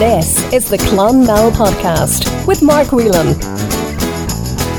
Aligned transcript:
This 0.00 0.50
is 0.50 0.66
the 0.66 0.78
Clonmel 0.78 1.50
Podcast 1.50 2.46
with 2.46 2.62
Mark 2.62 2.90
Whelan. 2.90 3.36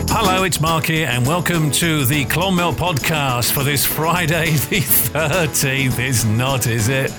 Hello, 0.09 0.45
it's 0.45 0.59
Mark 0.59 0.87
here, 0.87 1.05
and 1.05 1.27
welcome 1.27 1.69
to 1.73 2.05
the 2.05 2.25
Clonmel 2.25 2.73
Podcast 2.73 3.51
for 3.51 3.63
this 3.63 3.85
Friday, 3.85 4.45
the 4.71 4.81
13th. 4.81 5.99
It's 5.99 6.23
not, 6.23 6.65
is 6.65 6.89
it? 6.89 7.11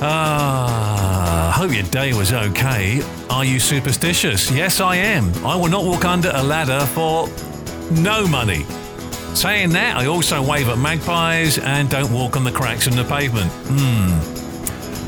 Ah, 0.00 1.52
hope 1.54 1.74
your 1.74 1.82
day 1.82 2.14
was 2.14 2.32
okay. 2.32 3.02
Are 3.28 3.44
you 3.44 3.60
superstitious? 3.60 4.50
Yes, 4.50 4.80
I 4.80 4.96
am. 4.96 5.30
I 5.44 5.56
will 5.56 5.68
not 5.68 5.84
walk 5.84 6.06
under 6.06 6.30
a 6.32 6.42
ladder 6.42 6.86
for 6.86 7.28
no 7.90 8.26
money. 8.26 8.64
Saying 9.34 9.68
that, 9.72 9.98
I 9.98 10.06
also 10.06 10.42
wave 10.42 10.70
at 10.70 10.78
magpies 10.78 11.58
and 11.58 11.90
don't 11.90 12.10
walk 12.10 12.34
on 12.34 12.44
the 12.44 12.52
cracks 12.52 12.86
in 12.86 12.96
the 12.96 13.04
pavement. 13.04 13.52
Hmm. 13.52 14.35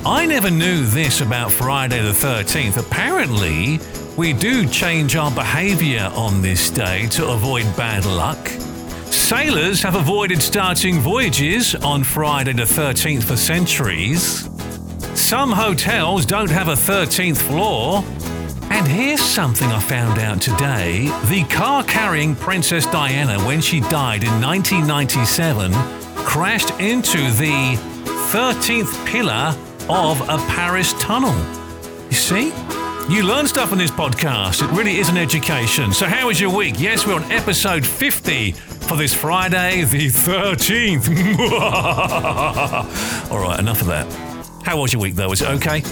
I 0.05 0.27
never 0.27 0.51
knew 0.51 0.85
this 0.87 1.21
about 1.21 1.51
Friday 1.51 2.01
the 2.01 2.13
13th. 2.13 2.79
Apparently, 2.79 3.81
we 4.17 4.33
do 4.33 4.67
change 4.69 5.17
our 5.17 5.31
behaviour 5.31 6.11
on 6.15 6.41
this 6.41 6.71
day 6.71 7.09
to 7.09 7.29
avoid 7.29 7.65
bad 7.77 8.07
luck. 8.07 8.49
Sailors 9.11 9.83
have 9.83 9.97
avoided 9.97 10.41
starting 10.41 11.01
voyages 11.01 11.75
on 11.75 12.05
Friday 12.05 12.53
the 12.53 12.63
13th 12.63 13.25
for 13.25 13.37
centuries. 13.37 14.49
Some 15.15 15.51
hotels 15.51 16.25
don't 16.25 16.51
have 16.51 16.69
a 16.69 16.75
13th 16.75 17.39
floor. 17.39 18.05
And 18.71 18.87
here's 18.87 19.21
something 19.23 19.69
I 19.71 19.81
found 19.81 20.19
out 20.21 20.41
today. 20.41 21.11
The 21.27 21.45
car 21.51 21.83
carrying 21.85 22.37
Princess 22.37 22.87
Diana 22.87 23.39
when 23.45 23.61
she 23.61 23.81
died 23.81 24.23
in 24.23 24.41
1997 24.41 25.73
crashed 26.25 26.71
into 26.79 27.19
the 27.33 27.77
13th 28.31 29.07
pillar 29.07 29.57
of 29.89 30.21
a 30.29 30.39
Paris 30.49 30.93
tunnel. 30.95 31.35
You 32.11 32.17
see? 32.17 32.53
You 33.09 33.23
learn 33.23 33.47
stuff 33.49 33.73
on 33.73 33.79
this 33.79 33.91
podcast. 33.91 34.63
It 34.63 34.71
really 34.77 34.99
is 34.99 35.09
an 35.09 35.17
education. 35.17 35.93
So, 35.93 36.05
how 36.07 36.27
was 36.27 36.39
your 36.39 36.55
week? 36.55 36.75
Yes, 36.79 37.07
we're 37.07 37.15
on 37.15 37.25
episode 37.33 37.87
50 37.87 38.53
for 38.53 38.97
this 38.99 39.15
Friday, 39.15 39.85
the 39.85 40.09
13th. 40.09 41.09
All 43.31 43.39
right, 43.39 43.59
enough 43.59 43.81
of 43.81 43.87
that. 43.87 44.07
How 44.63 44.79
was 44.79 44.93
your 44.93 45.01
week, 45.01 45.15
though? 45.15 45.31
Was 45.31 45.41
it 45.41 45.49
okay? 45.49 45.83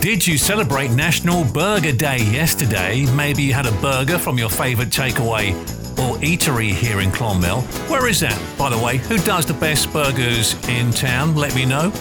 Did 0.00 0.26
you 0.26 0.36
celebrate 0.38 0.90
National 0.90 1.44
Burger 1.44 1.92
Day 1.92 2.18
yesterday? 2.18 3.06
Maybe 3.14 3.44
you 3.44 3.52
had 3.52 3.66
a 3.66 3.72
burger 3.80 4.18
from 4.18 4.36
your 4.36 4.50
favourite 4.50 4.90
takeaway 4.90 5.52
or 5.98 6.16
eatery 6.18 6.72
here 6.72 7.00
in 7.00 7.12
Clonmel. 7.12 7.62
Where 7.88 8.08
is 8.08 8.18
that, 8.20 8.36
by 8.58 8.70
the 8.70 8.78
way? 8.78 8.96
Who 8.98 9.18
does 9.18 9.46
the 9.46 9.54
best 9.54 9.92
burgers 9.92 10.54
in 10.68 10.90
town? 10.90 11.36
Let 11.36 11.54
me 11.54 11.64
know. 11.64 11.92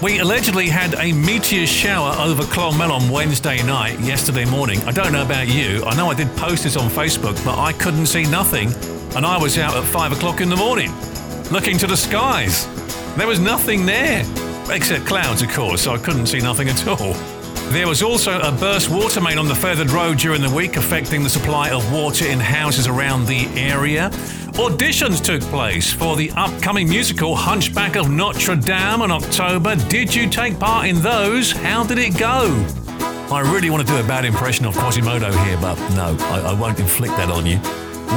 We 0.00 0.20
allegedly 0.20 0.68
had 0.68 0.94
a 0.94 1.12
meteor 1.12 1.66
shower 1.66 2.14
over 2.20 2.44
Clonmel 2.44 2.92
on 2.92 3.10
Wednesday 3.10 3.60
night, 3.64 3.98
yesterday 3.98 4.44
morning. 4.44 4.78
I 4.82 4.92
don't 4.92 5.12
know 5.12 5.22
about 5.22 5.48
you. 5.48 5.82
I 5.84 5.96
know 5.96 6.08
I 6.08 6.14
did 6.14 6.28
post 6.36 6.62
this 6.62 6.76
on 6.76 6.88
Facebook, 6.88 7.44
but 7.44 7.58
I 7.58 7.72
couldn't 7.72 8.06
see 8.06 8.22
nothing. 8.22 8.72
And 9.16 9.26
I 9.26 9.36
was 9.36 9.58
out 9.58 9.76
at 9.76 9.82
5 9.82 10.12
o'clock 10.12 10.40
in 10.40 10.50
the 10.50 10.56
morning, 10.56 10.92
looking 11.50 11.78
to 11.78 11.88
the 11.88 11.96
skies. 11.96 12.68
There 13.16 13.26
was 13.26 13.40
nothing 13.40 13.86
there 13.86 14.24
except 14.70 15.04
clouds, 15.04 15.42
of 15.42 15.50
course, 15.50 15.82
so 15.82 15.94
I 15.94 15.98
couldn't 15.98 16.26
see 16.26 16.38
nothing 16.38 16.68
at 16.68 16.86
all. 16.86 17.14
There 17.72 17.88
was 17.88 18.00
also 18.00 18.40
a 18.40 18.52
burst 18.52 18.90
water 18.90 19.20
main 19.20 19.36
on 19.36 19.48
the 19.48 19.54
Fethard 19.54 19.92
Road 19.92 20.18
during 20.18 20.42
the 20.42 20.50
week, 20.50 20.76
affecting 20.76 21.24
the 21.24 21.28
supply 21.28 21.70
of 21.70 21.92
water 21.92 22.24
in 22.24 22.38
houses 22.38 22.86
around 22.86 23.26
the 23.26 23.48
area. 23.56 24.12
Auditions 24.58 25.22
took 25.22 25.40
place 25.50 25.92
for 25.92 26.16
the 26.16 26.32
upcoming 26.32 26.88
musical 26.88 27.36
Hunchback 27.36 27.94
of 27.94 28.10
Notre 28.10 28.56
Dame 28.56 29.02
in 29.02 29.12
October. 29.12 29.76
Did 29.88 30.12
you 30.12 30.28
take 30.28 30.58
part 30.58 30.88
in 30.88 31.00
those? 31.00 31.52
How 31.52 31.84
did 31.84 31.98
it 31.98 32.18
go? 32.18 32.66
I 33.30 33.48
really 33.52 33.70
want 33.70 33.86
to 33.86 33.92
do 33.92 34.00
a 34.00 34.02
bad 34.02 34.24
impression 34.24 34.66
of 34.66 34.74
Quasimodo 34.74 35.30
here, 35.44 35.56
but 35.58 35.76
no, 35.94 36.16
I, 36.26 36.40
I 36.40 36.54
won't 36.54 36.80
inflict 36.80 37.16
that 37.18 37.30
on 37.30 37.46
you. 37.46 37.60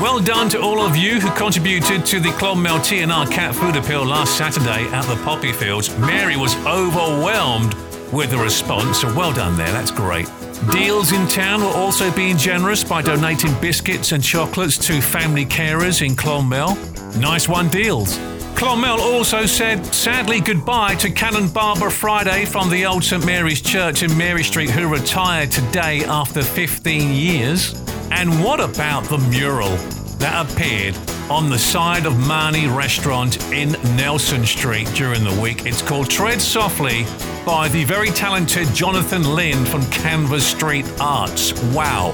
Well 0.02 0.19
done 0.19 0.50
to 0.50 0.59
all 0.59 0.81
of 0.81 0.97
you 0.97 1.19
who 1.19 1.30
contributed 1.36 2.08
to 2.08 2.19
the 2.19 2.30
Clonmel 2.30 2.80
TNR 2.80 3.31
cat 3.31 3.53
food 3.53 3.75
appeal 3.75 4.03
last 4.03 4.35
Saturday 4.35 4.88
at 4.88 5.03
the 5.03 5.23
Poppy 5.23 5.53
Fields. 5.53 5.96
Mary 6.00 6.38
was 6.38 6.56
overwhelmed 6.66 7.75
with 8.12 8.31
the 8.31 8.38
response, 8.38 9.02
so 9.02 9.13
well 9.13 9.31
done 9.31 9.56
there, 9.58 9.72
that's 9.72 9.91
great. 9.91 10.28
Deals 10.69 11.11
in 11.11 11.27
town 11.27 11.61
were 11.61 11.69
also 11.69 12.11
being 12.16 12.38
generous 12.38 12.83
by 12.83 13.01
donating 13.01 13.51
biscuits 13.59 14.11
and 14.11 14.23
chocolates 14.23 14.77
to 14.77 15.01
family 15.01 15.44
carers 15.44 16.05
in 16.05 16.16
Clonmel. 16.16 16.75
Nice 17.19 17.49
one, 17.49 17.67
Deals. 17.69 18.19
Clonmel 18.55 18.99
also 18.99 19.47
said 19.47 19.83
sadly 19.88 20.39
goodbye 20.39 20.94
to 20.95 21.09
Canon 21.09 21.49
Barbara 21.49 21.89
Fryday 21.89 22.45
from 22.47 22.69
the 22.69 22.85
Old 22.85 23.03
St 23.03 23.25
Mary's 23.25 23.59
Church 23.59 24.03
in 24.03 24.16
Mary 24.16 24.44
Street, 24.44 24.69
who 24.69 24.88
retired 24.88 25.49
today 25.49 26.03
after 26.03 26.44
15 26.44 27.11
years. 27.11 27.73
And 28.11 28.43
what 28.43 28.59
about 28.59 29.05
the 29.05 29.17
mural 29.17 29.75
that 30.19 30.51
appeared 30.51 30.95
on 31.31 31.50
the 31.50 31.58
side 31.58 32.06
of 32.06 32.12
Marnie 32.16 32.68
Restaurant 32.75 33.42
in 33.53 33.72
Nelson 33.96 34.46
Street 34.46 34.86
during 34.96 35.24
the 35.24 35.42
week? 35.42 35.66
It's 35.66 35.81
called 35.81 36.09
Tread 36.09 36.42
Softly 36.42 37.06
by 37.46 37.69
the 37.69 37.86
very 37.86 38.09
talented 38.09 38.68
Jonathan 38.74 39.24
Lynn 39.24 39.64
from 39.64 39.90
Canvas 39.91 40.46
Street 40.46 40.86
Arts. 41.00 41.53
Wow. 41.74 42.12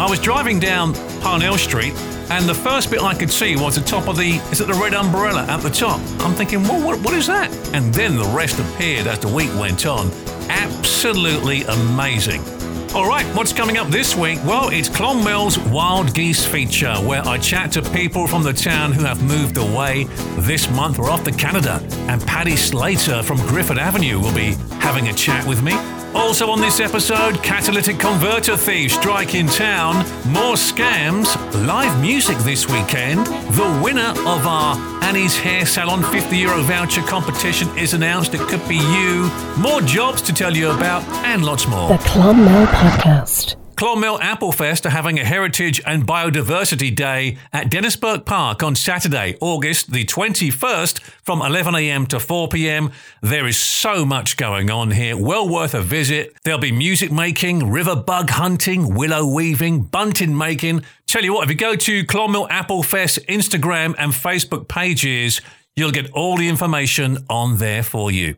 I 0.00 0.10
was 0.10 0.18
driving 0.18 0.58
down 0.58 0.94
Parnell 1.20 1.56
Street 1.56 1.94
and 2.28 2.48
the 2.48 2.54
first 2.54 2.90
bit 2.90 3.02
I 3.02 3.14
could 3.14 3.30
see 3.30 3.54
was 3.54 3.76
the 3.76 3.82
top 3.82 4.08
of 4.08 4.16
the 4.16 4.30
is 4.50 4.60
it 4.60 4.66
the 4.66 4.74
red 4.74 4.94
umbrella 4.94 5.46
at 5.48 5.60
the 5.60 5.70
top. 5.70 6.00
I'm 6.18 6.34
thinking, 6.34 6.64
well, 6.64 6.84
what, 6.84 6.98
what 7.02 7.14
is 7.14 7.28
that? 7.28 7.52
And 7.72 7.94
then 7.94 8.16
the 8.16 8.24
rest 8.24 8.58
appeared 8.58 9.06
as 9.06 9.20
the 9.20 9.28
week 9.28 9.54
went 9.54 9.86
on. 9.86 10.10
Absolutely 10.48 11.62
amazing. 11.62 12.55
All 12.94 13.06
right, 13.06 13.26
what's 13.36 13.52
coming 13.52 13.76
up 13.76 13.88
this 13.88 14.16
week? 14.16 14.38
Well, 14.44 14.70
it's 14.70 14.88
Clonmel's 14.88 15.58
Wild 15.58 16.14
Geese 16.14 16.46
feature, 16.46 16.94
where 16.94 17.26
I 17.26 17.36
chat 17.36 17.72
to 17.72 17.82
people 17.82 18.26
from 18.26 18.42
the 18.42 18.54
town 18.54 18.92
who 18.92 19.04
have 19.04 19.22
moved 19.22 19.58
away. 19.58 20.04
This 20.38 20.70
month, 20.70 20.98
we're 20.98 21.10
off 21.10 21.24
to 21.24 21.32
Canada, 21.32 21.86
and 22.08 22.24
Paddy 22.26 22.56
Slater 22.56 23.22
from 23.22 23.36
Griffith 23.38 23.78
Avenue 23.78 24.18
will 24.18 24.34
be 24.34 24.54
having 24.80 25.08
a 25.08 25.12
chat 25.12 25.46
with 25.46 25.62
me. 25.62 25.72
Also 26.16 26.48
on 26.48 26.60
this 26.60 26.80
episode, 26.80 27.42
catalytic 27.42 27.98
converter 27.98 28.56
thieves 28.56 28.94
strike 28.94 29.34
in 29.34 29.46
town, 29.46 29.96
more 30.26 30.54
scams, 30.54 31.36
live 31.66 32.00
music 32.00 32.38
this 32.38 32.66
weekend. 32.68 33.26
The 33.54 33.80
winner 33.84 34.10
of 34.26 34.46
our 34.46 34.76
Annie's 35.04 35.36
Hair 35.36 35.66
Salon 35.66 36.02
50 36.02 36.36
euro 36.36 36.62
voucher 36.62 37.02
competition 37.02 37.68
is 37.76 37.92
announced. 37.92 38.34
It 38.34 38.40
could 38.48 38.66
be 38.66 38.76
you. 38.76 39.30
More 39.58 39.82
jobs 39.82 40.22
to 40.22 40.32
tell 40.32 40.56
you 40.56 40.70
about, 40.70 41.04
and 41.24 41.44
lots 41.44 41.68
more. 41.68 41.88
The 41.90 41.98
Clonmel 41.98 42.66
Podcast. 42.66 43.56
Clonmel 43.76 44.18
Applefest 44.20 44.86
are 44.86 44.90
having 44.90 45.18
a 45.18 45.24
Heritage 45.24 45.82
and 45.84 46.06
Biodiversity 46.06 46.94
Day 46.94 47.36
at 47.52 47.68
Denis 47.68 47.94
Burke 47.94 48.24
Park 48.24 48.62
on 48.62 48.74
Saturday, 48.74 49.36
August 49.38 49.92
the 49.92 50.06
21st 50.06 51.00
from 51.22 51.40
11am 51.40 52.08
to 52.08 52.16
4pm. 52.16 52.90
There 53.20 53.46
is 53.46 53.58
so 53.58 54.06
much 54.06 54.38
going 54.38 54.70
on 54.70 54.92
here, 54.92 55.14
well 55.14 55.46
worth 55.46 55.74
a 55.74 55.82
visit. 55.82 56.34
There'll 56.42 56.58
be 56.58 56.72
music 56.72 57.12
making, 57.12 57.70
river 57.70 57.94
bug 57.94 58.30
hunting, 58.30 58.94
willow 58.94 59.26
weaving, 59.26 59.82
bunting 59.82 60.38
making. 60.38 60.82
Tell 61.06 61.22
you 61.22 61.34
what, 61.34 61.44
if 61.44 61.50
you 61.50 61.56
go 61.56 61.76
to 61.76 62.04
Clonmel 62.04 62.48
Applefest 62.48 63.26
Instagram 63.26 63.94
and 63.98 64.12
Facebook 64.12 64.68
pages, 64.68 65.42
you'll 65.74 65.90
get 65.90 66.10
all 66.12 66.38
the 66.38 66.48
information 66.48 67.18
on 67.28 67.58
there 67.58 67.82
for 67.82 68.10
you. 68.10 68.36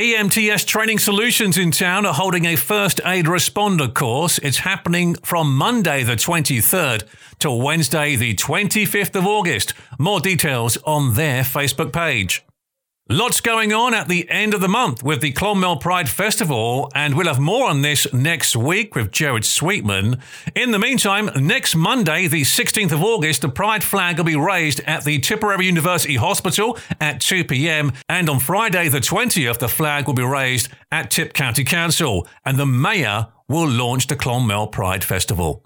EMTS 0.00 0.66
Training 0.66 0.98
Solutions 0.98 1.58
in 1.58 1.70
town 1.70 2.06
are 2.06 2.14
holding 2.14 2.46
a 2.46 2.56
first 2.56 2.98
aid 3.04 3.26
responder 3.26 3.92
course. 3.92 4.38
It's 4.38 4.60
happening 4.60 5.16
from 5.16 5.54
Monday 5.54 6.02
the 6.02 6.16
23rd 6.16 7.06
to 7.40 7.50
Wednesday 7.50 8.16
the 8.16 8.34
25th 8.34 9.14
of 9.14 9.26
August. 9.26 9.74
More 9.98 10.18
details 10.18 10.78
on 10.86 11.12
their 11.12 11.42
Facebook 11.42 11.92
page. 11.92 12.42
Lots 13.12 13.42
going 13.42 13.74
on 13.74 13.92
at 13.92 14.08
the 14.08 14.26
end 14.30 14.54
of 14.54 14.62
the 14.62 14.68
month 14.68 15.02
with 15.02 15.20
the 15.20 15.32
Clonmel 15.32 15.76
Pride 15.76 16.08
Festival, 16.08 16.90
and 16.94 17.14
we'll 17.14 17.26
have 17.26 17.38
more 17.38 17.68
on 17.68 17.82
this 17.82 18.10
next 18.10 18.56
week 18.56 18.94
with 18.94 19.12
Jared 19.12 19.44
Sweetman. 19.44 20.18
In 20.54 20.70
the 20.70 20.78
meantime, 20.78 21.28
next 21.36 21.76
Monday, 21.76 22.26
the 22.26 22.40
16th 22.40 22.90
of 22.90 23.02
August, 23.02 23.42
the 23.42 23.50
Pride 23.50 23.84
flag 23.84 24.16
will 24.16 24.24
be 24.24 24.34
raised 24.34 24.80
at 24.86 25.04
the 25.04 25.18
Tipperary 25.18 25.66
University 25.66 26.16
Hospital 26.16 26.78
at 27.02 27.20
2 27.20 27.44
pm, 27.44 27.92
and 28.08 28.30
on 28.30 28.40
Friday, 28.40 28.88
the 28.88 29.00
20th, 29.00 29.58
the 29.58 29.68
flag 29.68 30.06
will 30.06 30.14
be 30.14 30.24
raised 30.24 30.70
at 30.90 31.10
Tip 31.10 31.34
County 31.34 31.64
Council, 31.64 32.26
and 32.46 32.58
the 32.58 32.64
Mayor 32.64 33.26
will 33.46 33.68
launch 33.68 34.06
the 34.06 34.16
Clonmel 34.16 34.68
Pride 34.68 35.04
Festival. 35.04 35.62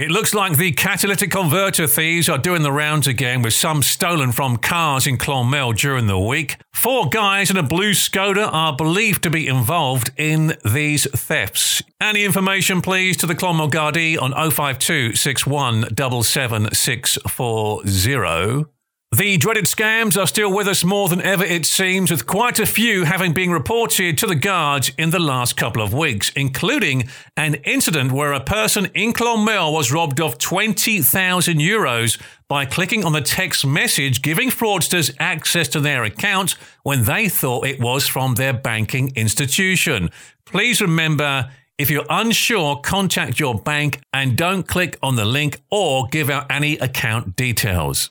It 0.00 0.10
looks 0.10 0.32
like 0.32 0.56
the 0.56 0.72
catalytic 0.72 1.30
converter 1.30 1.86
thieves 1.86 2.30
are 2.30 2.38
doing 2.38 2.62
the 2.62 2.72
rounds 2.72 3.06
again 3.06 3.42
with 3.42 3.52
some 3.52 3.82
stolen 3.82 4.32
from 4.32 4.56
cars 4.56 5.06
in 5.06 5.18
Clonmel 5.18 5.74
during 5.74 6.06
the 6.06 6.18
week. 6.18 6.56
Four 6.72 7.10
guys 7.10 7.50
in 7.50 7.58
a 7.58 7.62
blue 7.62 7.90
Skoda 7.90 8.50
are 8.50 8.74
believed 8.74 9.22
to 9.24 9.30
be 9.30 9.46
involved 9.46 10.10
in 10.16 10.56
these 10.64 11.06
thefts. 11.10 11.82
Any 12.00 12.24
information, 12.24 12.80
please, 12.80 13.18
to 13.18 13.26
the 13.26 13.34
Clonmel 13.34 13.70
Gardaí 13.70 14.18
on 14.18 14.32
052 14.50 15.16
61 15.16 15.94
77640. 15.94 18.79
The 19.12 19.38
dreaded 19.38 19.64
scams 19.64 20.16
are 20.16 20.28
still 20.28 20.54
with 20.54 20.68
us 20.68 20.84
more 20.84 21.08
than 21.08 21.20
ever, 21.20 21.42
it 21.42 21.66
seems, 21.66 22.12
with 22.12 22.26
quite 22.26 22.60
a 22.60 22.64
few 22.64 23.02
having 23.02 23.32
been 23.32 23.50
reported 23.50 24.16
to 24.18 24.26
the 24.28 24.36
guards 24.36 24.92
in 24.96 25.10
the 25.10 25.18
last 25.18 25.56
couple 25.56 25.82
of 25.82 25.92
weeks, 25.92 26.30
including 26.36 27.08
an 27.36 27.56
incident 27.64 28.12
where 28.12 28.32
a 28.32 28.38
person 28.38 28.86
in 28.94 29.12
Clonmel 29.12 29.72
was 29.72 29.90
robbed 29.90 30.20
of 30.20 30.38
20,000 30.38 31.58
euros 31.58 32.22
by 32.46 32.64
clicking 32.64 33.04
on 33.04 33.12
the 33.12 33.20
text 33.20 33.66
message 33.66 34.22
giving 34.22 34.48
fraudsters 34.48 35.12
access 35.18 35.66
to 35.66 35.80
their 35.80 36.04
account 36.04 36.54
when 36.84 37.02
they 37.02 37.28
thought 37.28 37.66
it 37.66 37.80
was 37.80 38.06
from 38.06 38.36
their 38.36 38.52
banking 38.52 39.12
institution. 39.16 40.08
Please 40.44 40.80
remember 40.80 41.50
if 41.78 41.90
you're 41.90 42.06
unsure, 42.08 42.76
contact 42.76 43.40
your 43.40 43.56
bank 43.56 44.00
and 44.14 44.38
don't 44.38 44.68
click 44.68 44.96
on 45.02 45.16
the 45.16 45.24
link 45.24 45.60
or 45.68 46.06
give 46.06 46.30
out 46.30 46.46
any 46.48 46.78
account 46.78 47.34
details. 47.34 48.08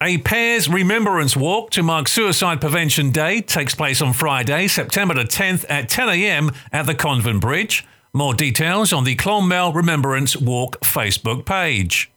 A 0.00 0.18
Pairs 0.18 0.68
Remembrance 0.68 1.36
Walk 1.36 1.70
to 1.72 1.82
mark 1.82 2.06
Suicide 2.06 2.60
Prevention 2.60 3.10
Day 3.10 3.40
takes 3.40 3.74
place 3.74 4.00
on 4.00 4.12
Friday, 4.12 4.68
September 4.68 5.12
the 5.12 5.24
10th 5.24 5.64
at 5.68 5.88
10 5.88 6.08
a.m. 6.10 6.52
at 6.70 6.86
the 6.86 6.94
Convent 6.94 7.40
Bridge. 7.40 7.84
More 8.12 8.32
details 8.32 8.92
on 8.92 9.02
the 9.02 9.16
Clonmel 9.16 9.72
Remembrance 9.72 10.36
Walk 10.36 10.78
Facebook 10.82 11.44
page. 11.44 12.12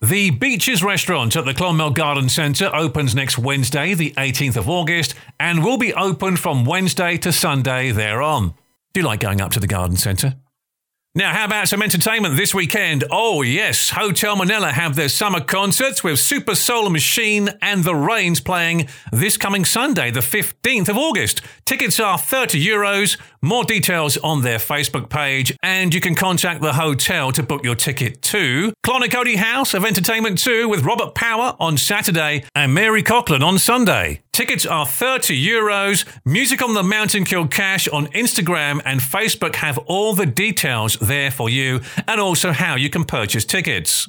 The 0.00 0.30
Beaches 0.30 0.82
restaurant 0.82 1.36
at 1.36 1.44
the 1.44 1.52
Clonmel 1.52 1.90
Garden 1.90 2.30
Centre 2.30 2.74
opens 2.74 3.14
next 3.14 3.38
Wednesday, 3.38 3.92
the 3.92 4.12
18th 4.12 4.56
of 4.56 4.70
August, 4.70 5.14
and 5.38 5.62
will 5.62 5.76
be 5.76 5.92
open 5.92 6.38
from 6.38 6.64
Wednesday 6.64 7.18
to 7.18 7.32
Sunday 7.32 7.90
thereon. 7.90 8.54
Do 8.94 9.00
you 9.00 9.06
like 9.06 9.20
going 9.20 9.42
up 9.42 9.50
to 9.52 9.60
the 9.60 9.66
garden 9.66 9.98
centre? 9.98 10.36
Now, 11.16 11.32
how 11.32 11.44
about 11.44 11.68
some 11.68 11.80
entertainment 11.80 12.36
this 12.36 12.52
weekend? 12.52 13.04
Oh, 13.08 13.42
yes, 13.42 13.90
Hotel 13.90 14.34
Minella 14.34 14.72
have 14.72 14.96
their 14.96 15.08
summer 15.08 15.40
concerts 15.40 16.02
with 16.02 16.18
Super 16.18 16.56
Solar 16.56 16.90
Machine 16.90 17.50
and 17.62 17.84
The 17.84 17.94
Rains 17.94 18.40
playing 18.40 18.88
this 19.12 19.36
coming 19.36 19.64
Sunday, 19.64 20.10
the 20.10 20.18
15th 20.18 20.88
of 20.88 20.96
August. 20.96 21.40
Tickets 21.66 22.00
are 22.00 22.18
30 22.18 22.60
euros. 22.66 23.16
More 23.40 23.62
details 23.62 24.16
on 24.16 24.42
their 24.42 24.58
Facebook 24.58 25.08
page, 25.08 25.56
and 25.62 25.94
you 25.94 26.00
can 26.00 26.16
contact 26.16 26.62
the 26.62 26.72
hotel 26.72 27.30
to 27.30 27.44
book 27.44 27.62
your 27.62 27.76
ticket 27.76 28.20
to 28.22 28.72
Clonacody 28.84 29.36
House 29.36 29.72
of 29.72 29.84
Entertainment 29.84 30.38
2 30.38 30.68
with 30.68 30.82
Robert 30.82 31.14
Power 31.14 31.54
on 31.60 31.78
Saturday 31.78 32.42
and 32.56 32.74
Mary 32.74 33.04
Coughlin 33.04 33.40
on 33.40 33.60
Sunday. 33.60 34.23
Tickets 34.34 34.66
are 34.66 34.84
30 34.84 35.40
euros. 35.40 36.04
Music 36.24 36.60
on 36.60 36.74
the 36.74 36.82
Mountain 36.82 37.24
Kilcash 37.24 37.86
on 37.92 38.08
Instagram 38.08 38.82
and 38.84 38.98
Facebook 38.98 39.54
have 39.54 39.78
all 39.86 40.12
the 40.12 40.26
details 40.26 40.96
there 40.96 41.30
for 41.30 41.48
you 41.48 41.80
and 42.08 42.20
also 42.20 42.50
how 42.50 42.74
you 42.74 42.90
can 42.90 43.04
purchase 43.04 43.44
tickets. 43.44 44.08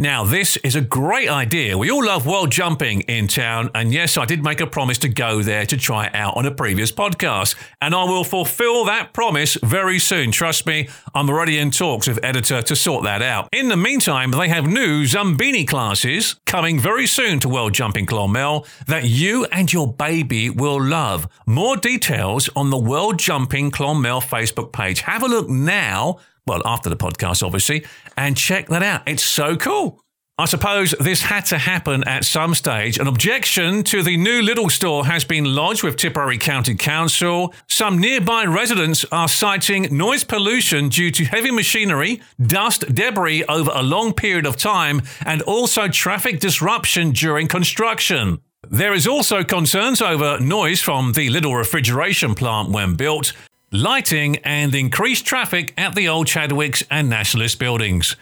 Now, 0.00 0.22
this 0.22 0.56
is 0.58 0.76
a 0.76 0.80
great 0.80 1.28
idea. 1.28 1.76
We 1.76 1.90
all 1.90 2.04
love 2.04 2.24
world 2.24 2.52
jumping 2.52 3.00
in 3.08 3.26
town, 3.26 3.68
and 3.74 3.92
yes, 3.92 4.16
I 4.16 4.26
did 4.26 4.44
make 4.44 4.60
a 4.60 4.66
promise 4.68 4.98
to 4.98 5.08
go 5.08 5.42
there 5.42 5.66
to 5.66 5.76
try 5.76 6.06
it 6.06 6.14
out 6.14 6.36
on 6.36 6.46
a 6.46 6.52
previous 6.52 6.92
podcast, 6.92 7.56
and 7.80 7.96
I 7.96 8.04
will 8.04 8.22
fulfill 8.22 8.84
that 8.84 9.12
promise 9.12 9.56
very 9.60 9.98
soon. 9.98 10.30
Trust 10.30 10.66
me, 10.68 10.88
I'm 11.16 11.28
already 11.28 11.58
in 11.58 11.72
talks 11.72 12.06
with 12.06 12.22
editor 12.22 12.62
to 12.62 12.76
sort 12.76 13.02
that 13.06 13.22
out. 13.22 13.48
In 13.50 13.70
the 13.70 13.76
meantime, 13.76 14.30
they 14.30 14.48
have 14.48 14.68
new 14.68 15.02
Zumbini 15.02 15.66
classes 15.66 16.36
coming 16.46 16.78
very 16.78 17.08
soon 17.08 17.40
to 17.40 17.48
World 17.48 17.74
Jumping 17.74 18.06
Clonmel 18.06 18.68
that 18.86 19.02
you 19.02 19.46
and 19.46 19.72
your 19.72 19.92
baby 19.92 20.48
will 20.48 20.80
love. 20.80 21.26
More 21.44 21.76
details 21.76 22.48
on 22.54 22.70
the 22.70 22.78
World 22.78 23.18
Jumping 23.18 23.72
Clonmel 23.72 24.20
Facebook 24.20 24.72
page. 24.72 25.00
Have 25.00 25.24
a 25.24 25.26
look 25.26 25.48
now 25.48 26.20
well, 26.48 26.62
after 26.64 26.90
the 26.90 26.96
podcast, 26.96 27.44
obviously, 27.44 27.84
and 28.16 28.36
check 28.36 28.66
that 28.68 28.82
out. 28.82 29.02
It's 29.06 29.24
so 29.24 29.56
cool. 29.56 30.00
I 30.40 30.44
suppose 30.44 30.94
this 31.00 31.20
had 31.22 31.46
to 31.46 31.58
happen 31.58 32.04
at 32.06 32.24
some 32.24 32.54
stage. 32.54 33.00
An 33.00 33.08
objection 33.08 33.82
to 33.82 34.04
the 34.04 34.16
new 34.16 34.40
Lidl 34.40 34.70
store 34.70 35.04
has 35.04 35.24
been 35.24 35.44
lodged 35.44 35.82
with 35.82 35.96
Tipperary 35.96 36.38
County 36.38 36.76
Council. 36.76 37.52
Some 37.68 37.98
nearby 37.98 38.44
residents 38.44 39.04
are 39.10 39.26
citing 39.26 39.88
noise 39.96 40.22
pollution 40.22 40.90
due 40.90 41.10
to 41.10 41.24
heavy 41.24 41.50
machinery, 41.50 42.20
dust, 42.40 42.94
debris 42.94 43.42
over 43.46 43.72
a 43.74 43.82
long 43.82 44.12
period 44.12 44.46
of 44.46 44.56
time, 44.56 45.02
and 45.26 45.42
also 45.42 45.88
traffic 45.88 46.38
disruption 46.38 47.10
during 47.10 47.48
construction. 47.48 48.38
There 48.70 48.92
is 48.92 49.08
also 49.08 49.42
concerns 49.42 50.00
over 50.00 50.38
noise 50.38 50.80
from 50.80 51.14
the 51.14 51.30
Lidl 51.30 51.56
refrigeration 51.56 52.36
plant 52.36 52.70
when 52.70 52.94
built, 52.94 53.32
lighting, 53.70 54.36
and 54.38 54.74
increased 54.74 55.26
traffic 55.26 55.74
at 55.76 55.94
the 55.94 56.08
old 56.08 56.26
Chadwicks 56.26 56.84
and 56.90 57.08
Nationalist 57.08 57.58
buildings. 57.58 58.16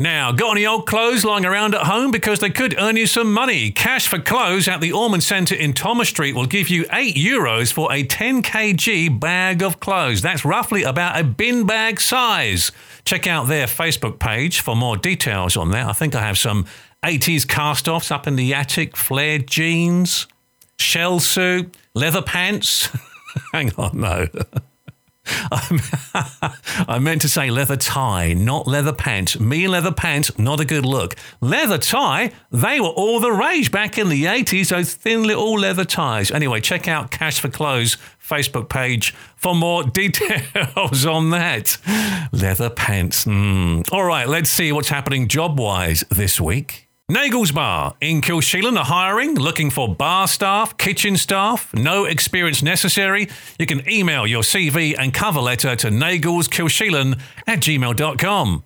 Now, 0.00 0.30
got 0.30 0.52
any 0.52 0.64
old 0.64 0.86
clothes 0.86 1.24
lying 1.24 1.44
around 1.44 1.74
at 1.74 1.82
home 1.82 2.12
because 2.12 2.38
they 2.38 2.50
could 2.50 2.78
earn 2.78 2.96
you 2.96 3.08
some 3.08 3.32
money? 3.32 3.72
Cash 3.72 4.06
for 4.06 4.20
clothes 4.20 4.68
at 4.68 4.80
the 4.80 4.92
Ormond 4.92 5.24
Centre 5.24 5.56
in 5.56 5.72
Thomas 5.72 6.08
Street 6.08 6.36
will 6.36 6.46
give 6.46 6.68
you 6.68 6.86
8 6.92 7.16
euros 7.16 7.72
for 7.72 7.92
a 7.92 8.04
10 8.04 8.44
kg 8.44 9.18
bag 9.18 9.60
of 9.60 9.80
clothes. 9.80 10.22
That's 10.22 10.44
roughly 10.44 10.84
about 10.84 11.18
a 11.18 11.24
bin 11.24 11.66
bag 11.66 12.00
size. 12.00 12.70
Check 13.04 13.26
out 13.26 13.48
their 13.48 13.66
Facebook 13.66 14.20
page 14.20 14.60
for 14.60 14.76
more 14.76 14.96
details 14.96 15.56
on 15.56 15.72
that. 15.72 15.88
I 15.88 15.92
think 15.92 16.14
I 16.14 16.20
have 16.20 16.38
some 16.38 16.66
80s 17.02 17.46
cast 17.48 17.88
offs 17.88 18.12
up 18.12 18.28
in 18.28 18.36
the 18.36 18.54
attic, 18.54 18.96
flared 18.96 19.48
jeans, 19.48 20.28
shell 20.78 21.18
suit, 21.18 21.76
leather 21.94 22.22
pants. 22.22 22.88
Hang 23.52 23.72
on, 23.76 24.00
no. 24.00 24.26
I 26.88 26.98
meant 27.00 27.22
to 27.22 27.28
say 27.28 27.50
leather 27.50 27.76
tie, 27.76 28.32
not 28.32 28.66
leather 28.66 28.92
pants. 28.92 29.38
Me 29.38 29.68
leather 29.68 29.92
pants, 29.92 30.36
not 30.38 30.60
a 30.60 30.64
good 30.64 30.86
look. 30.86 31.16
Leather 31.40 31.78
tie, 31.78 32.32
they 32.50 32.80
were 32.80 32.88
all 32.88 33.20
the 33.20 33.32
rage 33.32 33.70
back 33.70 33.98
in 33.98 34.08
the 34.08 34.24
80s, 34.24 34.68
those 34.68 34.94
thin 34.94 35.24
little 35.24 35.58
leather 35.58 35.84
ties. 35.84 36.30
Anyway, 36.30 36.60
check 36.60 36.88
out 36.88 37.10
Cash 37.10 37.40
for 37.40 37.48
Clothes 37.48 37.96
Facebook 38.22 38.68
page 38.68 39.14
for 39.36 39.54
more 39.54 39.84
details 39.84 41.06
on 41.06 41.30
that. 41.30 41.76
Leather 42.32 42.70
pants. 42.70 43.24
Mm. 43.24 43.90
All 43.92 44.04
right, 44.04 44.28
let's 44.28 44.50
see 44.50 44.72
what's 44.72 44.88
happening 44.88 45.28
job 45.28 45.58
wise 45.58 46.04
this 46.10 46.40
week. 46.40 46.87
Nagel's 47.10 47.52
Bar 47.52 47.96
in 48.02 48.20
Kilsheelan 48.20 48.76
are 48.76 48.84
hiring, 48.84 49.34
looking 49.34 49.70
for 49.70 49.94
bar 49.94 50.28
staff, 50.28 50.76
kitchen 50.76 51.16
staff, 51.16 51.72
no 51.72 52.04
experience 52.04 52.62
necessary. 52.62 53.30
You 53.58 53.64
can 53.64 53.90
email 53.90 54.26
your 54.26 54.42
CV 54.42 54.94
and 54.98 55.14
cover 55.14 55.40
letter 55.40 55.74
to 55.74 55.88
nagelskilsheelan 55.88 57.18
at 57.46 57.60
gmail.com. 57.60 58.62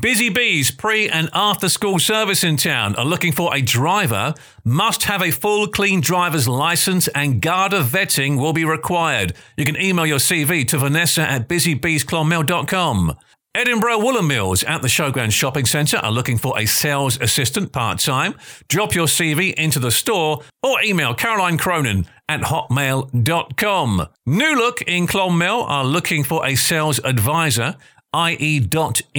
Busy 0.00 0.28
Bees 0.28 0.70
pre 0.70 1.08
and 1.08 1.28
after 1.32 1.68
school 1.68 1.98
service 1.98 2.44
in 2.44 2.56
town 2.56 2.94
are 2.94 3.04
looking 3.04 3.32
for 3.32 3.52
a 3.52 3.60
driver, 3.60 4.34
must 4.62 5.02
have 5.02 5.20
a 5.20 5.32
full 5.32 5.66
clean 5.66 6.00
driver's 6.00 6.46
license 6.46 7.08
and 7.08 7.42
Garda 7.42 7.82
vetting 7.82 8.38
will 8.38 8.52
be 8.52 8.64
required. 8.64 9.32
You 9.56 9.64
can 9.64 9.76
email 9.76 10.06
your 10.06 10.18
CV 10.18 10.64
to 10.68 10.78
Vanessa 10.78 11.22
at 11.22 11.48
busybeesclonmel.com. 11.48 13.16
Edinburgh 13.52 13.98
Woolen 13.98 14.28
Mills 14.28 14.62
at 14.62 14.80
the 14.80 14.86
Showground 14.86 15.32
Shopping 15.32 15.66
Centre 15.66 15.96
are 15.96 16.12
looking 16.12 16.38
for 16.38 16.56
a 16.56 16.66
sales 16.66 17.20
assistant 17.20 17.72
part 17.72 17.98
time. 17.98 18.34
Drop 18.68 18.94
your 18.94 19.06
CV 19.06 19.52
into 19.54 19.80
the 19.80 19.90
store 19.90 20.42
or 20.62 20.80
email 20.82 21.14
Caroline 21.14 21.58
Cronin 21.58 22.06
at 22.28 22.42
hotmail.com. 22.42 24.06
New 24.24 24.56
Look 24.56 24.82
in 24.82 25.08
Clonmel 25.08 25.64
are 25.64 25.84
looking 25.84 26.22
for 26.22 26.46
a 26.46 26.54
sales 26.54 27.00
advisor. 27.02 27.74
ie.indeed.com 28.14 29.10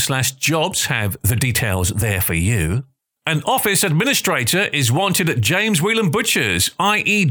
slash 0.00 0.32
jobs 0.32 0.86
have 0.86 1.18
the 1.20 1.36
details 1.36 1.90
there 1.90 2.22
for 2.22 2.32
you. 2.34 2.84
An 3.26 3.42
office 3.44 3.84
administrator 3.84 4.62
is 4.72 4.90
wanted 4.90 5.28
at 5.28 5.42
James 5.42 5.82
Whelan 5.82 6.10
Butchers, 6.10 6.70
ie.indeed.com. 6.80 7.26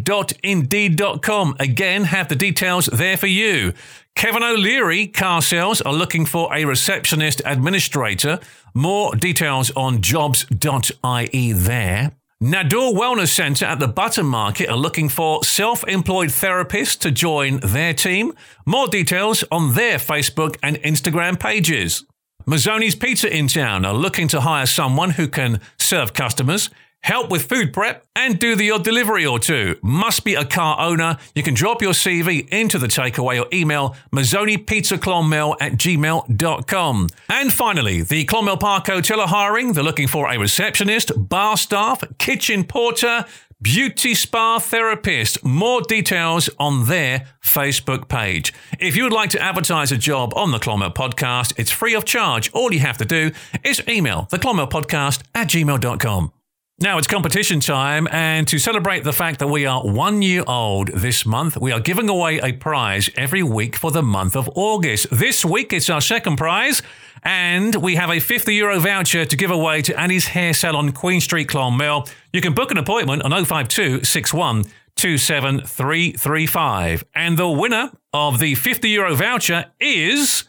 Again, 1.59 2.03
have 2.05 2.29
the 2.29 2.35
details 2.35 2.85
there 2.85 3.17
for 3.17 3.25
you. 3.27 3.73
Kevin 4.15 4.43
O'Leary 4.43 5.07
car 5.07 5.41
sales 5.41 5.81
are 5.81 5.93
looking 5.93 6.27
for 6.27 6.53
a 6.55 6.63
receptionist 6.65 7.41
administrator. 7.43 8.39
More 8.73 9.15
details 9.15 9.71
on 9.71 10.01
jobs.ie 10.01 11.53
there. 11.53 12.11
Nador 12.41 12.93
Wellness 12.93 13.33
Centre 13.33 13.65
at 13.65 13.79
the 13.79 13.87
Button 13.87 14.25
Market 14.25 14.69
are 14.69 14.77
looking 14.77 15.09
for 15.09 15.43
self 15.43 15.83
employed 15.87 16.29
therapists 16.29 16.97
to 16.99 17.11
join 17.11 17.59
their 17.59 17.93
team. 17.93 18.33
More 18.65 18.87
details 18.87 19.43
on 19.51 19.73
their 19.73 19.97
Facebook 19.97 20.55
and 20.63 20.77
Instagram 20.77 21.37
pages. 21.37 22.05
Mazzoni's 22.49 22.95
Pizza 22.95 23.31
in 23.31 23.47
town 23.47 23.85
are 23.85 23.93
looking 23.93 24.27
to 24.29 24.41
hire 24.41 24.65
someone 24.65 25.11
who 25.11 25.27
can 25.27 25.61
serve 25.77 26.13
customers, 26.13 26.71
help 27.01 27.29
with 27.29 27.47
food 27.47 27.71
prep, 27.71 28.07
and 28.15 28.39
do 28.39 28.55
the 28.55 28.71
odd 28.71 28.83
delivery 28.83 29.23
or 29.23 29.37
two. 29.37 29.77
Must 29.83 30.23
be 30.23 30.33
a 30.33 30.43
car 30.43 30.79
owner. 30.79 31.19
You 31.35 31.43
can 31.43 31.53
drop 31.53 31.79
your 31.79 31.91
CV 31.91 32.49
into 32.49 32.79
the 32.79 32.87
takeaway 32.87 33.39
or 33.39 33.47
email 33.53 33.95
mazzonipizzaclonmel 34.11 35.57
at 35.61 35.73
gmail.com. 35.73 37.09
And 37.29 37.53
finally, 37.53 38.01
the 38.01 38.25
Clonmel 38.25 38.57
Park 38.59 38.87
Hotel 38.87 39.21
are 39.21 39.27
hiring. 39.27 39.73
They're 39.73 39.83
looking 39.83 40.07
for 40.07 40.27
a 40.27 40.39
receptionist, 40.39 41.11
bar 41.15 41.55
staff, 41.55 42.03
kitchen 42.17 42.63
porter, 42.63 43.25
Beauty 43.61 44.15
Spa 44.15 44.59
Therapist. 44.59 45.43
More 45.43 45.81
details 45.81 46.49
on 46.59 46.87
their 46.87 47.27
Facebook 47.43 48.07
page. 48.07 48.53
If 48.79 48.95
you 48.95 49.03
would 49.03 49.11
like 49.11 49.31
to 49.31 49.41
advertise 49.41 49.91
a 49.91 49.97
job 49.97 50.33
on 50.35 50.51
the 50.51 50.59
Clonmel 50.59 50.93
Podcast, 50.93 51.53
it's 51.59 51.69
free 51.71 51.93
of 51.93 52.05
charge. 52.05 52.49
All 52.53 52.73
you 52.73 52.79
have 52.79 52.97
to 52.99 53.05
do 53.05 53.31
is 53.65 53.81
email 53.87 54.27
the 54.31 54.39
Clonmel 54.39 54.69
Podcast 54.69 55.23
at 55.35 55.49
gmail.com. 55.49 56.38
Now 56.81 56.97
it's 56.97 57.07
competition 57.07 57.59
time, 57.59 58.07
and 58.09 58.47
to 58.47 58.57
celebrate 58.57 59.03
the 59.03 59.11
fact 59.11 59.39
that 59.39 59.47
we 59.47 59.65
are 59.65 59.81
one 59.81 60.21
year 60.21 60.45
old 60.47 60.87
this 60.87 61.25
month, 61.25 61.57
we 61.57 61.73
are 61.73 61.81
giving 61.81 62.07
away 62.07 62.39
a 62.39 62.53
prize 62.53 63.09
every 63.17 63.43
week 63.43 63.75
for 63.75 63.91
the 63.91 64.01
month 64.01 64.37
of 64.37 64.49
August. 64.55 65.07
This 65.11 65.43
week 65.43 65.73
it's 65.73 65.89
our 65.89 65.99
second 65.99 66.37
prize, 66.37 66.81
and 67.21 67.75
we 67.75 67.95
have 67.95 68.09
a 68.09 68.21
50 68.21 68.55
euro 68.55 68.79
voucher 68.79 69.25
to 69.25 69.35
give 69.35 69.51
away 69.51 69.81
to 69.81 69.99
Annie's 69.99 70.27
Hair 70.27 70.53
Salon, 70.53 70.93
Queen 70.93 71.19
Street, 71.19 71.49
Clonmel. 71.49 72.07
You 72.31 72.39
can 72.39 72.53
book 72.53 72.71
an 72.71 72.77
appointment 72.77 73.23
on 73.23 73.43
052 73.43 74.05
61 74.05 74.63
27335. 74.95 77.03
And 77.13 77.37
the 77.37 77.49
winner 77.49 77.91
of 78.13 78.39
the 78.39 78.55
50 78.55 78.89
euro 78.89 79.15
voucher 79.15 79.65
is. 79.81 80.45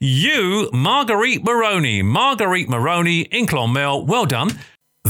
You, 0.00 0.70
Marguerite 0.72 1.44
Maroney. 1.44 2.02
Marguerite 2.02 2.70
Maroney 2.70 3.22
in 3.22 3.46
Clonmel. 3.46 4.06
Well 4.06 4.26
done. 4.26 4.52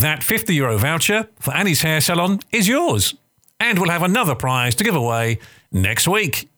That 0.00 0.22
50 0.22 0.54
euro 0.54 0.78
voucher 0.78 1.28
for 1.40 1.52
Annie's 1.52 1.82
Hair 1.82 2.00
Salon 2.02 2.38
is 2.52 2.68
yours. 2.68 3.16
And 3.58 3.80
we'll 3.80 3.90
have 3.90 4.04
another 4.04 4.36
prize 4.36 4.76
to 4.76 4.84
give 4.84 4.94
away 4.94 5.40
next 5.72 6.06
week. 6.06 6.48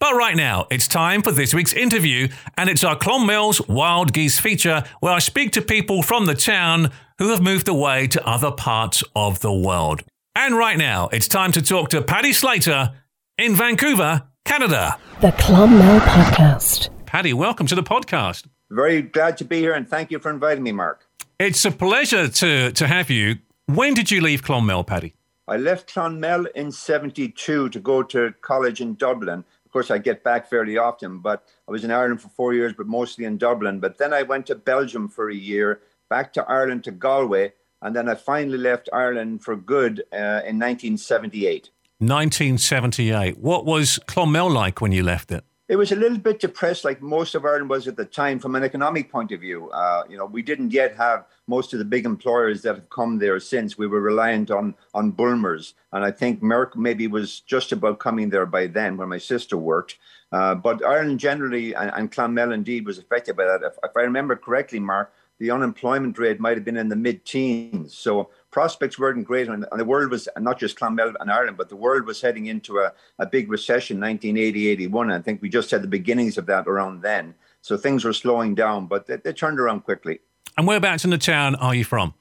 But 0.00 0.16
right 0.16 0.34
now, 0.34 0.66
it's 0.68 0.88
time 0.88 1.22
for 1.22 1.30
this 1.30 1.54
week's 1.54 1.72
interview, 1.72 2.26
and 2.56 2.68
it's 2.68 2.82
our 2.82 2.96
Clonmel's 2.96 3.60
Wild 3.68 4.12
Geese 4.12 4.40
feature 4.40 4.82
where 4.98 5.12
I 5.12 5.20
speak 5.20 5.52
to 5.52 5.62
people 5.62 6.02
from 6.02 6.26
the 6.26 6.34
town 6.34 6.90
who 7.18 7.28
have 7.28 7.40
moved 7.40 7.68
away 7.68 8.08
to 8.08 8.26
other 8.26 8.50
parts 8.50 9.04
of 9.14 9.38
the 9.42 9.52
world. 9.52 10.02
And 10.34 10.56
right 10.56 10.76
now, 10.76 11.08
it's 11.12 11.28
time 11.28 11.52
to 11.52 11.62
talk 11.62 11.90
to 11.90 12.02
Paddy 12.02 12.32
Slater 12.32 12.94
in 13.38 13.54
Vancouver, 13.54 14.24
Canada. 14.44 14.98
The 15.20 15.30
Clonmel 15.30 16.00
Podcast. 16.00 16.88
Paddy, 17.06 17.32
welcome 17.32 17.68
to 17.68 17.76
the 17.76 17.84
podcast. 17.84 18.46
Very 18.72 19.02
glad 19.02 19.36
to 19.36 19.44
be 19.44 19.60
here, 19.60 19.74
and 19.74 19.86
thank 19.86 20.10
you 20.10 20.18
for 20.18 20.30
inviting 20.30 20.64
me, 20.64 20.72
Mark. 20.72 21.06
It's 21.44 21.64
a 21.64 21.72
pleasure 21.72 22.28
to, 22.28 22.70
to 22.70 22.86
have 22.86 23.10
you. 23.10 23.38
When 23.66 23.94
did 23.94 24.12
you 24.12 24.20
leave 24.20 24.44
Clonmel, 24.44 24.86
Paddy? 24.86 25.16
I 25.48 25.56
left 25.56 25.92
Clonmel 25.92 26.46
in 26.54 26.70
72 26.70 27.68
to 27.68 27.80
go 27.80 28.04
to 28.04 28.32
college 28.42 28.80
in 28.80 28.94
Dublin. 28.94 29.44
Of 29.66 29.72
course, 29.72 29.90
I 29.90 29.98
get 29.98 30.22
back 30.22 30.48
fairly 30.48 30.78
often, 30.78 31.18
but 31.18 31.48
I 31.66 31.72
was 31.72 31.82
in 31.82 31.90
Ireland 31.90 32.22
for 32.22 32.28
four 32.28 32.54
years, 32.54 32.74
but 32.78 32.86
mostly 32.86 33.24
in 33.24 33.38
Dublin. 33.38 33.80
But 33.80 33.98
then 33.98 34.12
I 34.12 34.22
went 34.22 34.46
to 34.46 34.54
Belgium 34.54 35.08
for 35.08 35.30
a 35.30 35.34
year, 35.34 35.80
back 36.08 36.32
to 36.34 36.48
Ireland 36.48 36.84
to 36.84 36.92
Galway, 36.92 37.54
and 37.80 37.96
then 37.96 38.08
I 38.08 38.14
finally 38.14 38.58
left 38.58 38.88
Ireland 38.92 39.42
for 39.42 39.56
good 39.56 40.04
uh, 40.12 40.46
in 40.46 40.60
1978. 40.60 41.70
1978. 41.98 43.38
What 43.38 43.64
was 43.64 43.98
Clonmel 44.06 44.48
like 44.48 44.80
when 44.80 44.92
you 44.92 45.02
left 45.02 45.32
it? 45.32 45.42
It 45.68 45.76
was 45.76 45.92
a 45.92 45.96
little 45.96 46.18
bit 46.18 46.40
depressed, 46.40 46.84
like 46.84 47.00
most 47.00 47.34
of 47.34 47.44
Ireland 47.44 47.70
was 47.70 47.86
at 47.86 47.96
the 47.96 48.04
time, 48.04 48.38
from 48.38 48.54
an 48.54 48.64
economic 48.64 49.10
point 49.10 49.32
of 49.32 49.40
view. 49.40 49.70
Uh, 49.70 50.02
you 50.08 50.16
know, 50.16 50.26
we 50.26 50.42
didn't 50.42 50.72
yet 50.72 50.96
have 50.96 51.24
most 51.46 51.72
of 51.72 51.78
the 51.78 51.84
big 51.84 52.04
employers 52.04 52.62
that 52.62 52.74
have 52.74 52.90
come 52.90 53.18
there 53.18 53.38
since. 53.40 53.78
We 53.78 53.86
were 53.86 54.00
reliant 54.00 54.50
on 54.50 54.74
on 54.92 55.12
Bulmers, 55.12 55.74
and 55.92 56.04
I 56.04 56.10
think 56.10 56.42
Merck 56.42 56.76
maybe 56.76 57.06
was 57.06 57.40
just 57.40 57.72
about 57.72 58.00
coming 58.00 58.30
there 58.30 58.46
by 58.46 58.66
then, 58.66 58.96
where 58.96 59.06
my 59.06 59.18
sister 59.18 59.56
worked. 59.56 59.98
Uh, 60.32 60.54
but 60.54 60.84
Ireland 60.84 61.20
generally, 61.20 61.74
and, 61.74 61.90
and 61.94 62.10
Clonmel 62.10 62.52
indeed, 62.52 62.86
was 62.86 62.98
affected 62.98 63.36
by 63.36 63.44
that. 63.44 63.62
If, 63.62 63.74
if 63.84 63.96
I 63.96 64.00
remember 64.00 64.34
correctly, 64.34 64.80
Mark, 64.80 65.12
the 65.38 65.50
unemployment 65.50 66.18
rate 66.18 66.40
might 66.40 66.56
have 66.56 66.64
been 66.64 66.76
in 66.76 66.88
the 66.88 66.96
mid-teens. 66.96 67.96
So 67.96 68.30
prospects 68.52 68.98
weren't 68.98 69.24
great, 69.24 69.48
and, 69.48 69.66
the 69.76 69.84
world 69.84 70.10
was 70.10 70.28
not 70.38 70.60
just 70.60 70.78
Clonmel 70.78 71.14
and 71.18 71.30
Ireland, 71.30 71.56
but 71.56 71.68
the 71.68 71.76
world 71.76 72.06
was 72.06 72.20
heading 72.20 72.46
into 72.46 72.78
a, 72.78 72.92
a 73.18 73.26
big 73.26 73.50
recession, 73.50 73.98
1980, 73.98 74.68
81. 74.68 75.10
I 75.10 75.18
think 75.20 75.42
we 75.42 75.48
just 75.48 75.70
had 75.72 75.82
the 75.82 75.88
beginnings 75.88 76.38
of 76.38 76.46
that 76.46 76.68
around 76.68 77.02
then. 77.02 77.34
So 77.62 77.76
things 77.76 78.04
were 78.04 78.12
slowing 78.12 78.54
down, 78.54 78.86
but 78.86 79.06
they, 79.06 79.16
they 79.16 79.32
turned 79.32 79.58
around 79.58 79.80
quickly. 79.80 80.20
And 80.56 80.66
whereabouts 80.66 81.04
in 81.04 81.10
the 81.10 81.18
town 81.18 81.56
are 81.56 81.74
you 81.74 81.84
from? 81.84 82.14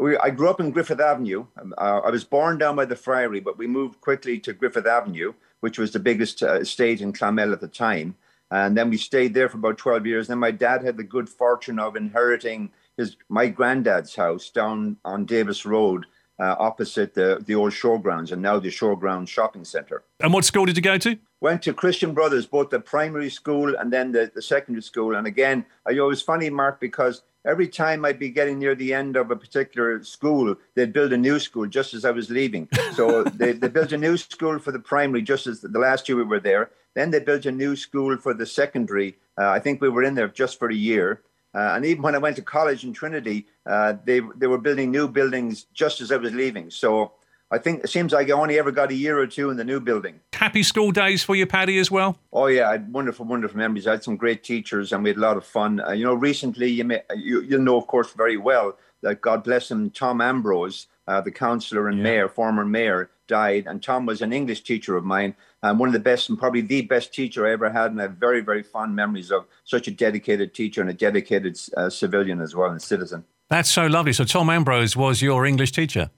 We, 0.00 0.16
I 0.18 0.30
grew 0.30 0.48
up 0.48 0.60
in 0.60 0.70
Griffith 0.70 1.00
Avenue. 1.00 1.46
Uh, 1.78 2.00
I 2.04 2.10
was 2.10 2.24
born 2.24 2.58
down 2.58 2.76
by 2.76 2.84
the 2.84 2.96
Friary, 2.96 3.40
but 3.40 3.58
we 3.58 3.66
moved 3.66 4.00
quickly 4.00 4.38
to 4.40 4.52
Griffith 4.52 4.86
Avenue, 4.86 5.34
which 5.60 5.78
was 5.78 5.92
the 5.92 6.00
biggest 6.00 6.42
uh, 6.42 6.54
estate 6.54 7.00
in 7.00 7.12
Clonmel 7.12 7.52
at 7.52 7.60
the 7.60 7.68
time. 7.68 8.16
And 8.50 8.76
then 8.76 8.90
we 8.90 8.96
stayed 8.96 9.34
there 9.34 9.48
for 9.48 9.56
about 9.56 9.78
12 9.78 10.06
years. 10.06 10.28
Then 10.28 10.38
my 10.38 10.50
dad 10.50 10.84
had 10.84 10.96
the 10.96 11.04
good 11.04 11.28
fortune 11.28 11.78
of 11.78 11.96
inheriting 11.96 12.70
his 12.96 13.16
my 13.28 13.48
granddad's 13.48 14.14
house 14.14 14.50
down 14.50 14.96
on 15.04 15.24
Davis 15.26 15.64
Road, 15.64 16.06
uh, 16.38 16.56
opposite 16.58 17.14
the 17.14 17.42
the 17.44 17.54
old 17.54 17.72
showgrounds, 17.72 18.32
and 18.32 18.42
now 18.42 18.58
the 18.58 18.68
showground 18.68 19.28
shopping 19.28 19.64
centre. 19.64 20.04
And 20.20 20.32
what 20.32 20.44
school 20.44 20.66
did 20.66 20.76
you 20.76 20.82
go 20.82 20.98
to? 20.98 21.18
Went 21.40 21.62
to 21.62 21.74
Christian 21.74 22.14
Brothers, 22.14 22.46
both 22.46 22.70
the 22.70 22.80
primary 22.80 23.28
school 23.28 23.76
and 23.76 23.92
then 23.92 24.12
the, 24.12 24.30
the 24.34 24.40
secondary 24.40 24.82
school. 24.82 25.14
And 25.14 25.26
again, 25.26 25.66
I 25.86 25.92
it 25.92 26.00
was 26.00 26.22
funny, 26.22 26.48
Mark, 26.48 26.80
because 26.80 27.22
every 27.44 27.68
time 27.68 28.04
I'd 28.04 28.18
be 28.18 28.30
getting 28.30 28.58
near 28.58 28.74
the 28.74 28.94
end 28.94 29.16
of 29.16 29.30
a 29.30 29.36
particular 29.36 30.02
school, 30.04 30.56
they'd 30.74 30.92
build 30.92 31.12
a 31.12 31.18
new 31.18 31.38
school 31.38 31.66
just 31.66 31.92
as 31.92 32.04
I 32.04 32.12
was 32.12 32.30
leaving. 32.30 32.68
So 32.94 33.24
they, 33.34 33.52
they 33.52 33.68
built 33.68 33.92
a 33.92 33.98
new 33.98 34.16
school 34.16 34.58
for 34.58 34.72
the 34.72 34.78
primary 34.78 35.22
just 35.22 35.46
as 35.46 35.60
the 35.60 35.78
last 35.78 36.08
year 36.08 36.16
we 36.16 36.24
were 36.24 36.40
there. 36.40 36.70
Then 36.94 37.10
they 37.10 37.20
built 37.20 37.44
a 37.44 37.52
new 37.52 37.76
school 37.76 38.16
for 38.16 38.32
the 38.32 38.46
secondary. 38.46 39.18
Uh, 39.36 39.48
I 39.50 39.58
think 39.58 39.80
we 39.80 39.88
were 39.88 40.04
in 40.04 40.14
there 40.14 40.28
just 40.28 40.58
for 40.58 40.70
a 40.70 40.74
year. 40.74 41.20
Uh, 41.54 41.74
and 41.76 41.84
even 41.84 42.02
when 42.02 42.14
I 42.14 42.18
went 42.18 42.36
to 42.36 42.42
college 42.42 42.84
in 42.84 42.92
Trinity, 42.92 43.46
uh, 43.66 43.94
they 44.04 44.20
they 44.36 44.46
were 44.46 44.58
building 44.58 44.90
new 44.90 45.06
buildings 45.08 45.66
just 45.72 46.00
as 46.00 46.10
I 46.10 46.16
was 46.16 46.32
leaving. 46.32 46.70
So 46.70 47.12
I 47.50 47.58
think 47.58 47.84
it 47.84 47.90
seems 47.90 48.12
like 48.12 48.28
I 48.28 48.32
only 48.32 48.58
ever 48.58 48.72
got 48.72 48.90
a 48.90 48.94
year 48.94 49.18
or 49.18 49.26
two 49.26 49.50
in 49.50 49.56
the 49.56 49.64
new 49.64 49.78
building. 49.78 50.18
Happy 50.32 50.64
school 50.64 50.90
days 50.90 51.22
for 51.22 51.36
you, 51.36 51.46
Paddy, 51.46 51.78
as 51.78 51.90
well. 51.90 52.18
Oh 52.32 52.46
yeah, 52.46 52.68
I 52.68 52.72
had 52.72 52.92
wonderful, 52.92 53.26
wonderful 53.26 53.58
memories. 53.58 53.86
I 53.86 53.92
had 53.92 54.02
some 54.02 54.16
great 54.16 54.42
teachers, 54.42 54.92
and 54.92 55.04
we 55.04 55.10
had 55.10 55.18
a 55.18 55.20
lot 55.20 55.36
of 55.36 55.46
fun. 55.46 55.80
Uh, 55.80 55.92
you 55.92 56.04
know, 56.04 56.14
recently 56.14 56.68
you 56.68 56.84
may 56.84 57.02
you 57.16 57.42
you 57.42 57.58
know 57.58 57.76
of 57.76 57.86
course 57.86 58.12
very 58.12 58.36
well 58.36 58.76
that 59.02 59.20
God 59.20 59.44
bless 59.44 59.70
him, 59.70 59.90
Tom 59.90 60.20
Ambrose, 60.20 60.88
uh, 61.06 61.20
the 61.20 61.30
councillor 61.30 61.88
and 61.88 61.98
yeah. 61.98 62.04
mayor, 62.04 62.28
former 62.28 62.64
mayor, 62.64 63.10
died, 63.26 63.66
and 63.66 63.82
Tom 63.82 64.06
was 64.06 64.22
an 64.22 64.32
English 64.32 64.62
teacher 64.62 64.96
of 64.96 65.04
mine, 65.04 65.34
and 65.62 65.78
one 65.78 65.88
of 65.88 65.92
the 65.92 66.00
best 66.00 66.28
and 66.28 66.38
probably 66.38 66.60
the 66.60 66.82
best 66.82 67.12
teacher 67.12 67.46
I 67.46 67.52
ever 67.52 67.70
had, 67.70 67.90
and 67.90 68.00
I 68.00 68.04
have 68.04 68.12
very, 68.12 68.40
very 68.40 68.62
fond 68.62 68.94
memories 68.94 69.30
of 69.30 69.46
such 69.64 69.88
a 69.88 69.90
dedicated 69.90 70.54
teacher 70.54 70.80
and 70.80 70.90
a 70.90 70.94
dedicated 70.94 71.58
uh, 71.76 71.90
civilian 71.90 72.40
as 72.40 72.54
well 72.54 72.70
and 72.70 72.80
citizen. 72.80 73.24
That's 73.50 73.70
so 73.70 73.86
lovely. 73.86 74.12
So 74.12 74.24
Tom 74.24 74.50
Ambrose 74.50 74.96
was 74.96 75.22
your 75.22 75.46
English 75.46 75.72
teacher. 75.72 76.10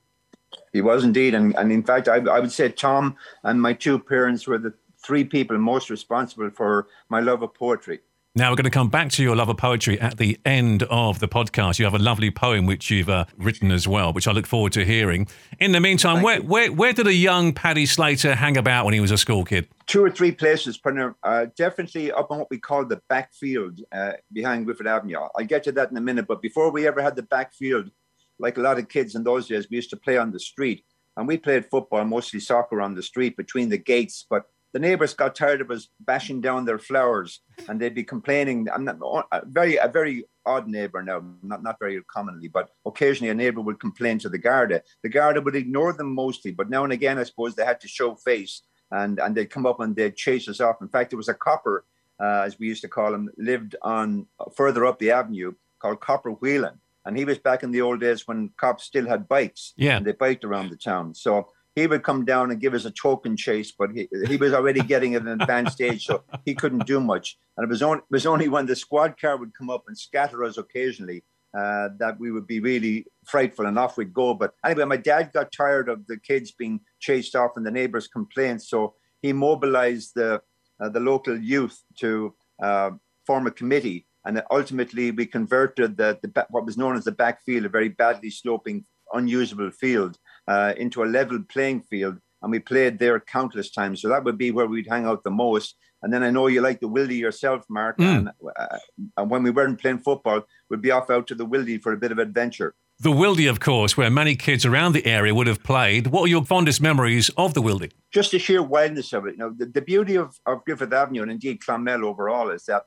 He 0.72 0.80
was 0.80 1.04
indeed, 1.04 1.34
and, 1.34 1.54
and 1.56 1.72
in 1.72 1.82
fact, 1.82 2.08
I, 2.08 2.16
I 2.16 2.40
would 2.40 2.52
say 2.52 2.68
Tom 2.68 3.16
and 3.42 3.60
my 3.60 3.72
two 3.72 3.98
parents 3.98 4.46
were 4.46 4.58
the 4.58 4.74
three 4.98 5.24
people 5.24 5.58
most 5.58 5.90
responsible 5.90 6.50
for 6.50 6.88
my 7.08 7.20
love 7.20 7.42
of 7.42 7.54
poetry. 7.54 8.00
Now 8.38 8.50
we're 8.50 8.56
going 8.56 8.64
to 8.64 8.70
come 8.70 8.90
back 8.90 9.08
to 9.12 9.22
your 9.22 9.34
love 9.34 9.48
of 9.48 9.56
poetry 9.56 9.98
at 9.98 10.18
the 10.18 10.38
end 10.44 10.82
of 10.82 11.20
the 11.20 11.26
podcast. 11.26 11.78
You 11.78 11.86
have 11.86 11.94
a 11.94 11.98
lovely 11.98 12.30
poem 12.30 12.66
which 12.66 12.90
you've 12.90 13.08
uh, 13.08 13.24
written 13.38 13.72
as 13.72 13.88
well, 13.88 14.12
which 14.12 14.28
I 14.28 14.32
look 14.32 14.46
forward 14.46 14.74
to 14.74 14.84
hearing. 14.84 15.26
In 15.58 15.72
the 15.72 15.80
meantime, 15.80 16.20
where, 16.20 16.42
where, 16.42 16.70
where 16.70 16.92
did 16.92 17.06
a 17.06 17.14
young 17.14 17.54
Paddy 17.54 17.86
Slater 17.86 18.34
hang 18.34 18.58
about 18.58 18.84
when 18.84 18.92
he 18.92 19.00
was 19.00 19.10
a 19.10 19.16
school 19.16 19.42
kid? 19.42 19.68
Two 19.86 20.04
or 20.04 20.10
three 20.10 20.32
places, 20.32 20.78
uh, 21.22 21.46
definitely 21.56 22.12
up 22.12 22.30
on 22.30 22.40
what 22.40 22.48
we 22.50 22.58
call 22.58 22.84
the 22.84 23.00
backfield 23.08 23.80
uh, 23.90 24.12
behind 24.30 24.66
Griffith 24.66 24.86
Avenue. 24.86 25.16
I'll 25.34 25.46
get 25.46 25.64
to 25.64 25.72
that 25.72 25.90
in 25.90 25.96
a 25.96 26.02
minute, 26.02 26.26
but 26.28 26.42
before 26.42 26.70
we 26.70 26.86
ever 26.86 27.00
had 27.00 27.16
the 27.16 27.22
backfield, 27.22 27.90
like 28.38 28.58
a 28.58 28.60
lot 28.60 28.78
of 28.78 28.90
kids 28.90 29.14
in 29.14 29.24
those 29.24 29.48
days, 29.48 29.66
we 29.70 29.76
used 29.76 29.88
to 29.88 29.96
play 29.96 30.18
on 30.18 30.30
the 30.30 30.40
street, 30.40 30.84
and 31.16 31.26
we 31.26 31.38
played 31.38 31.64
football, 31.64 32.04
mostly 32.04 32.40
soccer 32.40 32.82
on 32.82 32.94
the 32.94 33.02
street 33.02 33.34
between 33.34 33.70
the 33.70 33.78
gates, 33.78 34.26
but 34.28 34.44
the 34.72 34.78
neighbors 34.78 35.14
got 35.14 35.34
tired 35.34 35.60
of 35.60 35.70
us 35.70 35.88
bashing 36.00 36.40
down 36.40 36.64
their 36.64 36.78
flowers 36.78 37.40
and 37.68 37.80
they'd 37.80 37.94
be 37.94 38.04
complaining. 38.04 38.68
I'm 38.72 38.84
not 38.84 38.98
a 39.32 39.42
very 39.46 39.76
a 39.76 39.88
very 39.88 40.24
odd 40.44 40.68
neighbor 40.68 41.02
now, 41.02 41.22
not 41.42 41.62
not 41.62 41.78
very 41.78 42.00
commonly, 42.12 42.48
but 42.48 42.70
occasionally 42.84 43.30
a 43.30 43.34
neighbor 43.34 43.60
would 43.60 43.80
complain 43.80 44.18
to 44.20 44.28
the 44.28 44.38
Garda. 44.38 44.82
The 45.02 45.08
Garda 45.08 45.40
would 45.40 45.56
ignore 45.56 45.92
them 45.92 46.14
mostly, 46.14 46.52
but 46.52 46.70
now 46.70 46.84
and 46.84 46.92
again, 46.92 47.18
I 47.18 47.24
suppose 47.24 47.54
they 47.54 47.64
had 47.64 47.80
to 47.80 47.88
show 47.88 48.14
face 48.14 48.62
and 48.90 49.18
and 49.18 49.34
they'd 49.34 49.50
come 49.50 49.66
up 49.66 49.80
and 49.80 49.94
they'd 49.94 50.16
chase 50.16 50.48
us 50.48 50.60
off. 50.60 50.82
In 50.82 50.88
fact, 50.88 51.10
there 51.10 51.16
was 51.16 51.28
a 51.28 51.34
copper, 51.34 51.84
uh, 52.20 52.42
as 52.46 52.58
we 52.58 52.66
used 52.66 52.82
to 52.82 52.88
call 52.88 53.14
him, 53.14 53.30
lived 53.38 53.76
on 53.82 54.26
further 54.54 54.84
up 54.86 54.98
the 54.98 55.10
avenue 55.10 55.54
called 55.78 56.00
Copper 56.00 56.30
Whelan. 56.30 56.80
And 57.04 57.16
he 57.16 57.24
was 57.24 57.38
back 57.38 57.62
in 57.62 57.70
the 57.70 57.82
old 57.82 58.00
days 58.00 58.26
when 58.26 58.50
cops 58.56 58.84
still 58.84 59.06
had 59.06 59.28
bikes. 59.28 59.74
Yeah. 59.76 59.96
And 59.96 60.04
they 60.04 60.12
biked 60.12 60.44
around 60.44 60.70
the 60.70 60.76
town. 60.76 61.14
So 61.14 61.48
he 61.76 61.86
would 61.86 62.02
come 62.02 62.24
down 62.24 62.50
and 62.50 62.58
give 62.58 62.72
us 62.72 62.86
a 62.86 62.90
token 62.90 63.36
chase, 63.36 63.70
but 63.70 63.90
he, 63.90 64.08
he 64.26 64.38
was 64.38 64.54
already 64.54 64.80
getting 64.80 65.14
at 65.14 65.22
an 65.22 65.40
advanced 65.40 65.74
stage, 65.74 66.06
so 66.06 66.24
he 66.46 66.54
couldn't 66.54 66.86
do 66.86 66.98
much. 66.98 67.38
And 67.56 67.64
it 67.64 67.68
was, 67.68 67.82
only, 67.82 67.98
it 67.98 68.10
was 68.10 68.26
only 68.26 68.48
when 68.48 68.64
the 68.64 68.74
squad 68.74 69.20
car 69.20 69.36
would 69.36 69.54
come 69.54 69.68
up 69.68 69.84
and 69.86 69.96
scatter 69.96 70.42
us 70.42 70.56
occasionally 70.56 71.22
uh, 71.56 71.90
that 71.98 72.18
we 72.18 72.32
would 72.32 72.46
be 72.46 72.60
really 72.60 73.06
frightful 73.26 73.66
and 73.66 73.78
off 73.78 73.98
we'd 73.98 74.14
go. 74.14 74.32
But 74.32 74.54
anyway, 74.64 74.86
my 74.86 74.96
dad 74.96 75.32
got 75.34 75.52
tired 75.52 75.90
of 75.90 76.06
the 76.06 76.16
kids 76.16 76.50
being 76.50 76.80
chased 76.98 77.36
off 77.36 77.52
and 77.56 77.66
the 77.66 77.70
neighbors' 77.70 78.08
complaints, 78.08 78.70
so 78.70 78.94
he 79.20 79.34
mobilized 79.34 80.12
the, 80.14 80.40
uh, 80.80 80.88
the 80.88 81.00
local 81.00 81.38
youth 81.38 81.78
to 81.98 82.34
uh, 82.62 82.92
form 83.26 83.46
a 83.46 83.50
committee. 83.50 84.06
And 84.24 84.42
ultimately, 84.50 85.10
we 85.10 85.26
converted 85.26 85.98
the, 85.98 86.18
the, 86.22 86.46
what 86.48 86.64
was 86.64 86.78
known 86.78 86.96
as 86.96 87.04
the 87.04 87.12
backfield, 87.12 87.66
a 87.66 87.68
very 87.68 87.90
badly 87.90 88.30
sloping, 88.30 88.86
unusable 89.12 89.70
field, 89.70 90.18
uh, 90.48 90.74
into 90.76 91.02
a 91.02 91.06
level 91.06 91.42
playing 91.48 91.82
field 91.82 92.18
and 92.42 92.52
we 92.52 92.58
played 92.58 92.98
there 92.98 93.18
countless 93.20 93.70
times. 93.70 94.02
So 94.02 94.08
that 94.08 94.24
would 94.24 94.38
be 94.38 94.50
where 94.50 94.66
we'd 94.66 94.86
hang 94.88 95.04
out 95.04 95.24
the 95.24 95.30
most. 95.30 95.76
And 96.02 96.12
then 96.12 96.22
I 96.22 96.30
know 96.30 96.46
you 96.46 96.60
like 96.60 96.80
the 96.80 96.88
Wildie 96.88 97.18
yourself, 97.18 97.64
Mark. 97.68 97.98
Mm. 97.98 98.18
And, 98.18 98.30
uh, 98.56 98.78
and, 99.16 99.30
when 99.30 99.42
we 99.42 99.50
weren't 99.50 99.80
playing 99.80 100.00
football, 100.00 100.42
we'd 100.70 100.82
be 100.82 100.90
off 100.90 101.10
out 101.10 101.26
to 101.28 101.34
the 101.34 101.46
Wildie 101.46 101.82
for 101.82 101.92
a 101.92 101.96
bit 101.96 102.12
of 102.12 102.18
adventure. 102.18 102.74
The 103.00 103.10
Wildie, 103.10 103.50
of 103.50 103.60
course, 103.60 103.96
where 103.96 104.10
many 104.10 104.36
kids 104.36 104.64
around 104.64 104.92
the 104.92 105.04
area 105.06 105.34
would 105.34 105.46
have 105.48 105.62
played. 105.62 106.08
What 106.08 106.22
are 106.22 106.28
your 106.28 106.44
fondest 106.44 106.80
memories 106.80 107.30
of 107.36 107.54
the 107.54 107.62
Wildie? 107.62 107.92
Just 108.12 108.30
the 108.30 108.38
sheer 108.38 108.62
wildness 108.62 109.12
of 109.12 109.26
it. 109.26 109.32
You 109.32 109.38
know, 109.38 109.54
the, 109.56 109.66
the 109.66 109.82
beauty 109.82 110.16
of, 110.16 110.38
of 110.46 110.64
Griffith 110.64 110.92
Avenue 110.92 111.22
and 111.22 111.30
indeed 111.30 111.60
Clonmel 111.60 112.04
overall 112.04 112.50
is 112.50 112.64
that 112.66 112.84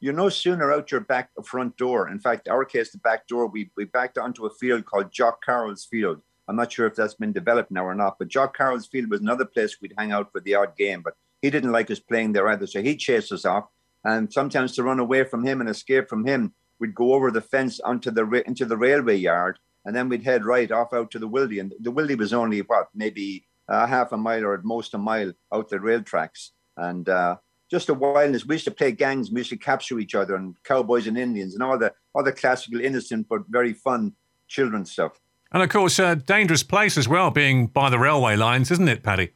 you're 0.00 0.12
no 0.12 0.28
sooner 0.28 0.72
out 0.72 0.90
your 0.90 1.00
back 1.00 1.30
front 1.44 1.76
door. 1.76 2.08
In 2.08 2.18
fact, 2.18 2.48
our 2.48 2.64
case, 2.64 2.90
the 2.90 2.98
back 2.98 3.26
door, 3.28 3.46
we, 3.46 3.70
we 3.76 3.84
backed 3.84 4.18
onto 4.18 4.44
a 4.44 4.50
field 4.50 4.84
called 4.84 5.12
Jock 5.12 5.44
Carroll's 5.44 5.86
Field. 5.86 6.20
I'm 6.48 6.56
not 6.56 6.72
sure 6.72 6.86
if 6.86 6.94
that's 6.94 7.14
been 7.14 7.32
developed 7.32 7.70
now 7.70 7.84
or 7.84 7.94
not, 7.94 8.18
but 8.18 8.28
Jock 8.28 8.56
Carroll's 8.56 8.86
Field 8.86 9.10
was 9.10 9.20
another 9.20 9.44
place 9.44 9.76
we'd 9.80 9.94
hang 9.98 10.12
out 10.12 10.30
for 10.32 10.40
the 10.40 10.54
odd 10.54 10.76
game. 10.76 11.02
But 11.02 11.14
he 11.42 11.50
didn't 11.50 11.72
like 11.72 11.90
us 11.90 11.98
playing 11.98 12.32
there 12.32 12.48
either, 12.48 12.66
so 12.66 12.82
he 12.82 12.96
chased 12.96 13.32
us 13.32 13.44
off. 13.44 13.66
And 14.04 14.32
sometimes 14.32 14.74
to 14.74 14.82
run 14.82 15.00
away 15.00 15.24
from 15.24 15.44
him 15.44 15.60
and 15.60 15.68
escape 15.68 16.08
from 16.08 16.24
him, 16.24 16.54
we'd 16.78 16.94
go 16.94 17.14
over 17.14 17.30
the 17.30 17.40
fence 17.40 17.80
onto 17.80 18.10
the 18.10 18.42
into 18.46 18.64
the 18.64 18.76
railway 18.76 19.16
yard, 19.16 19.58
and 19.84 19.94
then 19.94 20.08
we'd 20.08 20.24
head 20.24 20.44
right 20.44 20.70
off 20.70 20.92
out 20.92 21.10
to 21.10 21.18
the 21.18 21.28
Wildie. 21.28 21.60
And 21.60 21.72
the 21.80 21.92
Wildie 21.92 22.18
was 22.18 22.32
only 22.32 22.60
what 22.60 22.88
maybe 22.94 23.46
half 23.68 24.12
a 24.12 24.16
mile 24.16 24.44
or 24.44 24.54
at 24.54 24.64
most 24.64 24.94
a 24.94 24.98
mile 24.98 25.32
out 25.52 25.68
the 25.68 25.80
rail 25.80 26.02
tracks, 26.02 26.52
and 26.76 27.08
uh, 27.08 27.36
just 27.70 27.88
a 27.88 27.94
wildness. 27.94 28.46
We 28.46 28.54
used 28.54 28.64
to 28.66 28.70
play 28.70 28.92
gangs. 28.92 29.30
We 29.30 29.40
used 29.40 29.50
to 29.50 29.56
capture 29.56 29.98
each 29.98 30.14
other 30.14 30.36
and 30.36 30.54
cowboys 30.62 31.06
and 31.06 31.18
Indians 31.18 31.54
and 31.54 31.62
all 31.62 31.78
the 31.78 31.92
all 32.14 32.22
the 32.22 32.32
classical, 32.32 32.80
innocent 32.80 33.26
but 33.28 33.42
very 33.48 33.72
fun 33.72 34.12
children's 34.48 34.92
stuff. 34.92 35.20
And 35.56 35.62
of 35.62 35.70
course, 35.70 35.98
a 35.98 36.16
dangerous 36.16 36.62
place 36.62 36.98
as 36.98 37.08
well, 37.08 37.30
being 37.30 37.68
by 37.68 37.88
the 37.88 37.98
railway 37.98 38.36
lines, 38.36 38.70
isn't 38.70 38.88
it, 38.88 39.02
Paddy? 39.02 39.30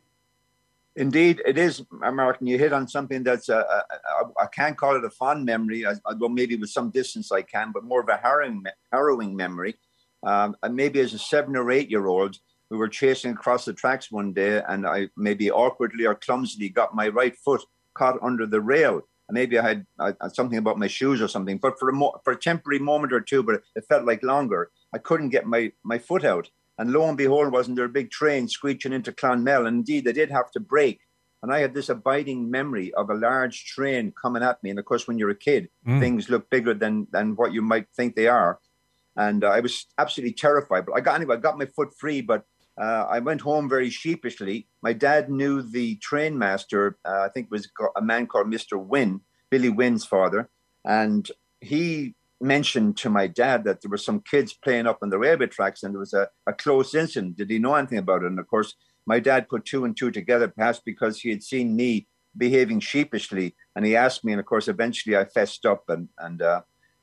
Indeed, 0.94 1.40
it 1.46 1.56
is, 1.56 1.82
Martin. 1.90 2.46
You 2.46 2.58
hit 2.58 2.74
on 2.74 2.86
something 2.88 3.22
that's 3.22 3.48
a, 3.48 3.56
a, 3.56 3.84
a, 4.26 4.42
I 4.42 4.46
can't 4.52 4.76
call 4.76 4.96
it 4.96 5.04
a 5.06 5.08
fond 5.08 5.46
memory, 5.46 5.86
although 6.04 6.28
maybe 6.28 6.56
with 6.56 6.68
some 6.68 6.90
distance 6.90 7.32
I 7.32 7.40
can, 7.40 7.72
but 7.72 7.84
more 7.84 8.02
of 8.02 8.08
a 8.10 8.18
harrowing, 8.18 8.64
harrowing 8.92 9.34
memory. 9.34 9.76
Um, 10.22 10.56
and 10.62 10.76
maybe 10.76 11.00
as 11.00 11.14
a 11.14 11.18
seven 11.18 11.56
or 11.56 11.70
eight 11.70 11.90
year 11.90 12.06
old, 12.06 12.36
we 12.68 12.76
were 12.76 12.88
chasing 12.88 13.32
across 13.32 13.64
the 13.64 13.72
tracks 13.72 14.12
one 14.12 14.34
day, 14.34 14.60
and 14.68 14.86
I 14.86 15.08
maybe 15.16 15.50
awkwardly 15.50 16.04
or 16.04 16.16
clumsily 16.16 16.68
got 16.68 16.94
my 16.94 17.08
right 17.08 17.34
foot 17.34 17.62
caught 17.94 18.22
under 18.22 18.44
the 18.44 18.60
rail. 18.60 19.00
Maybe 19.32 19.58
I 19.58 19.68
had, 19.68 19.86
I 19.98 20.14
something 20.28 20.58
about 20.58 20.78
my 20.78 20.86
shoes 20.86 21.20
or 21.20 21.28
something, 21.28 21.58
but 21.58 21.78
for 21.78 21.88
a 21.88 21.92
mo- 21.92 22.20
for 22.24 22.32
a 22.32 22.38
temporary 22.38 22.78
moment 22.78 23.12
or 23.12 23.20
two, 23.20 23.42
but 23.42 23.62
it 23.76 23.84
felt 23.88 24.04
like 24.04 24.22
longer. 24.22 24.70
I 24.92 24.98
couldn't 24.98 25.30
get 25.30 25.46
my 25.46 25.72
my 25.82 25.98
foot 25.98 26.24
out, 26.24 26.50
and 26.78 26.92
lo 26.92 27.08
and 27.08 27.16
behold, 27.16 27.52
wasn't 27.52 27.76
there 27.76 27.86
a 27.86 27.90
big 27.90 28.10
train 28.10 28.48
screeching 28.48 28.92
into 28.92 29.12
Clonmel? 29.12 29.66
And 29.66 29.78
indeed, 29.78 30.04
they 30.04 30.12
did 30.12 30.30
have 30.30 30.50
to 30.52 30.60
brake. 30.60 31.00
And 31.42 31.52
I 31.52 31.60
had 31.60 31.74
this 31.74 31.88
abiding 31.88 32.50
memory 32.50 32.92
of 32.94 33.08
a 33.08 33.14
large 33.14 33.64
train 33.64 34.12
coming 34.20 34.42
at 34.42 34.62
me. 34.62 34.70
And 34.70 34.78
of 34.78 34.84
course, 34.84 35.08
when 35.08 35.18
you're 35.18 35.30
a 35.30 35.34
kid, 35.34 35.70
mm. 35.86 35.98
things 35.98 36.28
look 36.28 36.50
bigger 36.50 36.74
than 36.74 37.06
than 37.12 37.36
what 37.36 37.52
you 37.52 37.62
might 37.62 37.86
think 37.96 38.14
they 38.14 38.28
are. 38.28 38.58
And 39.16 39.42
uh, 39.42 39.48
I 39.48 39.60
was 39.60 39.86
absolutely 39.98 40.34
terrified. 40.34 40.86
But 40.86 40.96
I 40.96 41.00
got 41.00 41.16
anyway, 41.16 41.36
I 41.36 41.40
got 41.40 41.58
my 41.58 41.66
foot 41.66 41.96
free, 41.98 42.20
but 42.20 42.44
uh, 42.80 43.06
I 43.10 43.18
went 43.18 43.42
home 43.42 43.68
very 43.68 43.90
sheepishly. 43.90 44.66
My 44.82 44.94
dad 44.94 45.30
knew 45.30 45.60
the 45.60 45.96
train 45.96 46.38
master, 46.38 46.98
uh, 47.04 47.20
I 47.20 47.28
think 47.28 47.46
it 47.46 47.50
was 47.50 47.68
a 47.96 48.02
man 48.02 48.26
called 48.26 48.46
Mr. 48.46 48.82
Wynn, 48.82 49.20
Billy 49.50 49.68
Wynn's 49.68 50.06
father. 50.06 50.48
And 50.84 51.30
he 51.60 52.14
mentioned 52.40 52.96
to 52.96 53.10
my 53.10 53.26
dad 53.26 53.64
that 53.64 53.82
there 53.82 53.90
were 53.90 53.98
some 53.98 54.20
kids 54.20 54.54
playing 54.54 54.86
up 54.86 55.00
on 55.02 55.10
the 55.10 55.18
railway 55.18 55.46
tracks 55.46 55.82
and 55.82 55.94
there 55.94 56.00
was 56.00 56.14
a, 56.14 56.28
a 56.46 56.54
close 56.54 56.94
incident. 56.94 57.36
Did 57.36 57.50
he 57.50 57.58
know 57.58 57.74
anything 57.74 57.98
about 57.98 58.22
it? 58.22 58.28
And 58.28 58.38
of 58.38 58.46
course, 58.46 58.74
my 59.04 59.20
dad 59.20 59.50
put 59.50 59.66
two 59.66 59.84
and 59.84 59.94
two 59.94 60.10
together, 60.10 60.48
perhaps 60.48 60.80
because 60.82 61.20
he 61.20 61.28
had 61.28 61.42
seen 61.42 61.76
me 61.76 62.06
behaving 62.36 62.80
sheepishly. 62.80 63.54
And 63.76 63.84
he 63.84 63.94
asked 63.94 64.24
me, 64.24 64.32
and 64.32 64.40
of 64.40 64.46
course, 64.46 64.68
eventually 64.68 65.16
I 65.16 65.26
fessed 65.26 65.66
up 65.66 65.84
and, 65.88 66.08
and 66.18 66.40
uh, 66.40 66.62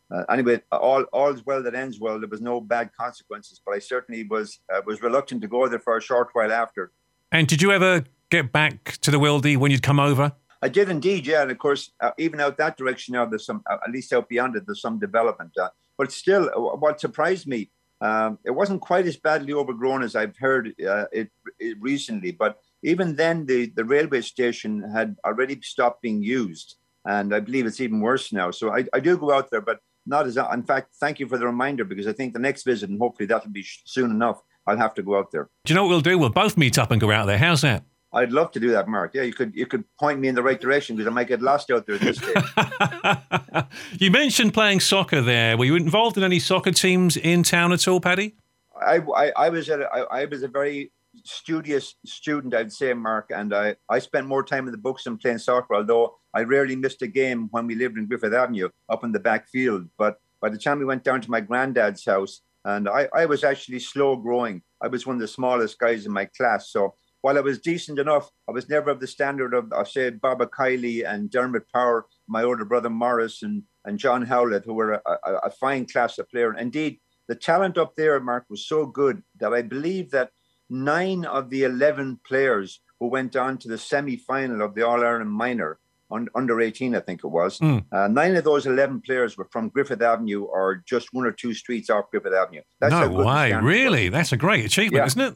uh, 0.10 0.24
anyway, 0.30 0.62
all 0.72 1.04
all's 1.12 1.46
well 1.46 1.62
that 1.64 1.76
ends 1.76 2.00
well. 2.00 2.20
There 2.20 2.30
was 2.30 2.42
no 2.42 2.62
bad 2.62 2.92
consequences, 2.98 3.62
but 3.66 3.74
I 3.76 3.80
certainly 3.80 4.24
was 4.24 4.60
uh, 4.74 4.82
was 4.86 5.02
reluctant 5.02 5.42
to 5.42 5.48
go 5.48 5.68
there 5.68 5.80
for 5.80 5.98
a 5.98 6.02
short 6.02 6.30
while 6.34 6.52
after. 6.52 6.92
And 7.32 7.48
did 7.48 7.62
you 7.62 7.72
ever 7.72 8.06
get 8.30 8.52
back 8.52 8.98
to 9.02 9.12
the 9.12 9.18
Wildie 9.18 9.58
when 9.58 9.72
you'd 9.72 9.84
come 9.84 10.00
over? 10.00 10.34
I 10.62 10.70
did 10.70 10.90
indeed, 10.90 11.28
yeah. 11.28 11.42
And 11.42 11.52
of 11.52 11.58
course, 11.60 11.92
uh, 12.02 12.12
even 12.18 12.40
out 12.40 12.58
that 12.58 12.78
direction 12.78 13.14
now, 13.14 13.26
there's 13.26 13.46
some 13.46 13.62
uh, 13.70 13.78
at 13.86 13.92
least 13.92 14.14
out 14.14 14.30
beyond 14.30 14.56
it, 14.56 14.64
there's 14.66 14.82
some 14.82 14.98
development. 14.98 15.52
Uh, 15.62 15.70
but 15.98 16.12
still, 16.12 16.50
uh, 16.56 16.78
what 16.78 17.02
surprised 17.02 17.48
me, 17.48 17.70
um, 18.00 18.40
it 18.46 18.52
wasn't 18.52 18.82
quite 18.82 19.06
as 19.08 19.18
badly 19.18 19.54
overgrown 19.54 20.04
as 20.04 20.16
I've 20.16 20.38
heard 20.38 20.74
it, 20.78 21.30
it 21.60 21.78
recently. 21.80 22.32
But 22.32 22.60
even 22.82 23.16
then, 23.16 23.46
the 23.46 23.72
the 23.76 23.84
railway 23.84 24.22
station 24.22 24.90
had 24.90 25.18
already 25.26 25.60
stopped 25.62 26.02
being 26.02 26.24
used, 26.24 26.78
and 27.06 27.36
I 27.36 27.42
believe 27.42 27.66
it's 27.66 27.82
even 27.82 28.00
worse 28.00 28.32
now. 28.32 28.52
So 28.52 28.74
I, 28.74 28.86
I 28.94 29.00
do 29.02 29.18
go 29.18 29.34
out 29.34 29.52
there, 29.52 29.62
but 29.62 29.80
not 30.08 30.26
as 30.26 30.38
in 30.38 30.64
fact 30.64 30.96
thank 31.00 31.20
you 31.20 31.28
for 31.28 31.38
the 31.38 31.46
reminder 31.46 31.84
because 31.84 32.08
i 32.08 32.14
think 32.14 32.34
the 32.34 32.40
next 32.40 32.64
visit 32.64 32.90
and 32.90 33.00
hopefully 33.00 33.28
that'll 33.28 33.52
be 33.52 33.66
soon 33.86 34.12
enough 34.12 34.42
i'll 34.66 34.78
have 34.78 34.94
to 34.94 35.04
go 35.04 35.18
out 35.18 35.32
there 35.32 35.50
do 35.66 35.74
you 35.74 35.76
know 35.76 35.84
what 35.84 35.90
we'll 35.90 36.02
do 36.02 36.18
we'll 36.18 36.30
both 36.30 36.58
meet 36.58 36.78
up 36.78 36.92
and 36.92 37.02
go 37.02 37.12
out 37.12 37.26
there 37.26 37.38
how's 37.38 37.62
that 37.62 37.84
I'd 38.14 38.32
love 38.32 38.52
to 38.54 38.60
do 38.60 38.72
that, 38.72 38.88
Mark. 38.88 39.12
Yeah, 39.14 39.24
you 39.24 39.34
could 39.34 39.54
you 39.54 39.66
could 39.66 39.84
point 39.98 40.20
me 40.20 40.30
in 40.30 40.36
the 40.36 40.42
right 40.42 40.60
direction 40.60 40.96
because 40.96 41.12
I 41.12 41.14
might 41.14 41.28
get 41.28 41.42
lost 41.42 41.70
out 41.70 41.86
there 41.86 41.98
this 41.98 42.18
stage. 42.18 43.66
you 44.00 44.10
mentioned 44.10 44.54
playing 44.54 44.80
soccer 44.80 45.22
there. 45.22 45.58
Were 45.58 45.66
you 45.66 45.76
involved 45.76 46.18
in 46.18 46.24
any 46.24 46.40
soccer 46.40 46.72
teams 46.72 47.18
in 47.18 47.44
town 47.44 47.74
at 47.74 47.86
all, 47.86 48.00
Paddy? 48.00 48.36
I, 48.80 49.00
I, 49.16 49.32
I 49.36 49.50
was 49.50 49.70
at 49.70 49.82
a, 49.82 49.86
I, 49.88 50.22
I 50.22 50.26
was 50.26 50.42
a 50.42 50.48
very 50.48 50.92
studious 51.28 51.96
student, 52.06 52.54
I'd 52.54 52.72
say, 52.72 52.94
Mark, 52.94 53.32
and 53.34 53.54
I, 53.54 53.76
I 53.90 54.00
spent 54.00 54.28
more 54.28 54.44
time 54.44 54.66
in 54.66 54.72
the 54.72 54.78
books 54.78 55.04
than 55.04 55.18
playing 55.18 55.40
soccer, 55.40 55.76
although 55.76 56.16
I 56.34 56.44
rarely 56.44 56.76
missed 56.76 57.02
a 57.02 57.08
game 57.08 57.48
when 57.52 57.68
we 57.68 57.76
lived 57.76 57.98
in 57.98 58.08
Griffith 58.08 58.34
Avenue 58.34 58.70
up 58.90 59.04
in 59.04 59.12
the 59.12 59.20
back 59.20 59.48
field. 59.50 59.88
But 59.98 60.20
by 60.42 60.50
the 60.50 60.58
time 60.58 60.80
we 60.80 60.86
went 60.86 61.04
down 61.04 61.22
to 61.22 61.32
my 61.32 61.42
granddad's 61.42 62.06
house, 62.06 62.42
and 62.66 62.90
I, 62.90 63.08
I 63.16 63.26
was 63.26 63.44
actually 63.44 63.80
slow 63.80 64.16
growing. 64.16 64.62
I 64.82 64.88
was 64.88 65.06
one 65.06 65.16
of 65.16 65.22
the 65.22 65.28
smallest 65.28 65.80
guys 65.80 66.06
in 66.06 66.12
my 66.12 66.26
class. 66.26 66.70
So 66.70 66.94
while 67.22 67.38
I 67.38 67.42
was 67.42 67.60
decent 67.60 67.98
enough, 67.98 68.30
I 68.48 68.52
was 68.52 68.70
never 68.70 68.90
of 68.90 69.00
the 69.00 69.08
standard 69.08 69.54
of, 69.54 69.72
I 69.74 69.84
say, 69.84 70.10
Baba 70.10 70.48
Kiley 70.48 71.08
and 71.08 71.32
Dermot 71.32 71.64
Power, 71.74 72.06
my 72.28 72.44
older 72.44 72.66
brother 72.66 72.90
Morris, 72.90 73.42
and, 73.44 73.64
and 73.86 73.98
John 73.98 74.22
Howlett, 74.22 74.66
who 74.66 74.74
were 74.74 74.94
a, 74.94 75.02
a, 75.26 75.34
a 75.46 75.50
fine 75.50 75.86
class 75.86 76.18
of 76.20 76.30
player. 76.30 76.54
Indeed, 76.54 77.00
the 77.28 77.36
talent 77.36 77.78
up 77.78 77.96
there, 77.96 78.20
Mark, 78.20 78.46
was 78.50 78.68
so 78.68 78.86
good 78.86 79.24
that 79.40 79.54
I 79.54 79.62
believe 79.62 80.12
that 80.12 80.32
nine 80.70 81.26
of 81.26 81.50
the 81.50 81.64
11 81.64 82.20
players 82.28 82.82
who 83.00 83.08
went 83.08 83.36
on 83.36 83.58
to 83.60 83.68
the 83.68 83.78
semi 83.78 84.18
final 84.18 84.62
of 84.62 84.76
the 84.76 84.86
All 84.86 85.04
Ireland 85.04 85.32
minor, 85.32 85.80
un, 86.12 86.28
under 86.36 86.60
18, 86.62 86.96
I 86.96 87.00
think 87.00 87.24
it 87.24 87.28
was, 87.28 87.60
mm. 87.60 87.86
uh, 87.92 88.08
nine 88.08 88.36
of 88.36 88.44
those 88.44 88.66
11 88.66 89.02
players 89.02 89.38
were 89.38 89.48
from 89.52 89.70
Griffith 89.70 90.02
Avenue 90.02 90.44
or 90.44 90.84
just 90.86 91.14
one 91.14 91.26
or 91.26 91.32
two 91.32 91.54
streets 91.54 91.90
off 91.90 92.10
Griffith 92.12 92.34
Avenue. 92.34 92.62
That's 92.80 92.92
no 92.92 93.10
way, 93.10 93.54
really? 93.54 94.10
That's 94.10 94.32
a 94.32 94.38
great 94.38 94.66
achievement, 94.66 95.02
yeah. 95.02 95.06
isn't 95.06 95.22
it? 95.22 95.36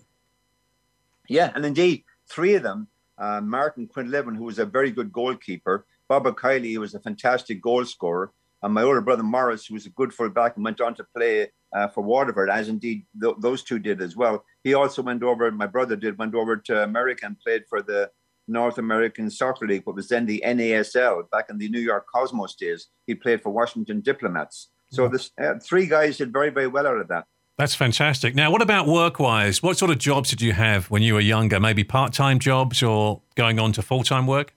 Yeah, 1.30 1.52
and 1.56 1.66
indeed, 1.66 2.04
three 2.28 2.56
of 2.56 2.64
them 2.64 2.88
uh, 3.18 3.40
Martin 3.40 3.88
Quinlivan, 3.88 4.36
who 4.36 4.46
was 4.46 4.60
a 4.60 4.66
very 4.66 4.92
good 4.92 5.12
goalkeeper, 5.12 5.86
Baba 6.08 6.32
Kiley, 6.32 6.74
who 6.74 6.82
was 6.82 6.96
a 6.96 7.00
fantastic 7.00 7.62
goal 7.62 7.86
scorer, 7.86 8.32
and 8.64 8.74
my 8.74 8.82
older 8.82 9.00
brother 9.00 9.24
Morris, 9.24 9.68
who 9.68 9.76
was 9.76 9.86
a 9.86 9.92
good 9.92 10.14
fullback 10.14 10.56
and 10.56 10.66
went 10.66 10.82
on 10.82 10.96
to 10.96 11.06
play 11.16 11.52
uh, 11.74 11.88
for 11.88 12.02
Waterford, 12.02 12.50
as 12.50 12.70
indeed 12.70 13.06
th- 13.22 13.36
those 13.40 13.64
two 13.64 13.80
did 13.80 14.02
as 14.02 14.16
well. 14.16 14.44
He 14.64 14.74
also 14.74 15.02
went 15.02 15.24
over, 15.24 15.50
my 15.52 15.68
brother 15.68 15.96
did, 15.96 16.18
went 16.18 16.36
over 16.36 16.58
to 16.58 16.84
America 16.84 17.26
and 17.26 17.40
played 17.40 17.64
for 17.70 17.82
the 17.82 18.12
North 18.48 18.78
American 18.78 19.30
Soccer 19.30 19.68
League, 19.68 19.84
what 19.86 19.96
was 19.96 20.10
then 20.10 20.26
the 20.26 20.44
NASL 20.46 21.30
back 21.32 21.46
in 21.50 21.58
the 21.58 21.70
New 21.70 21.80
York 21.80 22.06
Cosmos 22.14 22.56
days. 22.56 22.88
He 23.08 23.16
played 23.16 23.42
for 23.42 23.52
Washington 23.52 24.02
Diplomats. 24.02 24.70
So 24.92 25.08
this 25.08 25.32
uh, 25.42 25.54
three 25.64 25.88
guys 25.88 26.18
did 26.18 26.34
very, 26.34 26.50
very 26.50 26.68
well 26.68 26.86
out 26.86 26.98
of 26.98 27.08
that. 27.08 27.26
That's 27.58 27.76
fantastic. 27.76 28.36
Now, 28.36 28.52
what 28.52 28.62
about 28.62 28.88
work 28.88 29.20
wise? 29.20 29.64
What 29.64 29.78
sort 29.78 29.92
of 29.92 30.00
jobs 30.00 30.32
did 30.32 30.42
you 30.42 30.52
have 30.52 30.90
when 30.90 31.02
you 31.02 31.14
were 31.14 31.22
younger? 31.22 31.60
Maybe 31.60 31.84
part 31.84 32.12
time 32.12 32.40
jobs 32.40 32.84
or 32.84 33.22
going 33.36 33.60
on 33.60 33.72
to 33.74 33.82
full 33.82 34.04
time 34.04 34.28
work? 34.28 34.54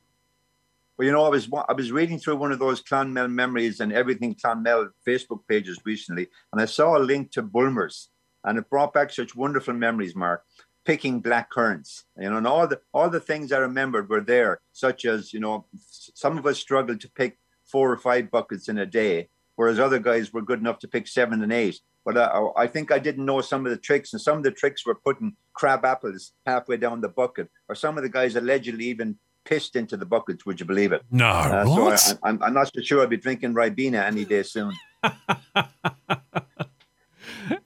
Well, 0.96 1.07
you 1.07 1.12
know, 1.12 1.24
I 1.24 1.28
was 1.28 1.48
I 1.68 1.72
was 1.72 1.90
reading 1.90 2.20
through 2.20 2.37
one 2.37 2.52
of 2.52 2.61
those 2.61 2.80
Clonmel 2.80 3.28
memories 3.28 3.80
and 3.80 3.92
everything 3.92 4.37
Clonmel 4.37 4.90
Facebook 5.07 5.40
pages 5.48 5.80
recently, 5.85 6.28
and 6.52 6.62
I 6.62 6.66
saw 6.66 6.96
a 6.96 7.00
link 7.00 7.33
to 7.33 7.42
Bulmers, 7.42 8.11
and 8.44 8.59
it 8.59 8.70
brought 8.70 8.92
back 8.92 9.11
such 9.11 9.35
wonderful 9.35 9.74
memories. 9.74 10.14
Mark, 10.14 10.44
picking 10.85 11.18
black 11.18 11.50
currants, 11.50 12.04
you 12.16 12.30
know, 12.30 12.37
and 12.37 12.46
all 12.46 12.68
the 12.68 12.80
all 12.92 13.11
the 13.11 13.18
things 13.18 13.50
I 13.50 13.59
remembered 13.59 14.09
were 14.09 14.20
there, 14.20 14.61
such 14.72 15.04
as 15.04 15.33
you 15.33 15.40
know, 15.40 15.66
some 15.74 16.38
of 16.38 16.46
us 16.46 16.61
struggled 16.61 17.00
to 17.00 17.11
pick 17.11 17.38
four 17.64 17.90
or 17.90 17.96
five 17.96 18.30
buckets 18.30 18.68
in 18.68 18.78
a 18.78 18.87
day, 18.87 19.30
whereas 19.57 19.80
other 19.80 19.98
guys 19.98 20.33
were 20.33 20.42
good 20.42 20.61
enough 20.61 20.78
to 20.80 20.88
pick 20.88 21.09
seven 21.09 21.42
and 21.42 21.52
eight. 21.52 21.80
But 22.04 22.18
uh, 22.18 22.50
I 22.57 22.68
think 22.68 22.92
I 22.92 23.00
didn't 23.00 23.24
know 23.24 23.40
some 23.40 23.66
of 23.66 23.70
the 23.70 23.78
tricks, 23.78 24.12
and 24.12 24.22
some 24.22 24.38
of 24.38 24.44
the 24.44 24.52
tricks 24.52 24.87
were 24.87 24.94
putting 24.94 25.35
crab 25.54 25.85
apples 25.85 26.33
halfway 26.46 26.76
down 26.76 27.00
the 27.00 27.09
bucket, 27.09 27.48
or 27.68 27.74
some 27.74 27.96
of 27.96 28.04
the 28.04 28.11
guys 28.11 28.37
allegedly 28.37 28.85
even 28.85 29.18
pissed 29.44 29.76
into 29.76 29.96
the 29.96 30.07
buckets. 30.07 30.44
Would 30.46 30.61
you 30.61 30.66
believe 30.66 30.92
it? 30.92 31.02
No, 31.11 31.26
uh, 31.26 31.64
what? 31.64 32.00
So 32.00 32.16
I, 32.22 32.30
am 32.30 32.54
not 32.54 32.72
so 32.74 32.80
sure 32.83 33.00
I'll 33.00 33.07
be 33.07 33.16
drinking 33.16 33.54
Ribena 33.54 34.04
any 34.04 34.24
day 34.24 34.42
soon. 34.42 34.72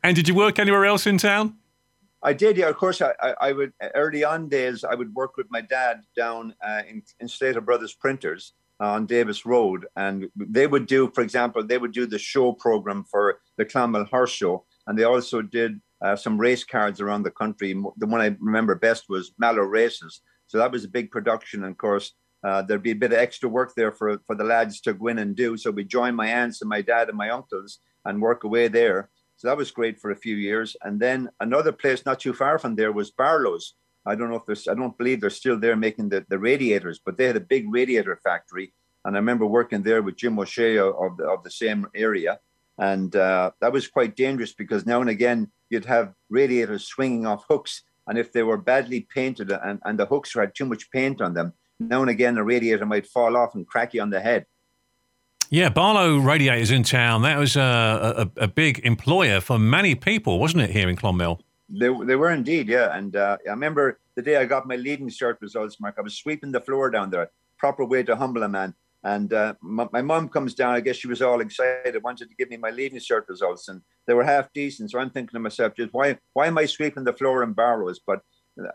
and 0.03 0.17
did 0.17 0.29
you 0.29 0.35
work 0.35 0.59
anywhere 0.59 0.85
else 0.85 1.07
in 1.07 1.19
town? 1.19 1.57
I 2.23 2.33
did, 2.33 2.57
yeah. 2.57 2.69
Of 2.69 2.77
course, 2.77 3.01
I, 3.01 3.13
I, 3.21 3.35
I, 3.41 3.53
would 3.53 3.73
early 3.95 4.25
on 4.25 4.49
days 4.49 4.83
I 4.83 4.95
would 4.95 5.15
work 5.15 5.37
with 5.37 5.47
my 5.51 5.61
dad 5.61 6.03
down 6.17 6.55
uh, 6.67 6.83
in, 6.89 7.03
in 7.21 7.29
Slater 7.29 7.61
Brothers 7.61 7.95
Printers 7.95 8.55
on 8.81 9.07
Davis 9.07 9.45
Road, 9.47 9.87
and 9.97 10.29
they 10.37 10.67
would 10.67 10.87
do, 10.87 11.11
for 11.15 11.23
example, 11.23 11.65
they 11.65 11.79
would 11.79 11.93
do 11.93 12.07
the 12.07 12.19
show 12.19 12.53
program 12.53 13.05
for 13.05 13.41
the 13.57 13.65
Clonmel 13.65 14.05
Horse 14.05 14.31
Show, 14.31 14.65
and 14.87 14.99
they 14.99 15.05
also 15.05 15.43
did 15.43 15.81
uh, 16.01 16.15
some 16.17 16.39
race 16.39 16.65
cards 16.65 17.01
around 17.01 17.25
the 17.25 17.31
country. 17.31 17.73
The 17.97 18.07
one 18.07 18.21
I 18.21 18.37
remember 18.41 18.75
best 18.75 19.09
was 19.09 19.33
Mallow 19.39 19.63
Races, 19.63 20.21
so 20.49 20.59
that 20.59 20.73
was 20.73 20.85
a 20.85 20.89
big 20.89 21.11
production. 21.13 21.63
And 21.63 21.71
of 21.71 21.79
course, 21.79 22.15
uh, 22.43 22.63
there'd 22.63 22.83
be 22.83 22.91
a 22.91 22.97
bit 22.97 23.13
of 23.13 23.19
extra 23.19 23.49
work 23.49 23.75
there 23.77 23.93
for 23.93 24.21
for 24.27 24.35
the 24.35 24.45
lads 24.45 24.81
to 24.83 24.93
go 24.93 25.07
in 25.07 25.19
and 25.19 25.37
do. 25.37 25.57
So 25.57 25.71
we 25.71 25.85
join 25.85 26.15
my 26.17 26.27
aunts 26.27 26.61
and 26.61 26.69
my 26.69 26.83
dad 26.83 27.09
and 27.09 27.17
my 27.17 27.31
uncles 27.31 27.79
and 28.05 28.21
work 28.21 28.45
away 28.45 28.69
there. 28.69 29.11
So 29.37 29.47
that 29.47 29.57
was 29.57 29.71
great 29.71 30.01
for 30.01 30.11
a 30.11 30.17
few 30.17 30.35
years. 30.35 30.77
And 30.83 30.99
then 30.99 31.29
another 31.39 31.71
place 31.71 32.05
not 32.05 32.19
too 32.19 32.33
far 32.33 32.59
from 32.59 32.75
there 32.75 32.91
was 32.91 33.13
Barlow's. 33.13 33.75
I 34.05 34.17
don't 34.17 34.31
know 34.31 34.37
if 34.37 34.47
there's, 34.47 34.67
I 34.67 34.75
don't 34.75 34.99
believe 34.99 35.21
they're 35.21 35.31
still 35.31 35.59
there 35.59 35.77
making 35.77 36.09
the, 36.09 36.25
the 36.29 36.39
radiators, 36.39 36.99
but 36.99 37.17
they 37.17 37.27
had 37.27 37.37
a 37.37 37.41
big 37.41 37.73
radiator 37.73 38.19
factory. 38.25 38.73
And 39.05 39.15
I 39.15 39.21
remember 39.21 39.47
working 39.47 39.83
there 39.83 40.03
with 40.03 40.17
Jim 40.17 40.39
O'Shea 40.39 40.79
of 40.79 41.17
the, 41.19 41.25
of 41.29 41.45
the 41.45 41.51
same 41.51 41.87
area. 41.95 42.41
And 42.79 43.15
uh, 43.15 43.53
that 43.61 43.73
was 43.73 43.87
quite 43.87 44.17
dangerous 44.17 44.53
because 44.53 44.87
now 44.87 45.01
and 45.01 45.11
again 45.11 45.51
you'd 45.71 45.85
have 45.85 46.15
radiators 46.31 46.87
swinging 46.87 47.27
off 47.27 47.45
hooks. 47.49 47.83
And 48.09 48.19
if 48.19 48.33
they 48.33 48.43
were 48.43 48.57
badly 48.57 49.07
painted 49.15 49.53
and, 49.53 49.81
and 49.85 49.99
the 49.99 50.07
hooks 50.07 50.35
had 50.35 50.55
too 50.55 50.65
much 50.65 50.91
paint 50.91 51.21
on 51.21 51.35
them, 51.35 51.53
now 51.79 52.01
and 52.01 52.11
again 52.11 52.39
a 52.39 52.43
radiator 52.43 52.87
might 52.87 53.07
fall 53.07 53.37
off 53.37 53.55
and 53.55 53.67
crack 53.67 53.95
you 53.95 54.03
on 54.03 54.11
the 54.11 54.21
head. 54.21 54.47
Yeah, 55.51 55.71
Barlow 55.71 56.19
Radiators 56.19 56.71
in 56.71 56.83
town. 56.83 57.23
That 57.23 57.39
was 57.39 57.57
a, 57.57 58.31
a, 58.37 58.45
a, 58.45 58.49
big 58.49 58.81
employer 58.81 59.41
for 59.41 59.59
many 59.59 59.95
people, 59.95 60.39
wasn't 60.39 60.65
it, 60.65 60.71
here 60.71 60.91
in 60.91 60.97
Clonmel? 60.97 61.41
They, 61.71 61.89
they 62.05 62.17
were 62.17 62.31
indeed, 62.31 62.69
yeah. 62.69 62.95
And 62.95 63.17
uh, 63.17 63.39
I 63.47 63.51
remember 63.51 63.99
the 64.15 64.21
day 64.21 64.37
I 64.37 64.45
got 64.45 64.67
my 64.67 64.77
leaving 64.77 65.09
cert 65.09 65.41
results, 65.41 65.81
Mark, 65.81 65.95
I 65.97 66.03
was 66.03 66.17
sweeping 66.17 66.53
the 66.53 66.61
floor 66.61 66.91
down 66.91 67.09
there, 67.09 67.31
proper 67.57 67.85
way 67.85 68.03
to 68.03 68.17
humble 68.17 68.43
a 68.43 68.49
man. 68.49 68.75
And 69.05 69.33
uh, 69.33 69.55
my, 69.61 69.87
my 69.93 70.03
mom 70.03 70.29
comes 70.29 70.55
down. 70.55 70.75
I 70.75 70.81
guess 70.81 70.97
she 70.97 71.09
was 71.09 71.23
all 71.23 71.41
excited, 71.41 72.03
wanted 72.03 72.29
to 72.31 72.35
give 72.35 72.51
me 72.51 72.57
my 72.57 72.71
leaving 72.71 72.99
cert 72.99 73.29
results, 73.29 73.69
and 73.69 73.81
they 74.07 74.15
were 74.15 74.25
half 74.25 74.53
decent. 74.53 74.91
So 74.91 74.99
I'm 74.99 75.11
thinking 75.11 75.35
to 75.35 75.41
myself, 75.41 75.75
just 75.77 75.93
why 75.93 76.19
why 76.35 76.47
am 76.47 76.59
I 76.59 76.67
sweeping 76.67 77.05
the 77.05 77.13
floor 77.13 77.43
in 77.43 77.53
Barlow's? 77.53 78.01
But 78.05 78.23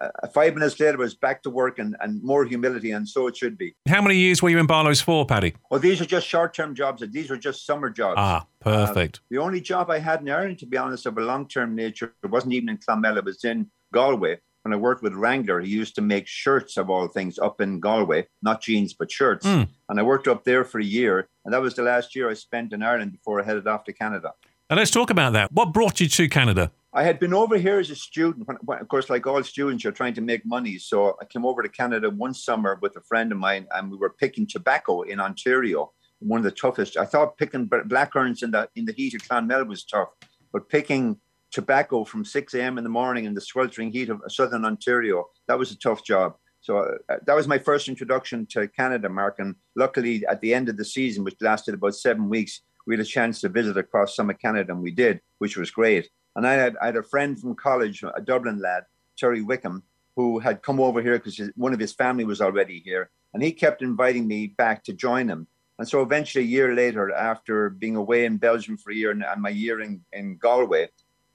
uh, 0.02 0.28
five 0.34 0.54
minutes 0.54 0.80
later, 0.80 0.98
was 0.98 1.14
back 1.14 1.44
to 1.44 1.50
work 1.50 1.80
and, 1.80 1.96
and 2.00 2.24
more 2.24 2.46
humility, 2.46 2.92
and 2.92 3.08
so 3.08 3.28
it 3.28 3.36
should 3.36 3.58
be. 3.58 3.76
How 3.88 4.02
many 4.02 4.16
years 4.16 4.42
were 4.42 4.50
you 4.50 4.60
in 4.60 4.66
Barlow's 4.66 5.02
for, 5.02 5.26
Paddy? 5.26 5.56
Well, 5.70 5.80
these 5.80 6.00
are 6.00 6.06
just 6.06 6.28
short 6.28 6.54
term 6.54 6.74
jobs. 6.74 7.04
These 7.12 7.30
were 7.30 7.38
just 7.38 7.66
summer 7.66 7.90
jobs. 7.90 8.16
Ah, 8.18 8.46
perfect. 8.60 9.18
Uh, 9.18 9.22
the 9.30 9.38
only 9.40 9.62
job 9.62 9.90
I 9.90 10.00
had 10.00 10.22
in 10.22 10.30
Ireland, 10.30 10.60
to 10.60 10.66
be 10.66 10.78
honest, 10.78 11.06
of 11.06 11.18
a 11.18 11.22
long 11.22 11.48
term 11.48 11.76
nature, 11.76 12.14
it 12.24 12.30
wasn't 12.30 12.54
even 12.54 12.70
in 12.70 12.78
Clonmel, 12.78 13.18
it 13.18 13.26
was 13.26 13.44
in 13.44 13.70
Galway. 13.94 14.40
When 14.64 14.74
I 14.74 14.78
worked 14.78 15.04
with 15.04 15.14
Wrangler, 15.14 15.60
he 15.60 15.70
used 15.70 15.94
to 15.96 16.02
make 16.02 16.26
shirts 16.26 16.78
of 16.78 16.90
all 16.90 17.08
things 17.08 17.38
up 17.38 17.60
in 17.60 17.82
Galway, 17.82 18.28
not 18.42 18.62
jeans, 18.62 18.94
but 18.94 19.12
shirts. 19.12 19.46
Mm. 19.46 19.68
And 19.90 20.00
I 20.00 20.04
worked 20.04 20.28
up 20.30 20.46
there 20.46 20.64
for 20.64 20.80
a 20.80 20.86
year. 20.86 21.28
And 21.44 21.54
that 21.54 21.62
was 21.62 21.76
the 21.76 21.84
last 21.84 22.16
year 22.16 22.30
I 22.30 22.34
spent 22.34 22.72
in 22.72 22.82
Ireland 22.82 23.12
before 23.12 23.42
I 23.42 23.44
headed 23.44 23.68
off 23.68 23.84
to 23.86 23.94
Canada. 23.94 24.34
And 24.70 24.80
let's 24.80 24.90
talk 24.90 25.10
about 25.10 25.34
that. 25.34 25.52
What 25.52 25.74
brought 25.74 26.00
you 26.00 26.08
to 26.08 26.30
Canada? 26.30 26.72
I 26.94 27.04
had 27.04 27.20
been 27.20 27.34
over 27.34 27.58
here 27.58 27.80
as 27.80 27.90
a 27.90 27.96
student. 27.96 28.48
When, 28.48 28.80
of 28.80 28.88
course, 28.88 29.10
like 29.10 29.28
all 29.28 29.44
students, 29.44 29.84
you're 29.84 29.92
trying 29.92 30.14
to 30.14 30.22
make 30.22 30.46
money. 30.46 30.78
So 30.78 31.18
I 31.22 31.26
came 31.26 31.46
over 31.46 31.62
to 31.62 31.68
Canada 31.68 32.10
one 32.10 32.34
summer 32.34 32.80
with 32.82 32.96
a 32.96 33.02
friend 33.02 33.34
of 33.34 33.38
mine, 33.38 33.68
and 33.72 33.92
we 33.92 33.98
were 33.98 34.12
picking 34.12 34.48
tobacco 34.48 35.02
in 35.02 35.20
Ontario. 35.20 35.92
One 36.20 36.38
of 36.38 36.46
the 36.46 36.52
toughest. 36.52 36.96
I 36.96 37.04
thought 37.04 37.38
picking 37.38 37.68
blackcurrants 37.68 38.44
in 38.44 38.52
the 38.52 38.70
in 38.76 38.86
the 38.86 38.94
heat 38.94 39.14
of 39.14 39.28
Clonmel 39.28 39.68
was 39.68 39.84
tough, 39.84 40.10
but 40.54 40.70
picking 40.70 41.18
tobacco 41.54 42.04
from 42.04 42.26
6 42.26 42.54
a.m. 42.56 42.78
in 42.78 42.84
the 42.84 42.90
morning 42.90 43.26
in 43.26 43.34
the 43.34 43.42
sweltering 43.42 43.92
heat 43.92 44.10
of 44.10 44.22
southern 44.28 44.66
Ontario 44.66 45.30
that 45.48 45.58
was 45.58 45.72
a 45.72 45.78
tough 45.78 46.04
job. 46.04 46.36
So 46.62 46.78
uh, 46.78 47.18
that 47.26 47.36
was 47.36 47.48
my 47.48 47.58
first 47.58 47.90
introduction 47.90 48.46
to 48.52 48.70
Canada, 48.70 49.10
Mark. 49.10 49.36
And 49.40 49.56
luckily, 49.76 50.24
at 50.30 50.40
the 50.40 50.54
end 50.54 50.70
of 50.70 50.78
the 50.78 50.86
season, 50.86 51.26
which 51.26 51.36
lasted 51.42 51.74
about 51.74 51.96
seven 51.96 52.30
weeks, 52.30 52.62
we 52.88 52.96
had 52.96 53.02
a 53.02 53.06
chance 53.06 53.42
to 53.42 53.50
visit 53.50 53.78
across 53.78 54.16
some 54.16 54.30
of 54.30 54.40
Canada, 54.40 54.72
and 54.72 54.82
we 54.82 54.92
did, 54.92 55.20
which 55.40 55.58
was 55.58 55.72
great. 55.72 56.10
And 56.38 56.48
I 56.48 56.54
had, 56.54 56.76
I 56.82 56.86
had 56.88 56.96
a 56.96 57.04
friend 57.04 57.38
from 57.38 57.56
college, 57.56 58.02
a 58.04 58.22
Dublin 58.22 58.60
lad, 58.60 58.84
Terry 59.18 59.42
Wickham, 59.42 59.84
who 60.16 60.40
had 60.40 60.62
come 60.62 60.80
over 60.80 61.02
here 61.02 61.18
because 61.20 61.42
one 61.56 61.74
of 61.74 61.80
his 61.82 61.94
family 61.94 62.24
was 62.24 62.40
already 62.40 62.80
here. 62.80 63.10
And 63.34 63.44
he 63.44 63.52
kept 63.52 63.82
inviting 63.82 64.26
me 64.26 64.48
back 64.48 64.86
to 64.86 64.94
join 64.94 65.28
him. 65.28 65.48
And 65.80 65.88
so 65.88 66.02
eventually, 66.02 66.46
a 66.46 66.48
year 66.48 66.74
later, 66.74 67.12
after 67.14 67.72
being 67.72 67.98
away 67.98 68.24
in 68.24 68.38
Belgium 68.38 68.78
for 68.78 68.92
a 68.92 68.96
year 68.96 69.12
and, 69.12 69.24
and 69.24 69.42
my 69.42 69.50
year 69.50 69.82
in, 69.82 70.02
in 70.14 70.38
Galway, 70.38 70.88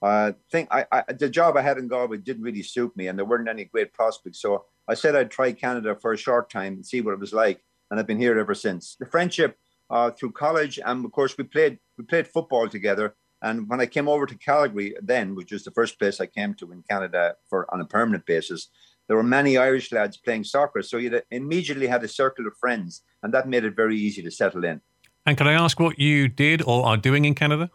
uh, 0.03 0.33
think 0.51 0.69
I, 0.71 0.87
I, 0.93 1.13
the 1.13 1.29
job 1.29 1.57
I 1.57 1.63
had 1.63 1.79
in 1.79 1.89
Galway 1.89 2.19
didn't 2.19 2.43
really 2.43 2.63
suit 2.63 2.97
me, 2.97 3.09
and 3.09 3.19
there 3.19 3.27
weren't 3.27 3.49
any 3.49 3.65
great 3.65 3.93
prospects. 3.93 4.41
So 4.41 4.65
I 4.87 4.95
said 4.95 5.17
I'd 5.17 5.31
try 5.31 5.53
Canada 5.53 5.97
for 6.01 6.13
a 6.13 6.17
short 6.17 6.51
time 6.51 6.75
and 6.75 6.87
see 6.87 7.01
what 7.01 7.15
it 7.15 7.21
was 7.21 7.33
like, 7.33 7.63
and 7.91 7.99
I've 7.99 8.07
been 8.07 8.21
here 8.21 8.39
ever 8.39 8.55
since. 8.55 8.97
The 8.99 9.07
friendship 9.07 9.59
uh, 9.91 10.11
through 10.11 10.33
college, 10.33 10.79
and 10.85 11.05
of 11.05 11.13
course 11.13 11.37
we 11.37 11.45
played 11.45 11.79
we 11.97 12.05
played 12.05 12.29
football 12.29 12.69
together. 12.69 13.15
And 13.41 13.69
when 13.69 13.81
I 13.81 13.87
came 13.87 14.09
over 14.09 14.27
to 14.27 14.37
Calgary, 14.37 14.97
then, 15.01 15.37
which 15.37 15.53
was 15.53 15.63
the 15.63 15.71
first 15.71 15.99
place 16.01 16.21
I 16.21 16.27
came 16.27 16.55
to 16.55 16.73
in 16.73 16.83
Canada 16.91 17.37
for 17.49 17.73
on 17.73 17.81
a 17.81 17.85
permanent 17.85 18.27
basis, 18.27 18.69
there 19.07 19.17
were 19.17 19.23
many 19.23 19.57
Irish 19.57 19.93
lads 19.93 20.17
playing 20.17 20.45
soccer. 20.45 20.83
So 20.83 20.97
you 20.97 21.21
immediately 21.31 21.87
had 21.87 22.03
a 22.05 22.09
circle 22.09 22.47
of 22.47 22.57
friends, 22.57 23.03
and 23.23 23.33
that 23.35 23.49
made 23.49 23.65
it 23.65 23.77
very 23.77 23.97
easy 23.97 24.23
to 24.23 24.31
settle 24.31 24.65
in. 24.65 24.81
And 25.25 25.37
can 25.37 25.47
I 25.47 25.53
ask 25.53 25.79
what 25.79 25.99
you 25.99 26.29
did 26.29 26.63
or 26.63 26.85
are 26.85 26.97
doing 26.97 27.25
in 27.25 27.35
Canada? 27.35 27.71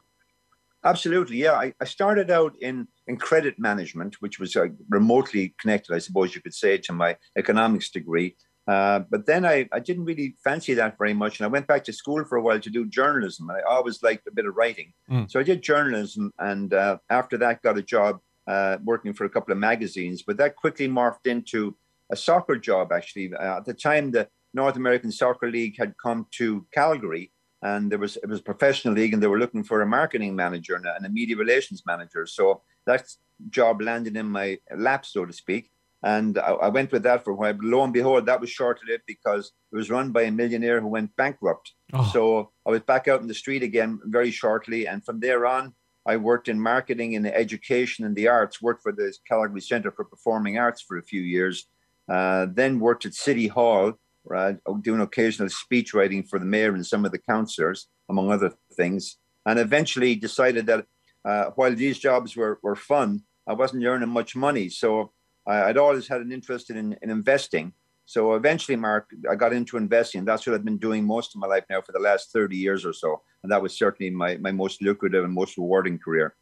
Absolutely, 0.85 1.37
yeah. 1.37 1.53
I, 1.53 1.73
I 1.79 1.85
started 1.85 2.29
out 2.29 2.53
in, 2.61 2.87
in 3.07 3.17
credit 3.17 3.57
management, 3.57 4.17
which 4.19 4.39
was 4.39 4.55
uh, 4.55 4.67
remotely 4.89 5.55
connected, 5.59 5.95
I 5.95 5.99
suppose 5.99 6.35
you 6.35 6.41
could 6.41 6.53
say, 6.53 6.77
to 6.77 6.93
my 6.93 7.15
economics 7.37 7.89
degree. 7.89 8.35
Uh, 8.67 8.99
but 9.09 9.25
then 9.25 9.45
I, 9.45 9.67
I 9.73 9.79
didn't 9.79 10.05
really 10.05 10.35
fancy 10.43 10.73
that 10.75 10.97
very 10.97 11.13
much. 11.13 11.39
And 11.39 11.45
I 11.45 11.49
went 11.49 11.67
back 11.67 11.83
to 11.85 11.93
school 11.93 12.23
for 12.23 12.37
a 12.37 12.41
while 12.41 12.59
to 12.59 12.69
do 12.69 12.85
journalism. 12.85 13.49
I 13.51 13.61
always 13.69 14.01
liked 14.01 14.27
a 14.27 14.31
bit 14.31 14.45
of 14.45 14.55
writing. 14.55 14.93
Mm. 15.09 15.29
So 15.29 15.39
I 15.39 15.43
did 15.43 15.61
journalism. 15.61 16.31
And 16.39 16.73
uh, 16.73 16.97
after 17.09 17.37
that, 17.39 17.61
got 17.61 17.77
a 17.77 17.81
job 17.81 18.19
uh, 18.47 18.77
working 18.83 19.13
for 19.13 19.25
a 19.25 19.29
couple 19.29 19.51
of 19.51 19.57
magazines. 19.57 20.23
But 20.25 20.37
that 20.37 20.55
quickly 20.55 20.87
morphed 20.87 21.27
into 21.27 21.75
a 22.09 22.15
soccer 22.15 22.55
job, 22.57 22.93
actually. 22.93 23.33
Uh, 23.33 23.57
at 23.57 23.65
the 23.65 23.73
time, 23.73 24.11
the 24.11 24.29
North 24.53 24.77
American 24.77 25.11
Soccer 25.11 25.49
League 25.49 25.75
had 25.77 25.95
come 26.01 26.27
to 26.31 26.65
Calgary. 26.73 27.32
And 27.63 27.89
there 27.89 27.97
was 27.97 28.17
it 28.17 28.27
was 28.27 28.41
a 28.41 28.43
professional 28.51 28.93
league, 28.93 29.13
and 29.13 29.23
they 29.23 29.27
were 29.27 29.39
looking 29.39 29.63
for 29.63 29.81
a 29.81 29.85
marketing 29.85 30.35
manager 30.35 30.75
and 30.75 30.85
a, 30.85 30.95
and 30.95 31.05
a 31.05 31.09
media 31.09 31.37
relations 31.37 31.83
manager. 31.85 32.27
So 32.27 32.61
that 32.85 33.05
job 33.49 33.81
landed 33.81 34.15
in 34.17 34.27
my 34.27 34.59
lap, 34.75 35.05
so 35.05 35.25
to 35.25 35.33
speak. 35.33 35.71
And 36.03 36.37
I, 36.37 36.51
I, 36.51 36.67
went 36.67 36.91
with 36.91 37.03
that 37.03 37.23
for 37.23 37.31
a 37.31 37.35
while. 37.35 37.53
But 37.53 37.65
lo 37.65 37.81
and 37.83 37.93
behold, 37.93 38.25
that 38.25 38.41
was 38.41 38.49
short 38.49 38.81
lived 38.85 39.03
because 39.07 39.53
it 39.71 39.75
was 39.75 39.89
run 39.89 40.11
by 40.11 40.23
a 40.23 40.31
millionaire 40.31 40.81
who 40.81 40.87
went 40.87 41.15
bankrupt. 41.15 41.71
Oh. 41.93 42.09
So 42.11 42.51
I 42.67 42.71
was 42.71 42.81
back 42.81 43.07
out 43.07 43.21
in 43.21 43.27
the 43.27 43.33
street 43.33 43.63
again 43.63 44.01
very 44.03 44.29
shortly. 44.29 44.85
And 44.85 45.03
from 45.05 45.21
there 45.21 45.45
on, 45.45 45.73
I 46.05 46.17
worked 46.17 46.49
in 46.49 46.59
marketing 46.59 47.15
and 47.15 47.25
education 47.25 48.03
and 48.03 48.15
the 48.15 48.27
arts, 48.27 48.61
worked 48.61 48.83
for 48.83 48.91
the 48.91 49.15
Calgary 49.25 49.61
Centre 49.61 49.91
for 49.91 50.03
Performing 50.03 50.57
Arts 50.57 50.81
for 50.81 50.97
a 50.97 51.03
few 51.03 51.21
years, 51.21 51.67
uh, 52.09 52.47
then 52.51 52.81
worked 52.81 53.05
at 53.05 53.13
City 53.13 53.47
Hall, 53.47 53.93
right, 54.25 54.57
doing 54.81 55.01
occasional 55.01 55.49
speech 55.49 55.93
writing 55.93 56.23
for 56.23 56.39
the 56.39 56.45
mayor 56.45 56.73
and 56.73 56.85
some 56.85 57.05
of 57.05 57.11
the 57.11 57.19
councillors, 57.19 57.87
among 58.09 58.31
other 58.31 58.53
things. 58.75 59.17
And 59.45 59.59
eventually 59.59 60.15
decided 60.15 60.65
that 60.67 60.85
uh, 61.25 61.45
while 61.55 61.75
these 61.75 61.99
jobs 61.99 62.35
were, 62.35 62.59
were 62.63 62.75
fun, 62.75 63.23
I 63.47 63.53
wasn't 63.53 63.85
earning 63.85 64.09
much 64.09 64.35
money. 64.35 64.69
So 64.69 65.11
I, 65.45 65.67
would 65.67 65.77
always 65.77 66.07
had 66.07 66.21
an 66.21 66.31
interest 66.31 66.69
in, 66.69 66.97
in 67.01 67.09
investing. 67.09 67.73
So 68.05 68.33
eventually, 68.33 68.75
Mark, 68.75 69.09
I 69.29 69.35
got 69.35 69.53
into 69.53 69.77
investing. 69.77 70.25
That's 70.25 70.45
what 70.45 70.55
I've 70.55 70.65
been 70.65 70.77
doing 70.77 71.05
most 71.05 71.35
of 71.35 71.39
my 71.39 71.47
life 71.47 71.63
now 71.69 71.81
for 71.81 71.93
the 71.93 71.99
last 71.99 72.31
30 72.31 72.55
years 72.55 72.85
or 72.85 72.93
so. 72.93 73.21
And 73.43 73.51
that 73.51 73.61
was 73.61 73.77
certainly 73.77 74.09
my, 74.09 74.37
my 74.37 74.51
most 74.51 74.81
lucrative 74.81 75.23
and 75.23 75.33
most 75.33 75.57
rewarding 75.57 75.99
career. 75.99 76.35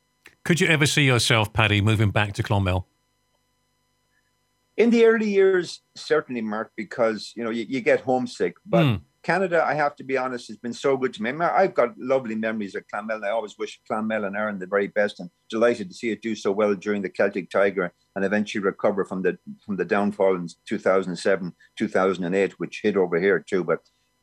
Could 0.44 0.60
you 0.60 0.68
ever 0.68 0.86
see 0.86 1.06
yourself, 1.06 1.54
Paddy, 1.54 1.82
moving 1.82 2.10
back 2.10 2.34
to 2.34 2.44
Clonmel? 2.44 2.88
In 4.82 4.90
the 4.90 5.06
early 5.06 5.30
years, 5.30 5.82
certainly, 5.96 6.42
Mark, 6.42 6.72
because 6.76 7.34
you 7.36 7.44
know 7.44 7.52
you, 7.52 7.66
you 7.70 7.82
get 7.82 8.02
homesick. 8.02 8.56
But 8.66 8.84
mm. 8.84 9.02
Canada, 9.22 9.64
I 9.64 9.76
have 9.76 9.96
to 9.98 10.04
be 10.04 10.18
honest, 10.18 10.48
has 10.48 10.58
been 10.58 10.74
so 10.74 10.98
good 10.98 11.14
to 11.14 11.22
me. 11.22 11.30
I've 11.30 11.76
got 11.76 11.96
lovely 12.00 12.34
memories 12.34 12.74
of 12.74 12.88
Clonmel. 12.88 13.18
And 13.18 13.26
I 13.26 13.30
always 13.30 13.60
wish 13.60 13.80
Clonmel 13.88 14.26
and 14.26 14.36
Erin 14.36 14.58
the 14.58 14.66
very 14.66 14.88
best, 14.88 15.20
and 15.20 15.30
delighted 15.52 15.88
to 15.90 15.94
see 15.94 16.10
it 16.10 16.24
do 16.24 16.34
so 16.36 16.52
well 16.52 16.74
during 16.74 17.04
the 17.04 17.10
Celtic 17.10 17.52
Tiger 17.52 17.94
and 18.16 18.26
eventually 18.26 18.64
recover 18.64 19.06
from 19.06 19.22
the 19.22 19.38
from 19.64 19.76
the 19.78 19.86
downfall 19.86 20.36
in 20.36 20.48
2007, 20.66 21.54
2008, 21.78 22.60
which 22.60 22.82
hit 22.82 22.98
over 22.98 23.20
here 23.20 23.40
too. 23.40 23.64
But 23.64 23.82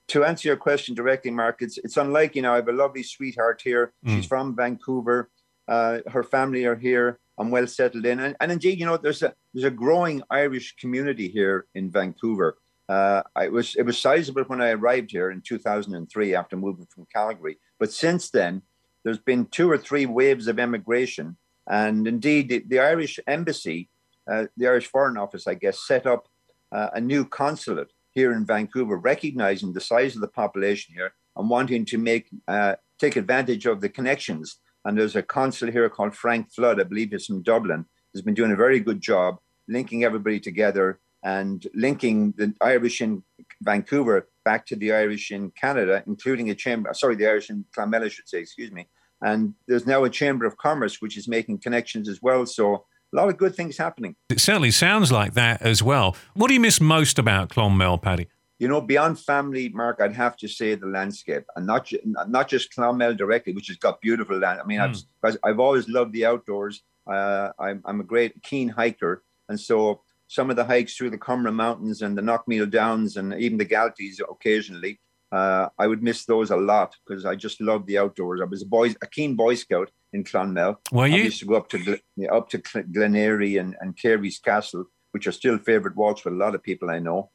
to 0.09 0.25
answer 0.25 0.49
your 0.49 0.57
question 0.57 0.97
directly, 0.97 1.31
Mark, 1.31 1.62
it's 1.62 1.79
it's 1.79 1.97
unlike 1.97 2.35
you 2.35 2.42
know 2.42 2.55
I 2.55 2.57
have 2.57 2.68
a 2.68 2.73
lovely 2.73 3.05
sweetheart 3.05 3.61
here. 3.62 3.92
Mm. 4.05 4.16
She's 4.16 4.27
from 4.27 4.57
Vancouver. 4.57 5.31
Uh, 5.68 5.99
her 6.09 6.25
family 6.25 6.64
are 6.64 6.81
here. 6.90 7.21
I'm 7.38 7.51
well 7.51 7.66
settled 7.66 8.05
in, 8.07 8.20
and, 8.20 8.37
and 8.40 8.53
indeed, 8.53 8.81
you 8.81 8.87
know, 8.87 8.96
there's 8.96 9.22
a 9.22 9.35
there's 9.53 9.64
a 9.64 9.70
growing 9.70 10.22
Irish 10.31 10.77
community 10.77 11.29
here 11.29 11.66
in 11.74 11.90
Vancouver. 11.90 12.59
Uh, 12.88 13.22
I 13.37 13.48
was 13.48 13.77
it 13.77 13.83
was 13.83 13.98
sizable 13.98 14.44
when 14.44 14.61
I 14.61 14.70
arrived 14.70 15.11
here 15.11 15.31
in 15.31 15.42
2003 15.42 16.35
after 16.35 16.57
moving 16.57 16.87
from 16.87 17.07
Calgary, 17.12 17.59
but 17.79 17.92
since 17.92 18.31
then 18.31 18.62
there's 19.05 19.18
been 19.18 19.46
two 19.46 19.70
or 19.70 19.79
three 19.79 20.07
waves 20.07 20.48
of 20.48 20.59
emigration, 20.59 21.37
And 21.66 22.07
indeed, 22.07 22.48
the, 22.48 22.64
the 22.66 22.81
Irish 22.81 23.20
embassy, 23.27 23.88
uh, 24.31 24.46
the 24.57 24.66
Irish 24.66 24.87
Foreign 24.87 25.16
Office, 25.16 25.46
I 25.46 25.55
guess, 25.55 25.87
set 25.87 26.07
up 26.07 26.29
uh, 26.72 26.90
a 26.94 27.01
new 27.01 27.24
consulate 27.24 27.92
here 28.12 28.33
in 28.33 28.44
Vancouver, 28.44 28.96
recognizing 28.96 29.72
the 29.72 29.81
size 29.81 30.14
of 30.14 30.20
the 30.20 30.29
population 30.29 30.94
here 30.94 31.12
and 31.37 31.48
wanting 31.48 31.85
to 31.87 31.98
make 31.98 32.29
uh, 32.48 32.74
take 32.98 33.16
advantage 33.16 33.64
of 33.66 33.81
the 33.81 33.88
connections. 33.88 34.57
And 34.88 34.96
there's 34.96 35.16
a 35.16 35.22
consul 35.22 35.70
here 35.70 35.87
called 35.90 36.16
Frank 36.16 36.51
Flood, 36.51 36.81
I 36.81 36.85
believe 36.85 37.11
he's 37.11 37.27
from 37.27 37.42
Dublin, 37.42 37.85
has 38.14 38.22
been 38.22 38.33
doing 38.33 38.53
a 38.53 38.57
very 38.57 38.81
good 38.81 39.03
job 39.03 39.37
linking 39.68 40.03
everybody 40.03 40.40
together 40.40 40.98
and 41.22 41.66
linking 41.74 42.33
the 42.38 42.55
Irish 42.62 43.03
in 43.03 43.22
Vancouver 43.61 44.31
back 44.46 44.64
to 44.68 44.77
the 44.77 44.94
Irish 44.94 45.31
in 45.31 45.51
Canada, 45.51 46.03
including 46.07 46.48
a 46.48 46.55
chamber, 46.55 46.88
sorry, 46.94 47.16
the 47.16 47.27
Irish 47.27 47.51
in 47.51 47.66
Clonmel, 47.74 48.03
I 48.03 48.09
should 48.09 48.31
say, 48.31 48.38
excuse 48.38 48.72
me. 48.72 48.88
And 49.20 49.53
there's 49.66 49.87
now 49.87 50.05
a 50.05 50.11
Chamber 50.11 50.46
of 50.46 50.57
Commerce, 50.57 51.03
which 51.03 51.18
is 51.18 51.29
making 51.29 51.59
connections 51.59 52.09
as 52.09 52.22
well. 52.22 52.46
So 52.46 52.87
a 53.12 53.16
lot 53.16 53.29
of 53.29 53.37
good 53.37 53.55
things 53.55 53.77
happening. 53.77 54.16
It 54.31 54.40
certainly 54.40 54.70
sounds 54.70 55.12
like 55.12 55.35
that 55.35 55.61
as 55.61 55.83
well. 55.83 56.16
What 56.33 56.48
do 56.48 56.55
you 56.55 56.61
miss 56.61 56.81
most 56.81 57.18
about 57.18 57.51
Clonmel, 57.51 58.01
Paddy? 58.01 58.29
You 58.59 58.66
know, 58.66 58.81
beyond 58.81 59.21
family, 59.21 59.68
Mark, 59.68 60.01
I'd 60.01 60.16
have 60.16 60.37
to 60.38 60.49
say 60.49 60.75
the 60.75 60.87
landscape, 60.87 61.44
and 61.55 61.66
not 61.66 61.87
ju- 61.87 62.01
not 62.05 62.49
just 62.49 62.75
Clonmel 62.75 63.16
directly, 63.16 63.53
which 63.53 63.68
has 63.68 63.77
got 63.77 64.01
beautiful 64.01 64.37
land. 64.37 64.61
I 64.61 64.64
mean, 64.64 64.81
mm. 64.81 65.05
I've 65.23 65.37
I've 65.44 65.61
always 65.61 65.88
loved 65.88 66.12
the 66.12 66.27
outdoors. 66.27 66.83
Uh, 67.07 67.51
I'm 67.59 67.83
I'm 67.85 68.01
a 68.01 68.05
great 68.05 68.42
keen 68.42 68.68
hiker, 68.68 69.23
and 69.49 69.59
so 69.59 70.03
some 70.29 70.51
of 70.51 70.57
the 70.57 70.64
hikes 70.64 70.94
through 70.94 71.11
the 71.11 71.18
Comeragh 71.18 71.55
Mountains 71.55 72.03
and 72.03 72.16
the 72.16 72.23
Knockmealdowns 72.23 73.16
and 73.16 73.35
even 73.35 73.59
the 73.59 73.64
Galties 73.64 74.21
occasionally, 74.21 75.01
uh, 75.33 75.68
I 75.79 75.87
would 75.87 76.03
miss 76.03 76.25
those 76.27 76.51
a 76.51 76.57
lot 76.57 76.94
because 77.07 77.25
I 77.25 77.35
just 77.35 77.61
love 77.61 77.87
the 77.87 77.99
outdoors. 77.99 78.40
I 78.40 78.44
was 78.44 78.62
a 78.62 78.66
boy, 78.66 78.94
a 79.03 79.07
keen 79.07 79.35
Boy 79.35 79.55
Scout 79.55 79.90
in 80.12 80.25
Clonmel. 80.25 80.77
Were 80.92 81.07
you? 81.07 81.16
I 81.16 81.18
used 81.18 81.40
to 81.40 81.47
go 81.47 81.57
up 81.57 81.68
to 81.71 81.99
up 82.31 82.49
to 82.51 82.59
Glen 82.59 83.16
Airy 83.16 83.57
and, 83.57 83.75
and 83.81 83.97
Carey's 83.97 84.38
Castle, 84.38 84.85
which 85.12 85.27
are 85.27 85.33
still 85.33 85.59
favourite 85.59 85.97
walks 85.97 86.21
for 86.21 86.31
a 86.31 86.37
lot 86.37 86.55
of 86.55 86.62
people 86.62 86.90
I 86.90 86.99
know. 86.99 87.31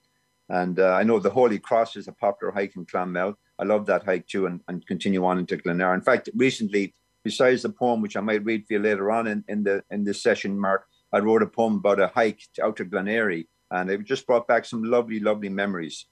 And 0.53 0.79
uh, 0.79 0.93
I 0.93 1.01
know 1.01 1.17
the 1.17 1.31
Holy 1.31 1.57
Cross 1.57 1.95
is 1.95 2.07
a 2.07 2.11
popular 2.11 2.53
hike 2.53 2.75
in 2.75 2.85
Clonmel. 2.85 3.33
I 3.57 3.63
love 3.63 3.87
that 3.87 4.03
hike 4.03 4.27
too, 4.27 4.45
and, 4.45 4.61
and 4.67 4.85
continue 4.85 5.25
on 5.25 5.39
into 5.39 5.57
Glenara. 5.57 5.95
In 5.95 6.01
fact, 6.01 6.29
recently, 6.35 6.93
besides 7.23 7.63
the 7.63 7.69
poem 7.69 8.01
which 8.01 8.15
I 8.15 8.21
might 8.21 8.45
read 8.45 8.67
for 8.67 8.73
you 8.73 8.79
later 8.79 9.09
on 9.09 9.25
in, 9.25 9.43
in 9.47 9.63
the 9.63 9.83
in 9.89 10.03
this 10.03 10.21
session, 10.21 10.59
Mark, 10.59 10.85
I 11.11 11.17
wrote 11.19 11.41
a 11.41 11.47
poem 11.47 11.77
about 11.77 11.99
a 11.99 12.11
hike 12.13 12.43
out 12.61 12.75
to 12.77 12.85
Glen 12.85 13.07
Airy, 13.07 13.49
and 13.71 13.89
it 13.89 14.03
just 14.03 14.27
brought 14.27 14.47
back 14.47 14.65
some 14.65 14.83
lovely, 14.83 15.19
lovely 15.19 15.49
memories. 15.49 16.05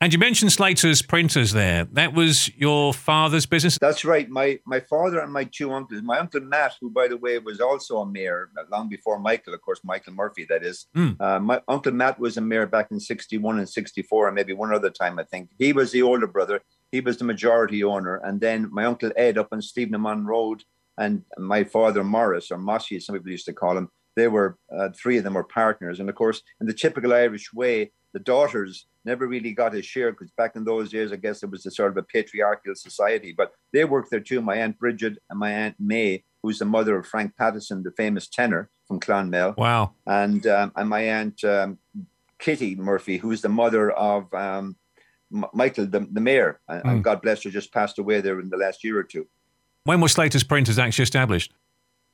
And 0.00 0.12
you 0.12 0.18
mentioned 0.20 0.52
Slater's 0.52 1.02
printers 1.02 1.50
there. 1.52 1.84
That 1.86 2.14
was 2.14 2.56
your 2.56 2.94
father's 2.94 3.46
business? 3.46 3.78
That's 3.80 4.04
right. 4.04 4.28
My 4.28 4.60
my 4.64 4.78
father 4.78 5.18
and 5.18 5.32
my 5.32 5.42
two 5.42 5.72
uncles. 5.72 6.02
My 6.02 6.18
uncle 6.18 6.40
Matt, 6.40 6.74
who, 6.80 6.88
by 6.88 7.08
the 7.08 7.16
way, 7.16 7.36
was 7.40 7.60
also 7.60 7.98
a 7.98 8.06
mayor 8.06 8.50
long 8.70 8.88
before 8.88 9.18
Michael, 9.18 9.54
of 9.54 9.60
course, 9.60 9.80
Michael 9.82 10.12
Murphy, 10.12 10.46
that 10.50 10.62
is. 10.62 10.86
Mm. 10.96 11.20
Uh, 11.20 11.40
my 11.40 11.60
uncle 11.66 11.90
Matt 11.90 12.20
was 12.20 12.36
a 12.36 12.40
mayor 12.40 12.66
back 12.66 12.92
in 12.92 13.00
61 13.00 13.58
and 13.58 13.68
64, 13.68 14.28
and 14.28 14.34
maybe 14.36 14.52
one 14.52 14.72
other 14.72 14.90
time, 14.90 15.18
I 15.18 15.24
think. 15.24 15.50
He 15.58 15.72
was 15.72 15.90
the 15.90 16.02
older 16.02 16.28
brother. 16.28 16.60
He 16.92 17.00
was 17.00 17.16
the 17.16 17.24
majority 17.24 17.82
owner. 17.82 18.20
And 18.22 18.40
then 18.40 18.68
my 18.70 18.84
uncle 18.84 19.10
Ed 19.16 19.36
up 19.36 19.48
on 19.50 19.60
Stephen 19.60 20.00
Road, 20.24 20.62
and 20.96 21.22
my 21.38 21.64
father 21.64 22.04
Morris, 22.04 22.52
or 22.52 22.58
Mossy, 22.58 22.96
as 22.96 23.06
some 23.06 23.16
people 23.16 23.32
used 23.32 23.46
to 23.46 23.52
call 23.52 23.76
him, 23.76 23.88
they 24.14 24.28
were, 24.28 24.58
uh, 24.72 24.90
three 24.90 25.18
of 25.18 25.24
them 25.24 25.34
were 25.34 25.44
partners. 25.44 25.98
And 25.98 26.08
of 26.08 26.14
course, 26.14 26.42
in 26.60 26.68
the 26.68 26.72
typical 26.72 27.12
Irish 27.12 27.52
way, 27.52 27.92
the 28.12 28.20
daughters 28.20 28.86
never 29.08 29.26
really 29.26 29.52
got 29.52 29.72
his 29.72 29.84
share 29.84 30.12
because 30.12 30.30
back 30.32 30.54
in 30.54 30.64
those 30.64 30.90
days, 30.90 31.12
I 31.12 31.16
guess 31.16 31.42
it 31.42 31.50
was 31.50 31.66
a 31.66 31.70
sort 31.70 31.90
of 31.90 31.96
a 31.96 32.02
patriarchal 32.02 32.74
society. 32.74 33.34
But 33.36 33.52
they 33.72 33.84
worked 33.84 34.10
there 34.10 34.20
too. 34.20 34.40
My 34.40 34.56
aunt 34.56 34.78
Bridget 34.78 35.18
and 35.28 35.38
my 35.38 35.50
aunt 35.50 35.76
May, 35.80 36.24
who's 36.42 36.58
the 36.60 36.64
mother 36.64 36.96
of 36.96 37.06
Frank 37.06 37.36
Patterson, 37.36 37.82
the 37.82 37.92
famous 37.92 38.28
tenor 38.28 38.70
from 38.86 39.00
Clonmel. 39.00 39.56
Wow. 39.56 39.94
And 40.06 40.46
um, 40.46 40.72
and 40.76 40.88
my 40.88 41.00
aunt 41.00 41.42
um, 41.44 41.78
Kitty 42.38 42.76
Murphy, 42.76 43.16
who's 43.16 43.42
the 43.42 43.48
mother 43.48 43.90
of 43.90 44.32
um, 44.34 44.76
M- 45.34 45.46
Michael, 45.52 45.86
the, 45.86 46.00
the 46.10 46.20
mayor, 46.20 46.60
and, 46.68 46.82
mm. 46.82 46.90
and 46.90 47.04
God 47.04 47.20
bless 47.22 47.42
her, 47.42 47.50
just 47.50 47.72
passed 47.72 47.98
away 47.98 48.20
there 48.20 48.40
in 48.40 48.48
the 48.48 48.56
last 48.56 48.84
year 48.84 48.98
or 48.98 49.02
two. 49.02 49.26
When 49.84 50.00
was 50.00 50.12
Slater's 50.12 50.44
Printers 50.44 50.78
actually 50.78 51.04
established? 51.04 51.52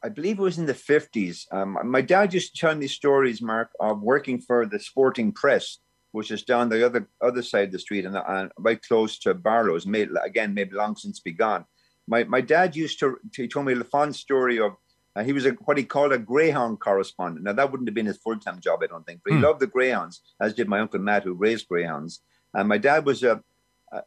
I 0.02 0.10
believe 0.10 0.38
it 0.38 0.42
was 0.42 0.58
in 0.58 0.66
the 0.66 0.74
50s. 0.74 1.50
Um, 1.50 1.78
my 1.84 2.02
dad 2.02 2.34
used 2.34 2.54
to 2.54 2.60
tell 2.60 2.74
me 2.74 2.86
stories, 2.86 3.40
Mark, 3.40 3.70
of 3.80 4.02
working 4.02 4.38
for 4.38 4.66
the 4.66 4.78
Sporting 4.78 5.32
Press 5.32 5.78
which 6.14 6.30
is 6.30 6.44
down 6.44 6.68
the 6.68 6.86
other 6.86 7.08
other 7.20 7.42
side 7.42 7.66
of 7.66 7.72
the 7.72 7.78
street 7.78 8.04
and, 8.04 8.16
and 8.16 8.52
right 8.58 8.80
close 8.80 9.18
to 9.18 9.34
Barlow's. 9.34 9.84
May, 9.84 10.06
again, 10.24 10.54
maybe 10.54 10.76
long 10.76 10.94
since 10.94 11.18
be 11.18 11.32
gone. 11.32 11.64
My 12.06 12.22
my 12.22 12.40
dad 12.40 12.76
used 12.76 13.00
to 13.00 13.18
he 13.34 13.48
told 13.48 13.66
me 13.66 13.72
a 13.72 13.84
fun 13.84 14.12
story 14.12 14.60
of 14.60 14.76
uh, 15.16 15.24
he 15.24 15.32
was 15.32 15.44
a, 15.44 15.50
what 15.66 15.76
he 15.76 15.84
called 15.84 16.12
a 16.12 16.18
greyhound 16.18 16.78
correspondent. 16.78 17.44
Now 17.44 17.52
that 17.54 17.70
wouldn't 17.70 17.88
have 17.88 17.96
been 17.96 18.06
his 18.06 18.18
full 18.18 18.38
time 18.38 18.60
job, 18.60 18.80
I 18.82 18.86
don't 18.86 19.04
think, 19.04 19.22
but 19.24 19.32
he 19.32 19.38
hmm. 19.38 19.44
loved 19.44 19.60
the 19.60 19.66
greyhounds, 19.66 20.22
as 20.40 20.54
did 20.54 20.68
my 20.68 20.78
uncle 20.78 21.00
Matt, 21.00 21.24
who 21.24 21.34
raised 21.34 21.66
greyhounds. 21.68 22.20
And 22.54 22.68
my 22.68 22.78
dad 22.78 23.04
was 23.04 23.24
a 23.24 23.42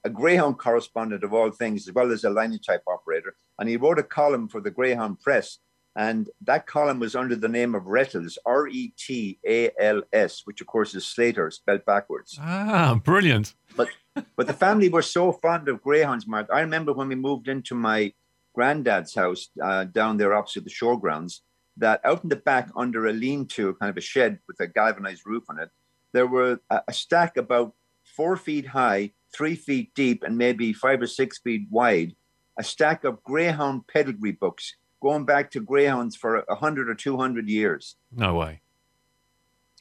a 0.04 0.10
greyhound 0.10 0.58
correspondent 0.58 1.24
of 1.24 1.34
all 1.34 1.52
things, 1.52 1.88
as 1.88 1.94
well 1.94 2.12
as 2.12 2.24
a 2.24 2.30
linotype 2.30 2.84
operator. 2.88 3.36
And 3.60 3.70
he 3.70 3.78
wrote 3.78 4.00
a 4.00 4.04
column 4.04 4.48
for 4.48 4.62
the 4.62 4.72
Greyhound 4.72 5.20
Press 5.22 5.60
and 5.98 6.30
that 6.42 6.68
column 6.68 7.00
was 7.00 7.16
under 7.16 7.36
the 7.36 7.50
name 7.50 7.74
of 7.74 7.84
Retals, 7.84 8.38
R 8.46 8.68
E 8.68 8.94
T 8.98 9.40
A 9.46 9.72
L 9.80 10.04
S, 10.14 10.44
which 10.46 10.62
of 10.62 10.68
course 10.68 10.94
is 10.94 11.08
Slater 11.08 11.50
spelled 11.50 11.86
backwards. 11.86 12.38
Ah, 12.40 13.00
brilliant. 13.04 13.56
But 13.76 13.90
but 14.36 14.46
the 14.46 14.54
family 14.54 14.90
were 14.90 15.02
so 15.02 15.32
fond 15.32 15.68
of 15.68 15.82
greyhounds, 15.82 16.28
Mark. 16.28 16.48
I 16.54 16.62
remember 16.62 16.94
when 16.94 17.08
we 17.08 17.16
moved 17.16 17.48
into 17.48 17.74
my 17.74 18.14
granddad's 18.54 19.16
house 19.16 19.50
uh, 19.62 19.86
down 19.86 20.18
there 20.18 20.36
opposite 20.36 20.64
the 20.64 20.70
showgrounds, 20.70 21.40
that 21.78 22.00
out 22.04 22.24
in 22.24 22.30
the 22.30 22.36
back 22.36 22.70
under 22.76 23.08
a 23.08 23.14
lean-to, 23.14 23.74
kind 23.76 23.90
of 23.90 23.98
a 23.98 24.02
shed 24.02 24.40
with 24.48 24.60
a 24.60 24.68
galvanized 24.68 25.24
roof 25.26 25.44
on 25.50 25.60
it, 25.60 25.70
there 26.14 26.28
were 26.28 26.60
a, 26.70 26.82
a 26.88 26.94
stack 26.94 27.38
about 27.38 27.74
four 28.16 28.38
feet 28.38 28.68
high, 28.68 29.12
three 29.36 29.56
feet 29.56 29.94
deep, 29.96 30.24
and 30.24 30.38
maybe 30.38 30.74
five 30.74 31.02
or 31.02 31.08
six 31.08 31.40
feet 31.40 31.68
wide, 31.72 32.16
a 32.58 32.64
stack 32.64 33.04
of 33.04 33.24
greyhound 33.24 33.88
pedigree 33.88 34.32
books 34.32 34.76
going 35.02 35.26
back 35.26 35.52
to 35.52 35.60
greyhounds 35.62 36.16
for 36.16 36.38
a 36.38 36.56
hundred 36.56 36.90
or 36.90 36.96
two 36.96 37.18
hundred 37.18 37.50
years. 37.50 37.96
No 38.12 38.36
way. 38.36 38.62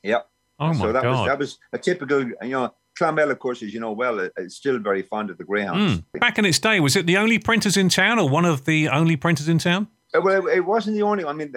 Yep. 0.02 0.29
Oh 0.59 0.68
my 0.68 0.74
so 0.74 0.92
that 0.92 1.02
God. 1.02 1.11
was 1.11 1.26
that 1.29 1.38
was 1.38 1.59
a 1.72 1.79
typical, 1.79 2.24
you 2.24 2.37
know, 2.42 2.74
Clonmel, 2.98 3.31
of 3.31 3.38
course, 3.38 3.62
as 3.62 3.74
you 3.74 3.81
know 3.81 3.92
well, 3.92 4.18
is 4.37 4.57
still 4.57 4.79
very 4.79 5.02
fond 5.02 5.31
of 5.31 5.38
the 5.38 5.44
greyhounds. 5.44 6.00
Mm. 6.00 6.20
Back 6.20 6.38
in 6.38 6.44
its 6.44 6.59
day, 6.59 6.81
was 6.81 6.96
it 6.96 7.07
the 7.07 7.18
only 7.18 7.38
printers 7.38 7.76
in 7.76 7.88
town, 7.88 8.18
or 8.18 8.29
one 8.29 8.44
of 8.44 8.64
the 8.64 8.88
only 8.88 9.16
printers 9.16 9.48
in 9.48 9.59
town? 9.59 9.88
Uh, 10.14 10.20
well, 10.22 10.46
it 10.46 10.61
wasn't 10.61 10.96
the 10.96 11.02
only. 11.02 11.24
I 11.24 11.33
mean, 11.33 11.52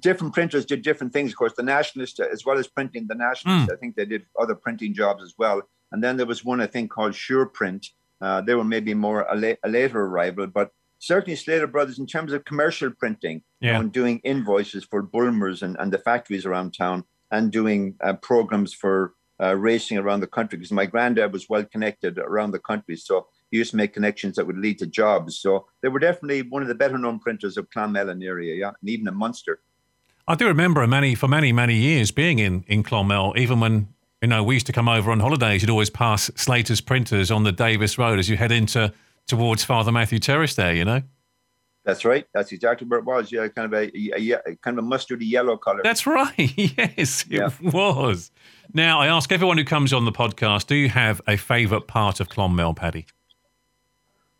different 0.00 0.32
printers 0.32 0.64
did 0.64 0.82
different 0.82 1.12
things. 1.12 1.32
Of 1.32 1.36
course, 1.36 1.52
the 1.54 1.62
Nationalist, 1.62 2.18
as 2.20 2.46
well 2.46 2.58
as 2.58 2.66
printing 2.66 3.06
the 3.08 3.14
Nationalist, 3.14 3.68
mm. 3.68 3.72
I 3.72 3.76
think 3.76 3.96
they 3.96 4.06
did 4.06 4.24
other 4.40 4.54
printing 4.54 4.94
jobs 4.94 5.22
as 5.22 5.34
well. 5.36 5.62
And 5.90 6.02
then 6.02 6.16
there 6.16 6.26
was 6.26 6.44
one 6.44 6.60
I 6.60 6.66
think 6.66 6.90
called 6.90 7.14
Sure 7.14 7.44
Print. 7.44 7.88
Uh, 8.20 8.40
they 8.40 8.54
were 8.54 8.64
maybe 8.64 8.94
more 8.94 9.26
a, 9.28 9.36
la- 9.36 9.60
a 9.64 9.68
later 9.68 10.00
arrival, 10.00 10.46
but 10.46 10.70
certainly 11.02 11.34
Slater 11.34 11.66
Brothers 11.66 11.98
in 11.98 12.06
terms 12.06 12.32
of 12.32 12.44
commercial 12.44 12.90
printing 12.90 13.42
yeah. 13.60 13.78
and 13.78 13.90
doing 13.90 14.20
invoices 14.22 14.84
for 14.84 15.02
Bulmers 15.02 15.62
and, 15.62 15.76
and 15.80 15.92
the 15.92 15.98
factories 15.98 16.46
around 16.46 16.74
town 16.74 17.04
and 17.32 17.50
doing 17.50 17.96
uh, 18.02 18.12
programs 18.14 18.72
for 18.72 19.14
uh, 19.42 19.56
racing 19.56 19.98
around 19.98 20.20
the 20.20 20.28
country 20.28 20.58
because 20.58 20.70
my 20.70 20.86
granddad 20.86 21.32
was 21.32 21.48
well 21.48 21.64
connected 21.64 22.18
around 22.18 22.52
the 22.52 22.60
country. 22.60 22.96
So 22.96 23.26
he 23.50 23.58
used 23.58 23.72
to 23.72 23.76
make 23.76 23.92
connections 23.92 24.36
that 24.36 24.46
would 24.46 24.58
lead 24.58 24.78
to 24.78 24.86
jobs. 24.86 25.38
So 25.38 25.66
they 25.80 25.88
were 25.88 25.98
definitely 25.98 26.42
one 26.42 26.62
of 26.62 26.68
the 26.68 26.74
better 26.74 26.96
known 26.96 27.18
printers 27.18 27.56
of 27.56 27.68
Clonmel 27.70 28.22
area, 28.22 28.54
yeah, 28.54 28.68
and 28.80 28.88
even 28.88 29.08
in 29.08 29.16
Munster. 29.16 29.60
I 30.28 30.36
do 30.36 30.46
remember 30.46 30.86
many 30.86 31.16
for 31.16 31.26
many, 31.26 31.52
many 31.52 31.74
years 31.74 32.12
being 32.12 32.38
in, 32.38 32.64
in 32.68 32.84
Clonmel, 32.84 33.36
even 33.36 33.58
when 33.58 33.88
you 34.20 34.28
know 34.28 34.44
we 34.44 34.54
used 34.54 34.66
to 34.66 34.72
come 34.72 34.88
over 34.88 35.10
on 35.10 35.18
holidays, 35.18 35.62
you'd 35.62 35.70
always 35.70 35.90
pass 35.90 36.30
Slater's 36.36 36.80
printers 36.80 37.32
on 37.32 37.42
the 37.42 37.50
Davis 37.50 37.98
Road 37.98 38.20
as 38.20 38.28
you 38.28 38.36
head 38.36 38.52
into 38.52 38.92
towards 39.26 39.64
Father 39.64 39.92
Matthew 39.92 40.18
Terrace 40.18 40.54
there, 40.54 40.74
you 40.74 40.84
know? 40.84 41.02
That's 41.84 42.04
right. 42.04 42.26
That's 42.32 42.52
exactly 42.52 42.86
where 42.86 43.00
it 43.00 43.04
was. 43.04 43.32
Yeah, 43.32 43.48
kind 43.48 43.72
of 43.72 43.78
a, 43.78 43.90
a, 44.16 44.32
a 44.46 44.56
kind 44.56 44.78
of 44.78 44.84
a 44.84 44.86
mustardy 44.86 45.28
yellow 45.28 45.56
color. 45.56 45.80
That's 45.82 46.06
right. 46.06 46.34
yes, 46.56 47.24
it 47.28 47.32
yeah. 47.32 47.50
was. 47.60 48.30
Now, 48.72 49.00
I 49.00 49.08
ask 49.08 49.32
everyone 49.32 49.58
who 49.58 49.64
comes 49.64 49.92
on 49.92 50.04
the 50.04 50.12
podcast, 50.12 50.66
do 50.66 50.76
you 50.76 50.88
have 50.90 51.20
a 51.26 51.36
favourite 51.36 51.88
part 51.88 52.20
of 52.20 52.28
Clonmel, 52.28 52.74
Paddy? 52.74 53.06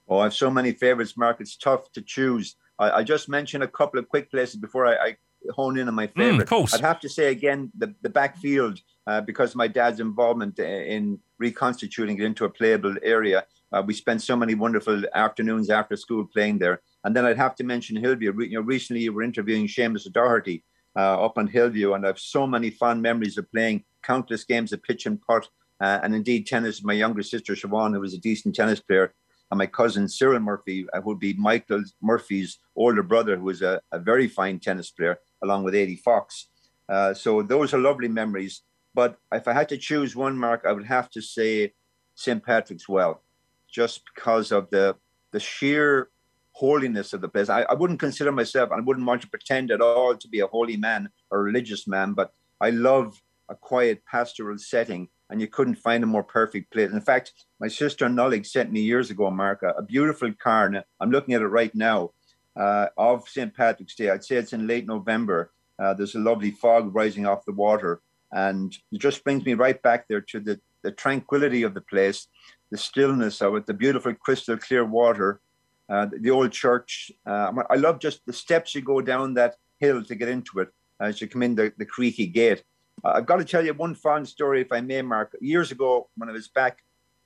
Oh, 0.09 0.18
I 0.18 0.25
have 0.25 0.35
so 0.35 0.51
many 0.51 0.73
favourites, 0.73 1.16
Mark. 1.16 1.40
It's 1.40 1.57
tough 1.57 1.90
to 1.92 2.03
choose. 2.03 2.57
I, 2.79 2.99
I, 2.99 3.03
just 3.03 3.29
mentioned 3.29 3.64
a 3.64 3.68
couple 3.68 3.99
of 3.99 4.09
quick 4.09 4.31
places 4.31 4.57
before 4.57 4.87
I, 4.87 4.95
I 4.95 5.16
hone 5.51 5.79
in 5.79 5.88
on 5.88 5.95
my 5.95 6.07
favourite. 6.07 6.38
Mm, 6.38 6.42
of 6.42 6.49
course. 6.49 6.75
I'd 6.75 6.81
have 6.81 7.01
to 7.01 7.09
say 7.09 7.31
again 7.31 7.71
the, 7.77 7.95
the 8.03 8.11
backfield 8.11 8.81
uh, 9.07 9.21
because 9.21 9.55
my 9.55 9.69
dad's 9.69 10.01
involvement 10.01 10.59
in 10.59 11.19
reconstituting 11.38 12.19
it 12.19 12.25
into 12.25 12.45
a 12.45 12.51
playable 12.51 12.95
area. 13.03 13.45
Uh, 13.73 13.83
we 13.85 13.95
spent 13.95 14.23
so 14.23 14.37
many 14.37 14.55
wonderful 14.55 15.03
afternoons 15.15 15.71
after 15.71 15.97
school 15.97 16.25
playing 16.25 16.59
there. 16.59 16.81
And 17.05 17.17
then 17.17 17.25
I'd 17.25 17.38
have 17.38 17.57
to 17.57 17.65
mention 17.65 17.97
Hillview. 17.97 18.33
You 18.43 18.59
know, 18.59 18.61
recently 18.61 19.03
you 19.03 19.12
were 19.12 19.23
interviewing 19.23 19.67
Seamus 19.67 20.07
O'Doherty 20.07 20.62
uh, 20.97 21.25
up 21.25 21.38
on 21.38 21.47
Hillview, 21.47 21.95
and 21.95 22.05
I 22.05 22.09
have 22.09 22.19
so 22.19 22.47
many 22.47 22.71
fond 22.71 23.03
memories 23.03 23.38
of 23.38 23.51
playing 23.51 23.85
countless 24.03 24.45
games 24.45 24.73
of 24.73 24.83
pitch 24.83 25.07
and 25.07 25.21
putt, 25.21 25.49
uh, 25.81 26.01
and 26.03 26.15
indeed 26.15 26.47
tennis. 26.47 26.85
My 26.85 26.93
younger 26.93 27.23
sister 27.23 27.55
Siobhan, 27.55 27.95
who 27.95 28.01
was 28.01 28.15
a 28.15 28.19
decent 28.19 28.55
tennis 28.55 28.81
player, 28.81 29.15
and 29.51 29.59
my 29.59 29.67
cousin 29.67 30.09
Cyril 30.09 30.41
Murphy, 30.41 30.87
uh, 30.93 31.01
who 31.01 31.11
would 31.11 31.19
be 31.19 31.35
Michael 31.35 31.83
Murphy's 32.01 32.59
older 32.77 33.03
brother, 33.03 33.37
who 33.37 33.45
was 33.45 33.62
a, 33.62 33.81
a 33.91 33.99
very 33.99 34.29
fine 34.29 34.59
tennis 34.59 34.91
player, 34.91 35.19
along 35.43 35.65
with 35.65 35.75
Eddie 35.75 35.97
Fox. 35.97 36.49
Uh, 36.88 37.15
so 37.15 37.43
those 37.43 37.73
are 37.73 37.79
lovely 37.79 38.09
memories. 38.09 38.62
But 38.94 39.18
if 39.33 39.48
I 39.48 39.52
had 39.52 39.68
to 39.70 39.78
choose 39.78 40.14
one 40.14 40.37
mark, 40.37 40.64
I 40.66 40.72
would 40.72 40.87
have 40.87 41.11
to 41.11 41.22
say 41.22 41.72
St. 42.14 42.44
Patrick's 42.44 42.88
Well, 42.88 43.22
just 43.70 44.02
because 44.14 44.52
of 44.52 44.70
the 44.70 44.96
the 45.33 45.40
sheer 45.40 46.11
holiness 46.52 47.14
of 47.14 47.22
the 47.22 47.28
place. 47.28 47.48
I, 47.48 47.62
I 47.62 47.74
wouldn't 47.74 47.98
consider 47.98 48.31
myself, 48.31 48.70
I 48.70 48.81
wouldn't 48.81 49.07
want 49.07 49.22
to 49.22 49.28
pretend 49.28 49.70
at 49.70 49.81
all 49.81 50.14
to 50.14 50.28
be 50.28 50.40
a 50.40 50.46
holy 50.46 50.76
man 50.76 51.09
or 51.31 51.42
religious 51.42 51.88
man, 51.88 52.12
but 52.12 52.33
I 52.61 52.70
love 52.70 53.20
a 53.48 53.55
quiet 53.55 54.05
pastoral 54.05 54.59
setting, 54.59 55.09
and 55.31 55.40
you 55.40 55.48
couldn't 55.48 55.76
find 55.76 56.05
a 56.05 56.07
more 56.07 56.22
perfect 56.22 56.72
place. 56.72 56.92
In 56.92 57.00
fact, 57.00 57.33
my 57.61 57.68
sister 57.68 58.07
Nullig 58.09 58.46
sent 58.46 58.70
me 58.70 58.81
years 58.81 59.11
ago, 59.11 59.31
Mark, 59.31 59.62
a, 59.62 59.70
a 59.70 59.83
beautiful 59.83 60.33
car. 60.35 60.66
And 60.66 60.85
I'm 61.00 61.11
looking 61.11 61.35
at 61.35 61.42
it 61.42 61.46
right 61.46 61.74
now 61.74 62.11
uh, 62.57 62.88
of 62.96 63.28
St. 63.28 63.55
Patrick's 63.55 63.94
Day. 63.94 64.11
I'd 64.11 64.24
say 64.24 64.37
it's 64.37 64.52
in 64.52 64.66
late 64.66 64.87
November. 64.87 65.52
Uh, 65.78 65.94
there's 65.94 66.14
a 66.14 66.20
lovely 66.20 66.50
fog 66.50 66.94
rising 66.94 67.26
off 67.26 67.44
the 67.44 67.52
water, 67.52 68.00
and 68.33 68.77
it 68.90 68.99
just 68.99 69.23
brings 69.25 69.45
me 69.45 69.55
right 69.55 69.81
back 69.83 70.09
there 70.09 70.21
to 70.21 70.40
the, 70.40 70.61
the 70.83 70.90
tranquility 70.90 71.62
of 71.62 71.75
the 71.75 71.81
place, 71.81 72.29
the 72.71 72.79
stillness 72.79 73.40
of 73.42 73.55
it, 73.57 73.66
the 73.66 73.75
beautiful 73.75 74.14
crystal 74.14 74.57
clear 74.57 74.85
water, 74.85 75.40
uh, 75.88 76.07
the, 76.21 76.31
old 76.31 76.53
church. 76.53 77.12
Uh, 77.27 77.53
I 77.68 77.77
love 77.77 77.99
just 77.99 78.25
the 78.27 78.33
steps 78.33 78.75
you 78.75 78.81
go 78.81 79.01
down 79.01 79.35
that 79.35 79.57
hill 79.79 80.03
to 80.05 80.14
get 80.14 80.29
into 80.29 80.61
it 80.61 80.68
as 81.01 81.21
you 81.21 81.29
come 81.29 81.42
in 81.42 81.55
the, 81.55 81.73
the 81.77 81.85
creaky 81.85 82.27
gate. 82.27 82.64
Uh, 83.05 83.12
I've 83.16 83.27
got 83.27 83.37
to 83.37 83.45
tell 83.45 83.64
you 83.64 83.75
one 83.75 83.95
fun 83.95 84.25
story, 84.25 84.62
if 84.62 84.73
I 84.73 84.81
may, 84.81 85.03
Mark. 85.03 85.37
Years 85.40 85.71
ago, 85.71 86.09
when 86.16 86.31
I 86.31 86.33
was 86.33 86.49
back 86.49 86.79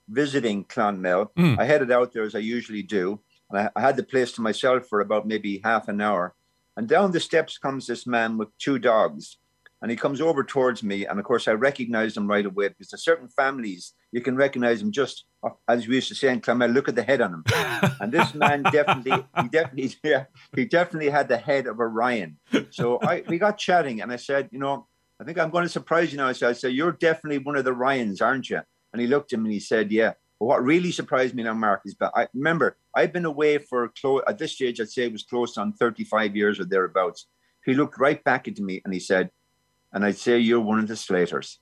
visiting 0.09 0.65
Clonmel, 0.65 1.31
mm. 1.37 1.57
I 1.59 1.65
headed 1.65 1.91
out 1.91 2.11
there 2.13 2.23
as 2.23 2.35
I 2.35 2.39
usually 2.39 2.83
do. 2.83 3.19
And 3.49 3.59
I, 3.59 3.69
I 3.75 3.81
had 3.81 3.95
the 3.95 4.03
place 4.03 4.33
to 4.33 4.41
myself 4.41 4.87
for 4.87 4.99
about 4.99 5.27
maybe 5.27 5.61
half 5.63 5.87
an 5.87 6.01
hour. 6.01 6.33
And 6.75 6.87
down 6.87 7.11
the 7.11 7.19
steps 7.19 7.57
comes 7.57 7.87
this 7.87 8.05
man 8.05 8.37
with 8.37 8.55
two 8.57 8.79
dogs. 8.79 9.37
And 9.81 9.91
he 9.91 9.97
comes 9.97 10.21
over 10.21 10.43
towards 10.43 10.81
me. 10.81 11.05
And 11.05 11.19
of 11.19 11.25
course, 11.25 11.47
I 11.47 11.51
recognized 11.51 12.17
him 12.17 12.27
right 12.27 12.45
away 12.45 12.69
because 12.69 12.89
there's 12.89 13.03
certain 13.03 13.29
families, 13.29 13.93
you 14.11 14.21
can 14.21 14.35
recognize 14.35 14.81
him 14.81 14.91
just, 14.91 15.25
uh, 15.43 15.49
as 15.67 15.87
we 15.87 15.95
used 15.95 16.07
to 16.07 16.15
say 16.15 16.29
in 16.29 16.41
Clonmel, 16.41 16.71
look 16.71 16.89
at 16.89 16.95
the 16.95 17.03
head 17.03 17.21
on 17.21 17.33
him. 17.33 17.43
and 18.01 18.11
this 18.11 18.33
man 18.33 18.63
definitely, 18.63 19.23
he 19.41 19.47
definitely, 19.49 19.95
yeah, 20.03 20.25
he 20.55 20.65
definitely 20.65 21.09
had 21.09 21.27
the 21.27 21.37
head 21.37 21.67
of 21.67 21.79
a 21.79 21.87
Ryan. 21.87 22.37
So 22.71 22.99
I, 23.01 23.23
we 23.27 23.37
got 23.37 23.57
chatting 23.57 24.01
and 24.01 24.11
I 24.11 24.15
said, 24.15 24.49
you 24.51 24.59
know, 24.59 24.87
I 25.19 25.23
think 25.23 25.37
I'm 25.37 25.49
going 25.49 25.63
to 25.63 25.69
surprise 25.69 26.11
you 26.11 26.17
now. 26.17 26.31
So 26.31 26.49
I 26.49 26.53
said, 26.53 26.73
you're 26.73 26.91
definitely 26.91 27.39
one 27.39 27.55
of 27.55 27.65
the 27.65 27.73
Ryans, 27.73 28.21
aren't 28.21 28.49
you? 28.49 28.61
And 28.93 29.01
he 29.01 29.07
looked 29.07 29.33
at 29.33 29.39
me 29.39 29.45
and 29.45 29.53
he 29.53 29.59
said, 29.59 29.91
yeah. 29.91 30.13
But 30.39 30.45
what 30.45 30.63
really 30.63 30.91
surprised 30.91 31.33
me 31.33 31.43
now, 31.43 31.53
Mark, 31.53 31.81
is 31.85 31.95
that 31.99 32.11
I 32.15 32.27
remember 32.33 32.77
I've 32.95 33.13
been 33.13 33.25
away 33.25 33.57
for 33.57 33.91
close 33.99 34.21
at 34.27 34.37
this 34.37 34.53
stage, 34.53 34.79
I'd 34.79 34.89
say 34.89 35.03
it 35.03 35.11
was 35.11 35.23
close 35.23 35.57
on 35.57 35.73
35 35.73 36.35
years 36.35 36.59
or 36.59 36.65
thereabouts. 36.65 37.27
He 37.65 37.73
looked 37.73 37.99
right 37.99 38.23
back 38.23 38.47
at 38.47 38.59
me 38.59 38.81
and 38.85 38.93
he 38.93 38.99
said, 38.99 39.31
and 39.93 40.05
I'd 40.05 40.17
say 40.17 40.39
you're 40.39 40.59
one 40.59 40.79
of 40.79 40.87
the 40.87 40.95
Slaters. 40.95 41.59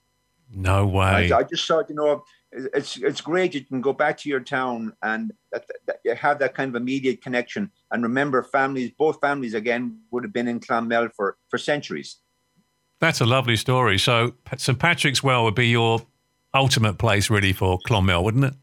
No 0.54 0.86
way. 0.86 1.32
I, 1.32 1.40
I 1.40 1.44
just 1.44 1.68
thought, 1.68 1.90
you 1.90 1.96
know, 1.96 2.24
it's 2.52 2.98
it's 2.98 3.22
great 3.22 3.54
you 3.54 3.66
can 3.66 3.82
go 3.82 3.94
back 3.94 4.18
to 4.20 4.30
your 4.30 4.40
town 4.40 4.94
and 5.02 5.34
that, 5.52 5.66
that 5.88 6.00
you 6.06 6.16
have 6.16 6.40
that 6.40 6.54
kind 6.54 6.74
of 6.74 6.82
immediate 6.82 7.22
connection. 7.22 7.72
And 7.92 8.04
remember, 8.04 8.44
families, 8.44 8.92
both 8.98 9.20
families 9.20 9.54
again, 9.54 10.00
would 10.12 10.24
have 10.24 10.34
been 10.34 10.48
in 10.48 10.60
Clonmel 10.60 11.10
for 11.16 11.38
for 11.50 11.58
centuries. 11.58 12.18
That's 13.00 13.22
a 13.22 13.26
lovely 13.26 13.58
story. 13.58 13.98
So 13.98 14.36
St 14.58 14.80
Patrick's 14.80 15.22
Well 15.22 15.44
would 15.44 15.56
be 15.56 15.68
your 15.68 16.00
ultimate 16.54 16.98
place, 16.98 17.30
really, 17.30 17.52
for 17.52 17.78
Clonmel, 17.86 18.24
wouldn't 18.24 18.46
it? 18.46 18.54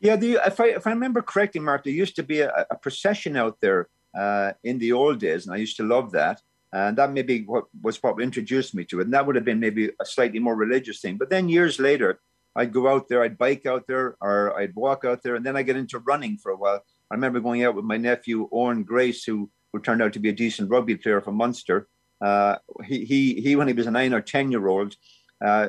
Yeah, 0.00 0.16
the, 0.16 0.38
if 0.46 0.60
I 0.60 0.66
if 0.66 0.86
I 0.86 0.90
remember 0.90 1.22
correctly, 1.22 1.60
Mark, 1.60 1.84
there 1.84 1.92
used 1.92 2.16
to 2.16 2.22
be 2.22 2.40
a, 2.40 2.66
a 2.70 2.76
procession 2.76 3.36
out 3.36 3.60
there 3.60 3.88
uh, 4.14 4.52
in 4.62 4.78
the 4.78 4.92
old 4.92 5.20
days, 5.20 5.46
and 5.46 5.54
I 5.54 5.58
used 5.58 5.76
to 5.78 5.84
love 5.84 6.12
that. 6.12 6.42
And 6.76 6.98
that 6.98 7.12
maybe 7.12 7.44
what 7.44 7.64
was 7.82 8.02
what 8.02 8.20
introduced 8.20 8.74
me 8.74 8.84
to 8.86 9.00
it. 9.00 9.04
And 9.04 9.14
that 9.14 9.26
would 9.26 9.36
have 9.36 9.44
been 9.44 9.60
maybe 9.60 9.90
a 10.00 10.04
slightly 10.04 10.38
more 10.38 10.56
religious 10.56 11.00
thing. 11.00 11.16
But 11.16 11.30
then 11.30 11.48
years 11.48 11.78
later, 11.78 12.20
I'd 12.54 12.72
go 12.72 12.88
out 12.88 13.08
there, 13.08 13.22
I'd 13.22 13.38
bike 13.38 13.66
out 13.66 13.86
there, 13.86 14.16
or 14.20 14.58
I'd 14.58 14.74
walk 14.74 15.04
out 15.04 15.22
there, 15.22 15.34
and 15.34 15.44
then 15.44 15.56
I 15.56 15.62
get 15.62 15.76
into 15.76 15.98
running 16.00 16.38
for 16.38 16.52
a 16.52 16.56
while. 16.56 16.82
I 17.10 17.14
remember 17.14 17.40
going 17.40 17.64
out 17.64 17.74
with 17.74 17.84
my 17.84 17.96
nephew 17.96 18.48
Owen 18.52 18.82
Grace, 18.82 19.24
who 19.24 19.50
who 19.76 19.82
turned 19.82 20.02
out 20.02 20.12
to 20.14 20.18
be 20.18 20.30
a 20.30 20.32
decent 20.32 20.70
rugby 20.70 20.96
player 20.96 21.20
for 21.20 21.32
Munster. 21.32 21.88
Uh, 22.20 22.56
he, 22.84 23.04
he, 23.04 23.40
he, 23.40 23.56
when 23.56 23.68
he 23.68 23.74
was 23.74 23.86
a 23.86 23.90
nine 23.90 24.14
or 24.14 24.22
10 24.22 24.50
year 24.50 24.66
old, 24.66 24.96
uh, 25.44 25.68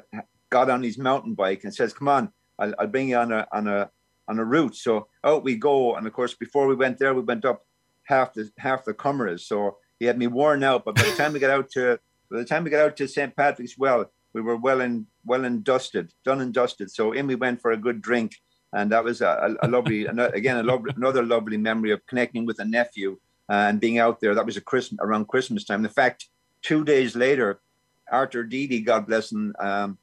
got 0.49 0.69
on 0.69 0.81
his 0.81 0.97
mountain 0.97 1.33
bike 1.33 1.63
and 1.63 1.75
says, 1.75 1.93
come 1.93 2.07
on, 2.07 2.31
I'll, 2.57 2.73
I'll, 2.79 2.87
bring 2.87 3.09
you 3.09 3.17
on 3.17 3.31
a, 3.31 3.45
on 3.51 3.67
a, 3.67 3.89
on 4.29 4.39
a 4.39 4.45
route. 4.45 4.75
So 4.75 5.07
out 5.23 5.43
we 5.43 5.55
go. 5.55 5.95
And 5.95 6.07
of 6.07 6.13
course, 6.13 6.33
before 6.33 6.67
we 6.67 6.75
went 6.75 6.97
there, 6.97 7.13
we 7.13 7.21
went 7.21 7.43
up 7.43 7.65
half 8.03 8.33
the, 8.33 8.49
half 8.57 8.85
the 8.85 8.93
Comeragh's. 8.93 9.45
So 9.45 9.77
he 9.99 10.05
had 10.05 10.17
me 10.17 10.27
worn 10.27 10.63
out, 10.63 10.85
but 10.85 10.95
by 10.95 11.03
the 11.03 11.15
time 11.15 11.33
we 11.33 11.39
got 11.39 11.49
out 11.49 11.69
to, 11.71 11.99
by 12.29 12.37
the 12.37 12.45
time 12.45 12.63
we 12.63 12.69
got 12.69 12.85
out 12.85 12.97
to 12.97 13.07
St. 13.07 13.35
Patrick's 13.35 13.77
Well, 13.77 14.11
we 14.33 14.41
were 14.41 14.55
well 14.55 14.81
and 14.81 15.07
well 15.25 15.45
and 15.45 15.63
dusted, 15.63 16.13
done 16.23 16.41
and 16.41 16.53
dusted. 16.53 16.91
So 16.91 17.11
in 17.11 17.27
we 17.27 17.35
went 17.35 17.61
for 17.61 17.71
a 17.71 17.77
good 17.77 18.01
drink. 18.01 18.35
And 18.73 18.91
that 18.91 19.03
was 19.03 19.21
a, 19.21 19.55
a, 19.63 19.67
lovely, 19.67 20.05
again, 20.39 20.57
a 20.57 20.63
lovely, 20.63 20.93
another 20.95 21.23
lovely 21.23 21.57
memory 21.57 21.91
of 21.91 22.05
connecting 22.05 22.45
with 22.45 22.59
a 22.59 22.65
nephew 22.65 23.17
and 23.49 23.79
being 23.79 23.97
out 23.97 24.19
there. 24.19 24.35
That 24.35 24.45
was 24.45 24.57
a 24.57 24.61
Christmas 24.61 24.99
around 25.01 25.27
Christmas 25.27 25.63
time. 25.63 25.85
In 25.85 25.91
fact 25.91 26.27
two 26.61 26.83
days 26.83 27.15
later, 27.15 27.59
Arthur 28.11 28.43
Deedy, 28.43 28.81
God 28.81 29.07
bless 29.07 29.31
him, 29.31 29.55
um, 29.59 29.97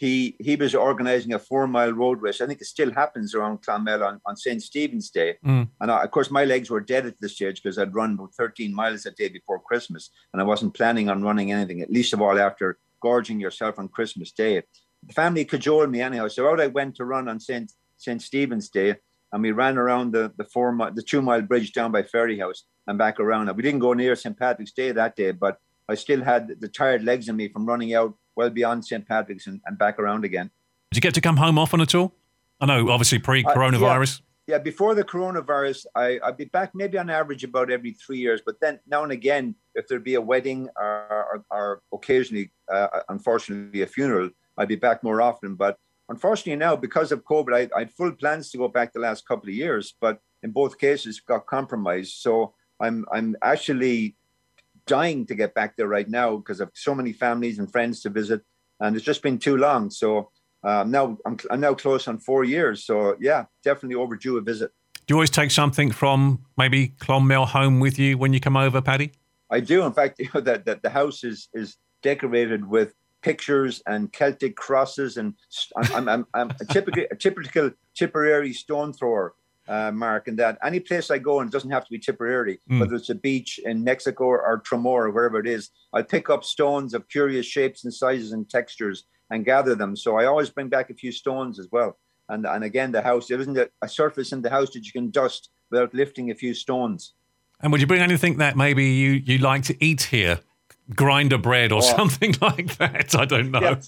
he 0.00 0.34
he 0.40 0.56
was 0.56 0.74
organising 0.74 1.34
a 1.34 1.38
four 1.38 1.66
mile 1.66 1.92
road 1.92 2.22
race. 2.22 2.40
I 2.40 2.46
think 2.46 2.62
it 2.62 2.66
still 2.66 2.90
happens 2.90 3.34
around 3.34 3.58
Clonmel 3.58 4.02
on, 4.02 4.18
on 4.24 4.34
St. 4.34 4.62
Stephen's 4.62 5.10
Day. 5.10 5.36
Mm. 5.44 5.68
And 5.78 5.90
I, 5.90 6.04
of 6.04 6.10
course, 6.10 6.30
my 6.30 6.46
legs 6.46 6.70
were 6.70 6.80
dead 6.80 7.04
at 7.04 7.20
this 7.20 7.34
stage 7.34 7.62
because 7.62 7.76
I'd 7.78 7.94
run 7.94 8.14
about 8.14 8.34
13 8.34 8.74
miles 8.74 9.04
a 9.04 9.10
day 9.10 9.28
before 9.28 9.60
Christmas. 9.60 10.08
And 10.32 10.40
I 10.40 10.46
wasn't 10.46 10.72
planning 10.72 11.10
on 11.10 11.22
running 11.22 11.52
anything, 11.52 11.82
at 11.82 11.90
least 11.90 12.14
of 12.14 12.22
all 12.22 12.38
after 12.38 12.78
gorging 13.02 13.40
yourself 13.40 13.78
on 13.78 13.88
Christmas 13.88 14.32
Day. 14.32 14.62
The 15.06 15.12
family 15.12 15.44
cajoled 15.44 15.90
me 15.90 16.00
anyhow. 16.00 16.28
So 16.28 16.48
out 16.48 16.62
I 16.62 16.68
went 16.68 16.96
to 16.96 17.04
run 17.04 17.28
on 17.28 17.38
St. 17.38 17.70
St. 17.98 18.22
Stephen's 18.22 18.70
Day. 18.70 18.96
And 19.32 19.42
we 19.42 19.52
ran 19.52 19.76
around 19.76 20.12
the, 20.12 20.32
the 20.38 20.44
four 20.44 20.74
the 20.94 21.02
two 21.02 21.20
mile 21.20 21.42
bridge 21.42 21.72
down 21.74 21.92
by 21.92 22.04
Ferry 22.04 22.38
House 22.38 22.64
and 22.86 22.96
back 22.96 23.20
around. 23.20 23.54
We 23.54 23.62
didn't 23.62 23.80
go 23.80 23.92
near 23.92 24.16
St. 24.16 24.38
Patrick's 24.38 24.72
Day 24.72 24.92
that 24.92 25.14
day, 25.14 25.32
but 25.32 25.58
I 25.90 25.94
still 25.94 26.22
had 26.22 26.58
the 26.58 26.68
tired 26.68 27.04
legs 27.04 27.28
in 27.28 27.36
me 27.36 27.48
from 27.48 27.66
running 27.66 27.94
out 27.94 28.14
well 28.36 28.50
beyond 28.50 28.84
St. 28.84 29.06
Patrick's 29.06 29.46
and, 29.46 29.60
and 29.66 29.78
back 29.78 29.98
around 29.98 30.24
again. 30.24 30.50
Did 30.90 30.96
you 30.96 31.00
get 31.02 31.14
to 31.14 31.20
come 31.20 31.36
home 31.36 31.58
often 31.58 31.80
at 31.80 31.94
all? 31.94 32.14
I 32.60 32.66
know, 32.66 32.90
obviously, 32.90 33.18
pre 33.18 33.42
coronavirus. 33.42 34.20
Uh, 34.20 34.24
yeah. 34.46 34.56
yeah. 34.56 34.58
before 34.58 34.94
the 34.94 35.04
coronavirus, 35.04 35.86
I, 35.94 36.18
I'd 36.22 36.36
be 36.36 36.44
back 36.46 36.74
maybe 36.74 36.98
on 36.98 37.08
average 37.08 37.44
about 37.44 37.70
every 37.70 37.92
three 37.92 38.18
years. 38.18 38.42
But 38.44 38.60
then 38.60 38.80
now 38.86 39.02
and 39.02 39.12
again, 39.12 39.54
if 39.74 39.88
there'd 39.88 40.04
be 40.04 40.14
a 40.14 40.20
wedding 40.20 40.68
or, 40.76 40.84
or, 41.10 41.44
or 41.50 41.82
occasionally, 41.92 42.50
uh, 42.72 42.88
unfortunately, 43.08 43.82
a 43.82 43.86
funeral, 43.86 44.30
I'd 44.58 44.68
be 44.68 44.76
back 44.76 45.02
more 45.02 45.22
often. 45.22 45.54
But 45.54 45.78
unfortunately, 46.08 46.56
now 46.56 46.76
because 46.76 47.12
of 47.12 47.24
COVID, 47.24 47.54
I, 47.54 47.76
I 47.76 47.80
had 47.80 47.92
full 47.92 48.12
plans 48.12 48.50
to 48.50 48.58
go 48.58 48.68
back 48.68 48.92
the 48.92 49.00
last 49.00 49.26
couple 49.26 49.48
of 49.48 49.54
years, 49.54 49.94
but 50.00 50.20
in 50.42 50.50
both 50.50 50.78
cases 50.78 51.20
got 51.20 51.46
compromised. 51.46 52.14
So 52.14 52.54
I'm 52.80 53.04
I'm 53.12 53.36
actually 53.42 54.16
dying 54.90 55.24
to 55.24 55.36
get 55.36 55.54
back 55.54 55.76
there 55.76 55.86
right 55.86 56.08
now 56.08 56.36
because 56.36 56.60
I've 56.60 56.70
so 56.74 56.96
many 56.96 57.12
families 57.12 57.60
and 57.60 57.70
friends 57.70 58.02
to 58.02 58.10
visit, 58.10 58.42
and 58.80 58.96
it's 58.96 59.04
just 59.04 59.22
been 59.22 59.38
too 59.38 59.56
long. 59.56 59.88
So 59.88 60.30
um, 60.64 60.90
now 60.90 61.16
I'm, 61.24 61.38
I'm 61.48 61.60
now 61.60 61.74
close 61.74 62.08
on 62.08 62.18
four 62.18 62.42
years. 62.42 62.84
So 62.84 63.16
yeah, 63.20 63.44
definitely 63.62 63.94
overdue 63.94 64.36
a 64.36 64.40
visit. 64.40 64.72
Do 65.06 65.12
you 65.12 65.16
always 65.16 65.30
take 65.30 65.52
something 65.52 65.92
from 65.92 66.44
maybe 66.58 66.88
Clonmel 66.98 67.46
home 67.46 67.78
with 67.78 67.98
you 68.00 68.18
when 68.18 68.32
you 68.32 68.40
come 68.40 68.56
over, 68.56 68.82
Paddy? 68.82 69.12
I 69.48 69.60
do. 69.60 69.86
In 69.86 69.92
fact, 69.92 70.18
you 70.18 70.28
know, 70.34 70.40
that, 70.40 70.64
that 70.66 70.82
the 70.82 70.90
house 70.90 71.22
is 71.22 71.48
is 71.54 71.76
decorated 72.02 72.68
with 72.68 72.94
pictures 73.22 73.82
and 73.86 74.12
Celtic 74.12 74.56
crosses, 74.56 75.16
and 75.18 75.34
I'm, 75.76 75.92
I'm, 75.94 76.08
I'm, 76.08 76.26
I'm 76.34 76.50
a 76.60 76.64
typical 76.64 77.04
a 77.12 77.16
typical 77.16 77.70
Tipperary 77.94 78.54
stone 78.54 78.92
thrower 78.92 79.34
uh, 79.70 79.92
Mark, 79.92 80.26
and 80.26 80.36
that 80.38 80.58
any 80.64 80.80
place 80.80 81.10
I 81.10 81.18
go, 81.18 81.40
and 81.40 81.48
it 81.48 81.52
doesn't 81.52 81.70
have 81.70 81.84
to 81.84 81.90
be 81.90 81.98
Tipperary, 81.98 82.60
mm. 82.68 82.80
whether 82.80 82.96
it's 82.96 83.08
a 83.08 83.14
beach 83.14 83.60
in 83.64 83.84
Mexico 83.84 84.24
or, 84.24 84.44
or 84.44 84.60
Tramore 84.60 85.04
or 85.06 85.10
wherever 85.10 85.38
it 85.38 85.46
is, 85.46 85.70
I 85.92 86.02
pick 86.02 86.28
up 86.28 86.42
stones 86.42 86.92
of 86.92 87.08
curious 87.08 87.46
shapes 87.46 87.84
and 87.84 87.94
sizes 87.94 88.32
and 88.32 88.50
textures 88.50 89.04
and 89.30 89.44
gather 89.44 89.76
them. 89.76 89.94
So 89.96 90.18
I 90.18 90.24
always 90.24 90.50
bring 90.50 90.68
back 90.68 90.90
a 90.90 90.94
few 90.94 91.12
stones 91.12 91.60
as 91.60 91.68
well. 91.70 91.96
And 92.28 92.46
and 92.46 92.64
again, 92.64 92.90
the 92.90 93.02
house 93.02 93.28
there 93.28 93.40
isn't 93.40 93.56
a, 93.56 93.70
a 93.80 93.88
surface 93.88 94.32
in 94.32 94.42
the 94.42 94.50
house 94.50 94.70
that 94.70 94.84
you 94.84 94.92
can 94.92 95.10
dust 95.10 95.50
without 95.70 95.94
lifting 95.94 96.30
a 96.30 96.34
few 96.34 96.52
stones. 96.52 97.14
And 97.60 97.70
would 97.70 97.80
you 97.80 97.86
bring 97.86 98.02
anything 98.02 98.38
that 98.38 98.56
maybe 98.56 98.84
you 98.84 99.12
you 99.12 99.38
like 99.38 99.62
to 99.64 99.84
eat 99.84 100.02
here, 100.02 100.40
grinder 100.96 101.38
bread 101.38 101.70
or 101.70 101.78
oh. 101.78 101.80
something 101.96 102.34
like 102.40 102.76
that? 102.78 103.14
I 103.16 103.24
don't 103.24 103.52
know. 103.52 103.60
Yeah. 103.60 103.80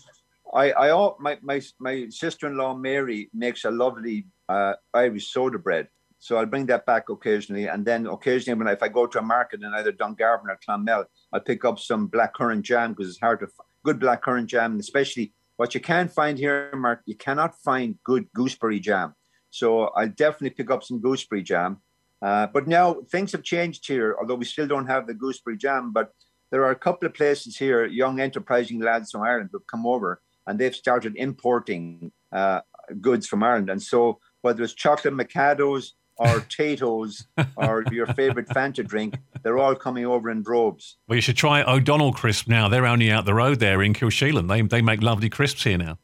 I, 0.54 0.72
I, 0.72 1.10
my, 1.18 1.38
my, 1.42 1.62
my 1.78 2.06
sister-in-law 2.10 2.74
Mary 2.74 3.30
makes 3.32 3.64
a 3.64 3.70
lovely 3.70 4.26
uh, 4.48 4.74
Irish 4.92 5.32
soda 5.32 5.58
bread. 5.58 5.88
So 6.18 6.36
I'll 6.36 6.46
bring 6.46 6.66
that 6.66 6.86
back 6.86 7.08
occasionally. 7.08 7.66
And 7.66 7.84
then 7.84 8.06
occasionally, 8.06 8.58
when 8.58 8.68
I, 8.68 8.72
if 8.72 8.82
I 8.82 8.88
go 8.88 9.06
to 9.06 9.18
a 9.18 9.22
market 9.22 9.62
in 9.62 9.72
either 9.74 9.92
Dungarvan 9.92 10.48
or 10.48 10.58
Clonmel, 10.64 11.04
I'll 11.32 11.40
pick 11.40 11.64
up 11.64 11.78
some 11.78 12.08
blackcurrant 12.08 12.62
jam 12.62 12.92
because 12.92 13.08
it's 13.08 13.20
hard 13.20 13.40
to 13.40 13.48
good 13.82 13.98
blackcurrant 13.98 14.46
jam, 14.46 14.78
especially 14.78 15.32
what 15.56 15.74
you 15.74 15.80
can't 15.80 16.12
find 16.12 16.38
here, 16.38 16.70
Mark. 16.76 17.00
You 17.06 17.16
cannot 17.16 17.58
find 17.62 17.98
good 18.04 18.26
gooseberry 18.34 18.78
jam. 18.78 19.14
So 19.50 19.84
I'll 19.96 20.08
definitely 20.08 20.50
pick 20.50 20.70
up 20.70 20.84
some 20.84 21.00
gooseberry 21.00 21.42
jam. 21.42 21.78
Uh, 22.20 22.46
but 22.46 22.68
now 22.68 23.02
things 23.10 23.32
have 23.32 23.42
changed 23.42 23.86
here, 23.88 24.16
although 24.20 24.36
we 24.36 24.44
still 24.44 24.68
don't 24.68 24.86
have 24.86 25.06
the 25.06 25.14
gooseberry 25.14 25.56
jam. 25.56 25.92
But 25.92 26.12
there 26.50 26.64
are 26.64 26.70
a 26.70 26.76
couple 26.76 27.06
of 27.06 27.14
places 27.14 27.56
here, 27.56 27.84
young 27.86 28.20
enterprising 28.20 28.80
lads 28.80 29.10
from 29.10 29.22
Ireland 29.22 29.50
who've 29.52 29.66
come 29.66 29.86
over 29.86 30.20
and 30.46 30.58
they've 30.58 30.74
started 30.74 31.14
importing 31.16 32.12
uh, 32.32 32.60
goods 33.00 33.26
from 33.26 33.42
Ireland. 33.42 33.70
And 33.70 33.82
so 33.82 34.18
whether 34.42 34.62
it's 34.62 34.74
chocolate 34.74 35.14
Mikados 35.14 35.90
or 36.16 36.26
Taytos 36.58 37.24
or 37.56 37.84
your 37.90 38.06
favorite 38.08 38.48
Fanta 38.48 38.86
drink, 38.86 39.16
they're 39.42 39.58
all 39.58 39.74
coming 39.74 40.06
over 40.06 40.30
in 40.30 40.42
droves. 40.42 40.96
Well, 41.08 41.16
you 41.16 41.22
should 41.22 41.36
try 41.36 41.62
O'Donnell 41.62 42.12
crisp 42.12 42.48
now. 42.48 42.68
They're 42.68 42.86
only 42.86 43.10
out 43.10 43.24
the 43.24 43.34
road 43.34 43.60
there 43.60 43.82
in 43.82 43.94
Kilsheelan. 43.94 44.48
They, 44.48 44.62
they 44.62 44.82
make 44.82 45.02
lovely 45.02 45.28
crisps 45.28 45.64
here 45.64 45.78
now. 45.78 45.98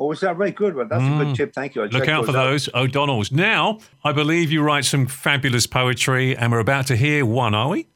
Oh, 0.00 0.12
is 0.12 0.20
that 0.20 0.38
right? 0.38 0.54
Good. 0.54 0.74
Well, 0.74 0.88
that's 0.88 1.02
mm. 1.02 1.14
a 1.14 1.24
good 1.24 1.34
mm. 1.34 1.36
tip. 1.36 1.52
Thank 1.52 1.74
you. 1.74 1.82
I'll 1.82 1.88
Look 1.88 2.08
out 2.08 2.24
for 2.24 2.30
out. 2.30 2.44
those 2.44 2.70
O'Donnells. 2.74 3.30
Now, 3.30 3.80
I 4.02 4.12
believe 4.12 4.50
you 4.50 4.62
write 4.62 4.86
some 4.86 5.06
fabulous 5.06 5.66
poetry, 5.66 6.34
and 6.34 6.50
we're 6.50 6.60
about 6.60 6.86
to 6.86 6.96
hear 6.96 7.26
one, 7.26 7.54
are 7.54 7.68
we? 7.68 7.86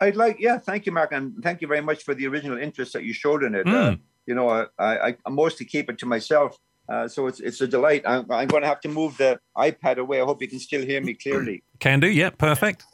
I'd 0.00 0.16
like, 0.16 0.38
yeah, 0.40 0.58
thank 0.58 0.84
you, 0.84 0.90
Mark, 0.90 1.12
and 1.12 1.40
thank 1.40 1.60
you 1.60 1.68
very 1.68 1.80
much 1.80 2.02
for 2.02 2.12
the 2.12 2.26
original 2.26 2.58
interest 2.58 2.92
that 2.94 3.04
you 3.04 3.12
showed 3.12 3.44
in 3.44 3.54
it. 3.54 3.66
Mm. 3.66 3.92
Uh, 3.92 3.96
you 4.26 4.34
know, 4.34 4.48
I, 4.48 4.66
I, 4.78 5.16
I 5.26 5.30
mostly 5.30 5.66
keep 5.66 5.90
it 5.90 5.98
to 5.98 6.06
myself, 6.06 6.58
uh, 6.88 7.08
so 7.08 7.26
it's 7.26 7.40
it's 7.40 7.60
a 7.60 7.66
delight. 7.66 8.02
I'm, 8.06 8.30
I'm 8.30 8.48
going 8.48 8.62
to 8.62 8.68
have 8.68 8.80
to 8.82 8.88
move 8.88 9.16
the 9.16 9.40
iPad 9.56 9.98
away. 9.98 10.20
I 10.20 10.24
hope 10.24 10.42
you 10.42 10.48
can 10.48 10.58
still 10.58 10.82
hear 10.82 11.00
me 11.00 11.14
clearly. 11.14 11.62
Can 11.80 12.00
do, 12.00 12.08
yeah, 12.08 12.30
perfect. 12.30 12.84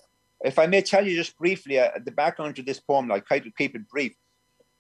If 0.41 0.59
I 0.59 0.67
may 0.67 0.83
tell 0.83 1.07
you 1.07 1.17
just 1.17 1.37
briefly 1.37 1.79
uh, 1.79 1.91
the 2.05 2.13
background 2.13 2.57
to 2.57 2.63
this 2.63 2.81
poem, 2.81 3.11
I'll 3.11 3.21
try 3.21 3.41
to 3.41 3.51
keep 3.51 3.75
it 3.75 3.89
brief. 3.89 4.15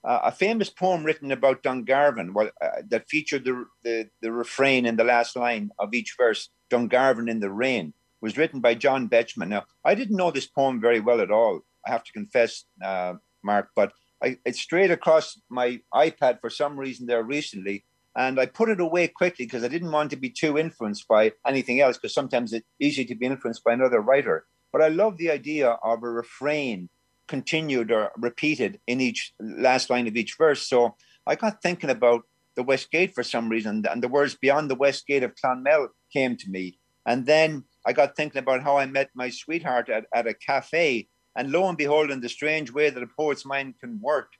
Uh, 0.04 0.20
a 0.24 0.32
famous 0.32 0.70
poem 0.70 1.04
written 1.04 1.32
about 1.32 1.62
Dungarvan, 1.62 2.32
well, 2.32 2.50
uh, 2.62 2.82
that 2.88 3.08
featured 3.08 3.44
the, 3.44 3.64
the, 3.82 4.08
the 4.22 4.30
refrain 4.30 4.86
in 4.86 4.96
the 4.96 5.04
last 5.04 5.34
line 5.34 5.70
of 5.78 5.92
each 5.92 6.14
verse, 6.16 6.50
Dungarvan 6.70 7.28
in 7.28 7.40
the 7.40 7.50
rain, 7.50 7.92
was 8.20 8.38
written 8.38 8.60
by 8.60 8.74
John 8.74 9.08
Betjeman. 9.08 9.48
Now, 9.48 9.64
I 9.84 9.96
didn't 9.96 10.16
know 10.16 10.30
this 10.30 10.46
poem 10.46 10.80
very 10.80 11.00
well 11.00 11.20
at 11.20 11.32
all. 11.32 11.60
I 11.84 11.90
have 11.90 12.04
to 12.04 12.12
confess, 12.12 12.64
uh, 12.82 13.14
Mark, 13.42 13.70
but 13.74 13.92
I, 14.22 14.38
it 14.44 14.56
strayed 14.56 14.90
across 14.90 15.40
my 15.48 15.80
iPad 15.94 16.40
for 16.40 16.50
some 16.50 16.78
reason 16.78 17.06
there 17.06 17.22
recently, 17.22 17.84
and 18.16 18.40
I 18.40 18.46
put 18.46 18.68
it 18.68 18.80
away 18.80 19.08
quickly 19.08 19.44
because 19.44 19.62
I 19.62 19.68
didn't 19.68 19.92
want 19.92 20.10
to 20.10 20.16
be 20.16 20.30
too 20.30 20.58
influenced 20.58 21.06
by 21.06 21.32
anything 21.46 21.80
else. 21.80 21.96
Because 21.96 22.14
sometimes 22.14 22.52
it's 22.52 22.66
easy 22.80 23.04
to 23.04 23.14
be 23.14 23.26
influenced 23.26 23.64
by 23.64 23.74
another 23.74 24.00
writer. 24.00 24.46
But 24.72 24.82
I 24.82 24.88
love 24.88 25.16
the 25.16 25.30
idea 25.30 25.78
of 25.82 26.02
a 26.02 26.10
refrain 26.10 26.88
continued 27.28 27.92
or 27.92 28.10
repeated 28.16 28.80
in 28.86 29.00
each 29.00 29.34
last 29.38 29.90
line 29.90 30.08
of 30.08 30.16
each 30.16 30.34
verse. 30.36 30.66
So 30.66 30.96
I 31.26 31.36
got 31.36 31.62
thinking 31.62 31.90
about 31.90 32.22
the 32.56 32.62
West 32.64 32.90
Gate 32.90 33.14
for 33.14 33.22
some 33.22 33.48
reason, 33.48 33.84
and 33.88 34.02
the 34.02 34.08
words 34.08 34.34
"Beyond 34.34 34.68
the 34.68 34.74
West 34.74 35.06
Gate 35.06 35.22
of 35.22 35.34
Clonmel" 35.36 35.88
came 36.12 36.36
to 36.36 36.50
me, 36.50 36.78
and 37.06 37.24
then 37.24 37.64
I 37.86 37.92
got 37.92 38.16
thinking 38.16 38.40
about 38.40 38.62
how 38.62 38.78
I 38.78 38.86
met 38.86 39.10
my 39.14 39.30
sweetheart 39.30 39.88
at, 39.88 40.06
at 40.12 40.26
a 40.26 40.34
cafe, 40.34 41.08
and 41.38 41.50
lo 41.50 41.68
and 41.68 41.78
behold, 41.78 42.10
in 42.10 42.20
the 42.20 42.28
strange 42.28 42.70
way 42.70 42.90
that 42.90 43.02
a 43.02 43.06
poet's 43.06 43.46
mind 43.46 43.80
can 43.80 43.98
work, 44.02 44.32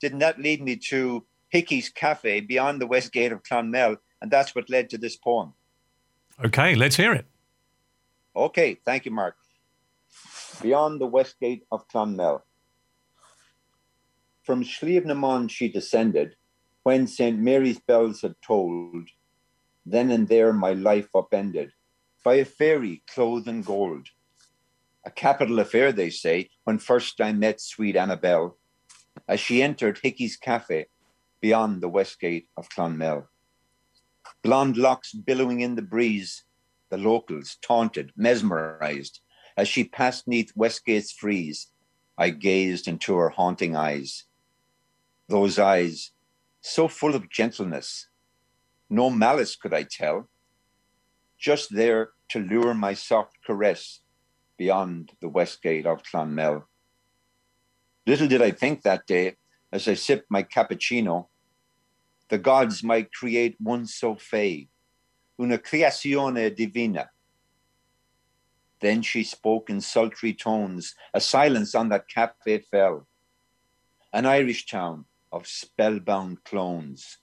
didn't 0.00 0.20
that 0.20 0.38
lead 0.38 0.62
me 0.62 0.76
to 0.76 1.26
Hickey's 1.48 1.88
Cafe 1.88 2.40
beyond 2.40 2.80
the 2.80 2.86
West 2.86 3.12
Gate 3.12 3.32
of 3.32 3.42
Clonmel, 3.42 3.96
and 4.20 4.30
that's 4.30 4.54
what 4.54 4.70
led 4.70 4.88
to 4.90 4.98
this 4.98 5.16
poem. 5.16 5.54
Okay, 6.44 6.76
let's 6.76 6.96
hear 6.96 7.12
it. 7.12 7.26
Okay, 8.36 8.78
thank 8.84 9.04
you, 9.04 9.10
Mark 9.10 9.36
beyond 10.62 11.00
the 11.00 11.06
west 11.06 11.38
gate 11.40 11.64
of 11.72 11.88
Clonmel. 11.88 12.42
From 14.42 14.64
Slievenamon 14.64 15.50
she 15.50 15.68
descended, 15.68 16.36
when 16.82 17.06
St. 17.06 17.38
Mary's 17.38 17.78
bells 17.78 18.22
had 18.22 18.34
tolled. 18.42 19.08
Then 19.86 20.10
and 20.10 20.28
there 20.28 20.52
my 20.52 20.72
life 20.72 21.08
upended, 21.14 21.72
by 22.24 22.34
a 22.34 22.44
fairy 22.44 23.02
clothed 23.06 23.48
in 23.48 23.62
gold. 23.62 24.08
A 25.04 25.10
capital 25.10 25.58
affair, 25.58 25.92
they 25.92 26.10
say, 26.10 26.50
when 26.64 26.78
first 26.78 27.20
I 27.20 27.32
met 27.32 27.60
sweet 27.60 27.96
Annabel, 27.96 28.56
as 29.26 29.40
she 29.40 29.62
entered 29.62 29.98
Hickey's 30.02 30.36
Cafe 30.36 30.86
beyond 31.40 31.80
the 31.80 31.88
west 31.88 32.20
gate 32.20 32.48
of 32.56 32.68
Clonmel. 32.70 33.28
Blonde 34.42 34.76
locks 34.76 35.12
billowing 35.12 35.60
in 35.60 35.74
the 35.74 35.82
breeze, 35.82 36.44
the 36.88 36.98
locals 36.98 37.56
taunted, 37.62 38.12
mesmerized, 38.16 39.20
as 39.56 39.66
she 39.66 39.84
passed 39.84 40.28
neath 40.28 40.52
Westgate's 40.54 41.12
frieze, 41.12 41.72
I 42.16 42.30
gazed 42.30 42.86
into 42.86 43.16
her 43.16 43.30
haunting 43.30 43.74
eyes. 43.74 44.24
Those 45.28 45.58
eyes, 45.58 46.12
so 46.60 46.86
full 46.86 47.14
of 47.14 47.28
gentleness, 47.28 48.08
no 48.88 49.10
malice 49.10 49.56
could 49.56 49.74
I 49.74 49.82
tell, 49.82 50.28
just 51.38 51.74
there 51.74 52.10
to 52.28 52.38
lure 52.38 52.74
my 52.74 52.94
soft 52.94 53.38
caress 53.44 54.00
beyond 54.62 55.10
the 55.20 55.28
west 55.38 55.60
gate 55.60 55.86
of 55.86 56.04
Clonmel. 56.04 56.62
Little 58.06 58.28
did 58.28 58.42
I 58.42 58.52
think 58.52 58.82
that 58.82 59.06
day, 59.08 59.36
as 59.72 59.88
I 59.88 59.94
sipped 59.94 60.30
my 60.30 60.44
cappuccino, 60.44 61.26
the 62.28 62.38
gods 62.38 62.84
might 62.84 63.12
create 63.12 63.56
one 63.58 63.86
so 63.86 64.14
fey, 64.14 64.68
una 65.40 65.58
creazione 65.58 66.54
divina, 66.54 67.10
then 68.82 69.02
she 69.02 69.24
spoke 69.24 69.68
in 69.68 69.80
sultry 69.80 70.32
tones. 70.32 70.94
A 71.12 71.20
silence 71.20 71.74
on 71.74 71.88
that 71.88 72.08
cafe 72.08 72.58
fell. 72.58 73.06
An 74.12 74.26
Irish 74.26 74.66
town 74.66 75.06
of 75.32 75.48
spellbound 75.48 76.44
clones 76.44 77.18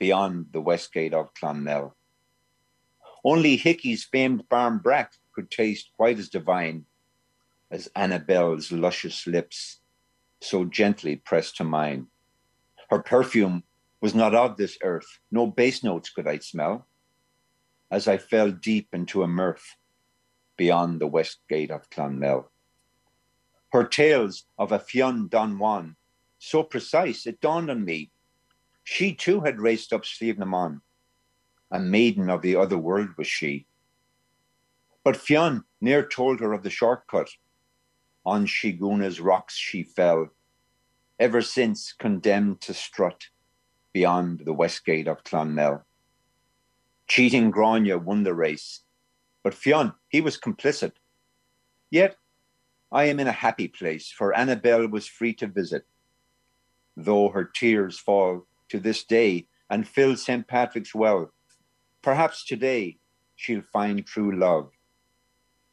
beyond 0.00 0.46
the 0.52 0.60
west 0.60 0.92
gate 0.92 1.14
of 1.14 1.32
Clonmel. 1.34 1.94
Only 3.24 3.56
Hickey's 3.56 4.04
famed 4.04 4.48
barmbrack 4.48 5.10
could 5.40 5.50
taste 5.50 5.90
quite 5.96 6.18
as 6.18 6.28
divine 6.28 6.84
as 7.70 7.88
Annabel's 7.96 8.70
luscious 8.70 9.26
lips 9.26 9.80
so 10.42 10.66
gently 10.66 11.16
pressed 11.16 11.56
to 11.56 11.64
mine. 11.64 12.08
Her 12.90 12.98
perfume 12.98 13.62
was 14.02 14.14
not 14.14 14.34
of 14.34 14.58
this 14.58 14.76
earth, 14.82 15.18
no 15.30 15.46
bass 15.46 15.82
notes 15.82 16.10
could 16.10 16.28
I 16.28 16.38
smell, 16.38 16.86
as 17.90 18.06
I 18.06 18.18
fell 18.18 18.50
deep 18.50 18.88
into 18.92 19.22
a 19.22 19.28
mirth 19.28 19.76
beyond 20.58 21.00
the 21.00 21.06
west 21.06 21.38
gate 21.48 21.70
of 21.70 21.88
Clonmel. 21.88 22.50
Her 23.72 23.84
tales 23.84 24.44
of 24.58 24.72
a 24.72 24.78
Fionn 24.78 25.28
Don 25.28 25.58
Juan, 25.58 25.96
so 26.38 26.62
precise 26.62 27.26
it 27.26 27.40
dawned 27.40 27.70
on 27.70 27.86
me. 27.86 28.10
She 28.84 29.14
too 29.14 29.40
had 29.40 29.58
raced 29.58 29.94
up 29.94 30.02
Slievenamon. 30.02 30.82
A 31.70 31.78
maiden 31.78 32.28
of 32.28 32.42
the 32.42 32.56
other 32.56 32.76
world 32.76 33.10
was 33.16 33.26
she. 33.26 33.66
But 35.02 35.16
Fionn 35.16 35.64
ne'er 35.80 36.06
told 36.06 36.40
her 36.40 36.52
of 36.52 36.62
the 36.62 36.70
shortcut. 36.70 37.30
On 38.26 38.44
Shiguna's 38.44 39.18
rocks 39.18 39.56
she 39.56 39.82
fell, 39.82 40.28
ever 41.18 41.40
since 41.40 41.94
condemned 41.94 42.60
to 42.60 42.74
strut 42.74 43.28
beyond 43.94 44.40
the 44.44 44.52
west 44.52 44.84
gate 44.84 45.08
of 45.08 45.24
Clonmel. 45.24 45.84
Cheating 47.08 47.50
Grania 47.50 47.96
won 47.96 48.24
the 48.24 48.34
race, 48.34 48.82
but 49.42 49.54
Fionn, 49.54 49.94
he 50.08 50.20
was 50.20 50.38
complicit. 50.38 50.92
Yet 51.90 52.16
I 52.92 53.04
am 53.04 53.18
in 53.18 53.26
a 53.26 53.32
happy 53.32 53.68
place, 53.68 54.10
for 54.10 54.36
Annabel 54.36 54.86
was 54.86 55.06
free 55.06 55.32
to 55.34 55.46
visit, 55.46 55.86
though 56.94 57.30
her 57.30 57.44
tears 57.44 57.98
fall 57.98 58.46
to 58.68 58.78
this 58.78 59.02
day 59.02 59.48
and 59.70 59.88
fill 59.88 60.14
St. 60.14 60.46
Patrick's 60.46 60.94
well. 60.94 61.32
Perhaps 62.02 62.44
today 62.44 62.98
she'll 63.34 63.62
find 63.62 64.04
true 64.06 64.38
love 64.38 64.70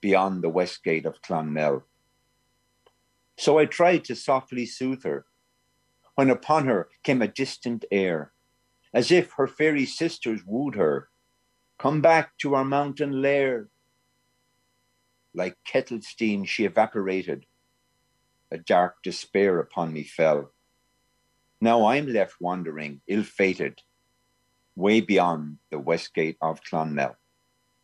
beyond 0.02 0.44
the 0.44 0.50
west 0.50 0.84
gate 0.84 1.06
of 1.06 1.22
Clonmel. 1.22 1.84
So 3.38 3.58
I 3.58 3.66
tried 3.66 4.04
to 4.06 4.16
softly 4.16 4.66
soothe 4.66 5.04
her, 5.04 5.26
when 6.16 6.30
upon 6.30 6.66
her 6.68 6.90
came 7.04 7.22
a 7.22 7.28
distant 7.28 7.86
air, 7.92 8.34
as 8.94 9.12
if 9.12 9.34
her 9.34 9.48
fairy 9.48 9.86
sisters 9.86 10.42
wooed 10.46 10.76
her 10.76 11.10
Come 11.80 12.02
back 12.02 12.36
to 12.40 12.56
our 12.56 12.66
mountain 12.66 13.22
lair. 13.22 13.70
Like 15.34 15.56
kettle 15.64 16.02
steam, 16.02 16.44
she 16.46 16.66
evaporated. 16.66 17.46
A 18.52 18.58
dark 18.58 18.96
despair 19.04 19.60
upon 19.60 19.94
me 19.94 20.04
fell. 20.04 20.52
Now 21.62 21.86
I'm 21.86 22.08
left 22.08 22.36
wandering, 22.40 23.02
ill 23.08 23.24
fated, 23.24 23.82
way 24.76 25.02
beyond 25.02 25.58
the 25.70 25.80
west 25.80 26.14
gate 26.14 26.38
of 26.42 26.62
Clonmel. 26.64 27.16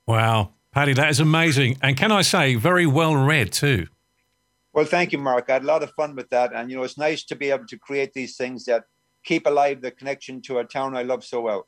Wow. 0.08 0.54
Paddy, 0.74 0.94
that 0.94 1.12
is 1.12 1.20
amazing. 1.20 1.78
And 1.82 1.96
can 1.96 2.12
I 2.12 2.24
say, 2.24 2.56
very 2.56 2.88
well 2.88 3.16
read 3.16 3.52
too. 3.52 3.88
Well, 4.74 4.86
thank 4.86 5.12
you, 5.12 5.20
Mark. 5.20 5.46
I 5.50 5.54
had 5.54 5.64
a 5.64 5.68
lot 5.68 5.84
of 5.84 5.92
fun 5.92 6.16
with 6.16 6.32
that. 6.32 6.52
And, 6.52 6.72
you 6.72 6.76
know, 6.76 6.84
it's 6.84 6.98
nice 6.98 7.24
to 7.26 7.36
be 7.36 7.52
able 7.52 7.68
to 7.68 7.78
create 7.78 8.14
these 8.14 8.36
things 8.36 8.66
that 8.66 8.86
keep 9.24 9.46
alive 9.46 9.82
the 9.82 9.92
connection 9.92 10.42
to 10.42 10.58
a 10.58 10.64
town 10.64 10.98
I 10.98 11.04
love 11.04 11.24
so 11.24 11.42
well. 11.42 11.68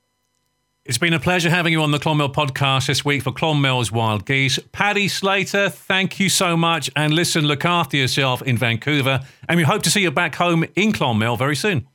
It's 0.85 0.97
been 0.97 1.13
a 1.13 1.19
pleasure 1.19 1.51
having 1.51 1.71
you 1.71 1.81
on 1.83 1.91
the 1.91 1.99
Clonmel 1.99 2.33
podcast 2.33 2.87
this 2.87 3.05
week 3.05 3.21
for 3.21 3.31
Clonmel's 3.31 3.91
Wild 3.91 4.25
Geese. 4.25 4.57
Paddy 4.71 5.07
Slater, 5.07 5.69
thank 5.69 6.19
you 6.19 6.27
so 6.27 6.57
much. 6.57 6.89
And 6.95 7.13
listen, 7.13 7.45
look 7.45 7.63
after 7.63 7.97
yourself 7.97 8.41
in 8.41 8.57
Vancouver. 8.57 9.21
And 9.47 9.57
we 9.57 9.63
hope 9.63 9.83
to 9.83 9.91
see 9.91 10.01
you 10.01 10.11
back 10.11 10.35
home 10.35 10.65
in 10.75 10.93
Clonmel 10.93 11.37
very 11.37 11.55
soon. 11.55 11.87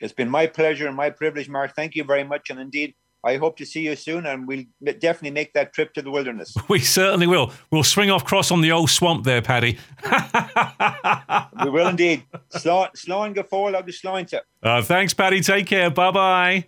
It's 0.00 0.12
been 0.12 0.30
my 0.30 0.48
pleasure 0.48 0.88
and 0.88 0.96
my 0.96 1.10
privilege, 1.10 1.48
Mark. 1.48 1.76
Thank 1.76 1.94
you 1.94 2.02
very 2.02 2.24
much. 2.24 2.50
And 2.50 2.58
indeed, 2.58 2.94
I 3.24 3.36
hope 3.36 3.56
to 3.58 3.66
see 3.66 3.82
you 3.82 3.96
soon, 3.96 4.26
and 4.26 4.46
we'll 4.46 4.64
definitely 4.82 5.32
make 5.32 5.52
that 5.54 5.72
trip 5.72 5.92
to 5.94 6.02
the 6.02 6.10
wilderness. 6.10 6.54
We 6.68 6.80
certainly 6.80 7.26
will. 7.26 7.52
We'll 7.70 7.82
swing 7.82 8.10
off 8.10 8.24
cross 8.24 8.50
on 8.50 8.60
the 8.60 8.72
old 8.72 8.90
swamp 8.90 9.24
there, 9.24 9.42
Paddy. 9.42 9.78
we 11.64 11.70
will 11.70 11.88
indeed. 11.88 12.24
Slán 12.52 13.34
go 13.34 13.42
fóil 13.42 13.74
agus 13.74 14.00
sláinte. 14.00 14.40
Uh, 14.62 14.82
thanks, 14.82 15.14
Paddy. 15.14 15.40
Take 15.40 15.66
care. 15.66 15.90
Bye 15.90 16.10
bye. 16.10 16.64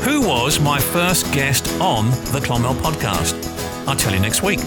Who 0.05 0.27
was 0.27 0.59
my 0.59 0.81
first 0.81 1.33
guest 1.33 1.69
on 1.81 2.11
the 2.33 2.41
Clonmel 2.41 2.75
podcast? 2.75 3.37
I'll 3.87 3.95
tell 3.95 4.13
you 4.13 4.19
next 4.19 4.43
week. 4.43 4.59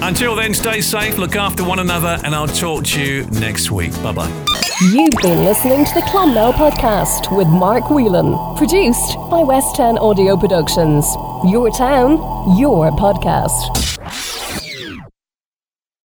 Until 0.00 0.36
then, 0.36 0.54
stay 0.54 0.80
safe, 0.80 1.18
look 1.18 1.34
after 1.34 1.64
one 1.64 1.80
another, 1.80 2.20
and 2.22 2.34
I'll 2.34 2.46
talk 2.46 2.84
to 2.84 3.02
you 3.02 3.24
next 3.32 3.72
week. 3.72 3.92
Bye 4.02 4.12
bye. 4.12 4.46
You've 4.92 5.20
been 5.22 5.44
listening 5.44 5.84
to 5.84 5.94
the 5.94 6.02
Clonmel 6.02 6.52
podcast 6.52 7.36
with 7.36 7.48
Mark 7.48 7.90
Whelan, 7.90 8.56
produced 8.56 9.16
by 9.28 9.42
West 9.42 9.74
10 9.74 9.98
Audio 9.98 10.36
Productions. 10.36 11.04
Your 11.44 11.70
town, 11.72 12.56
your 12.56 12.92
podcast. 12.92 14.59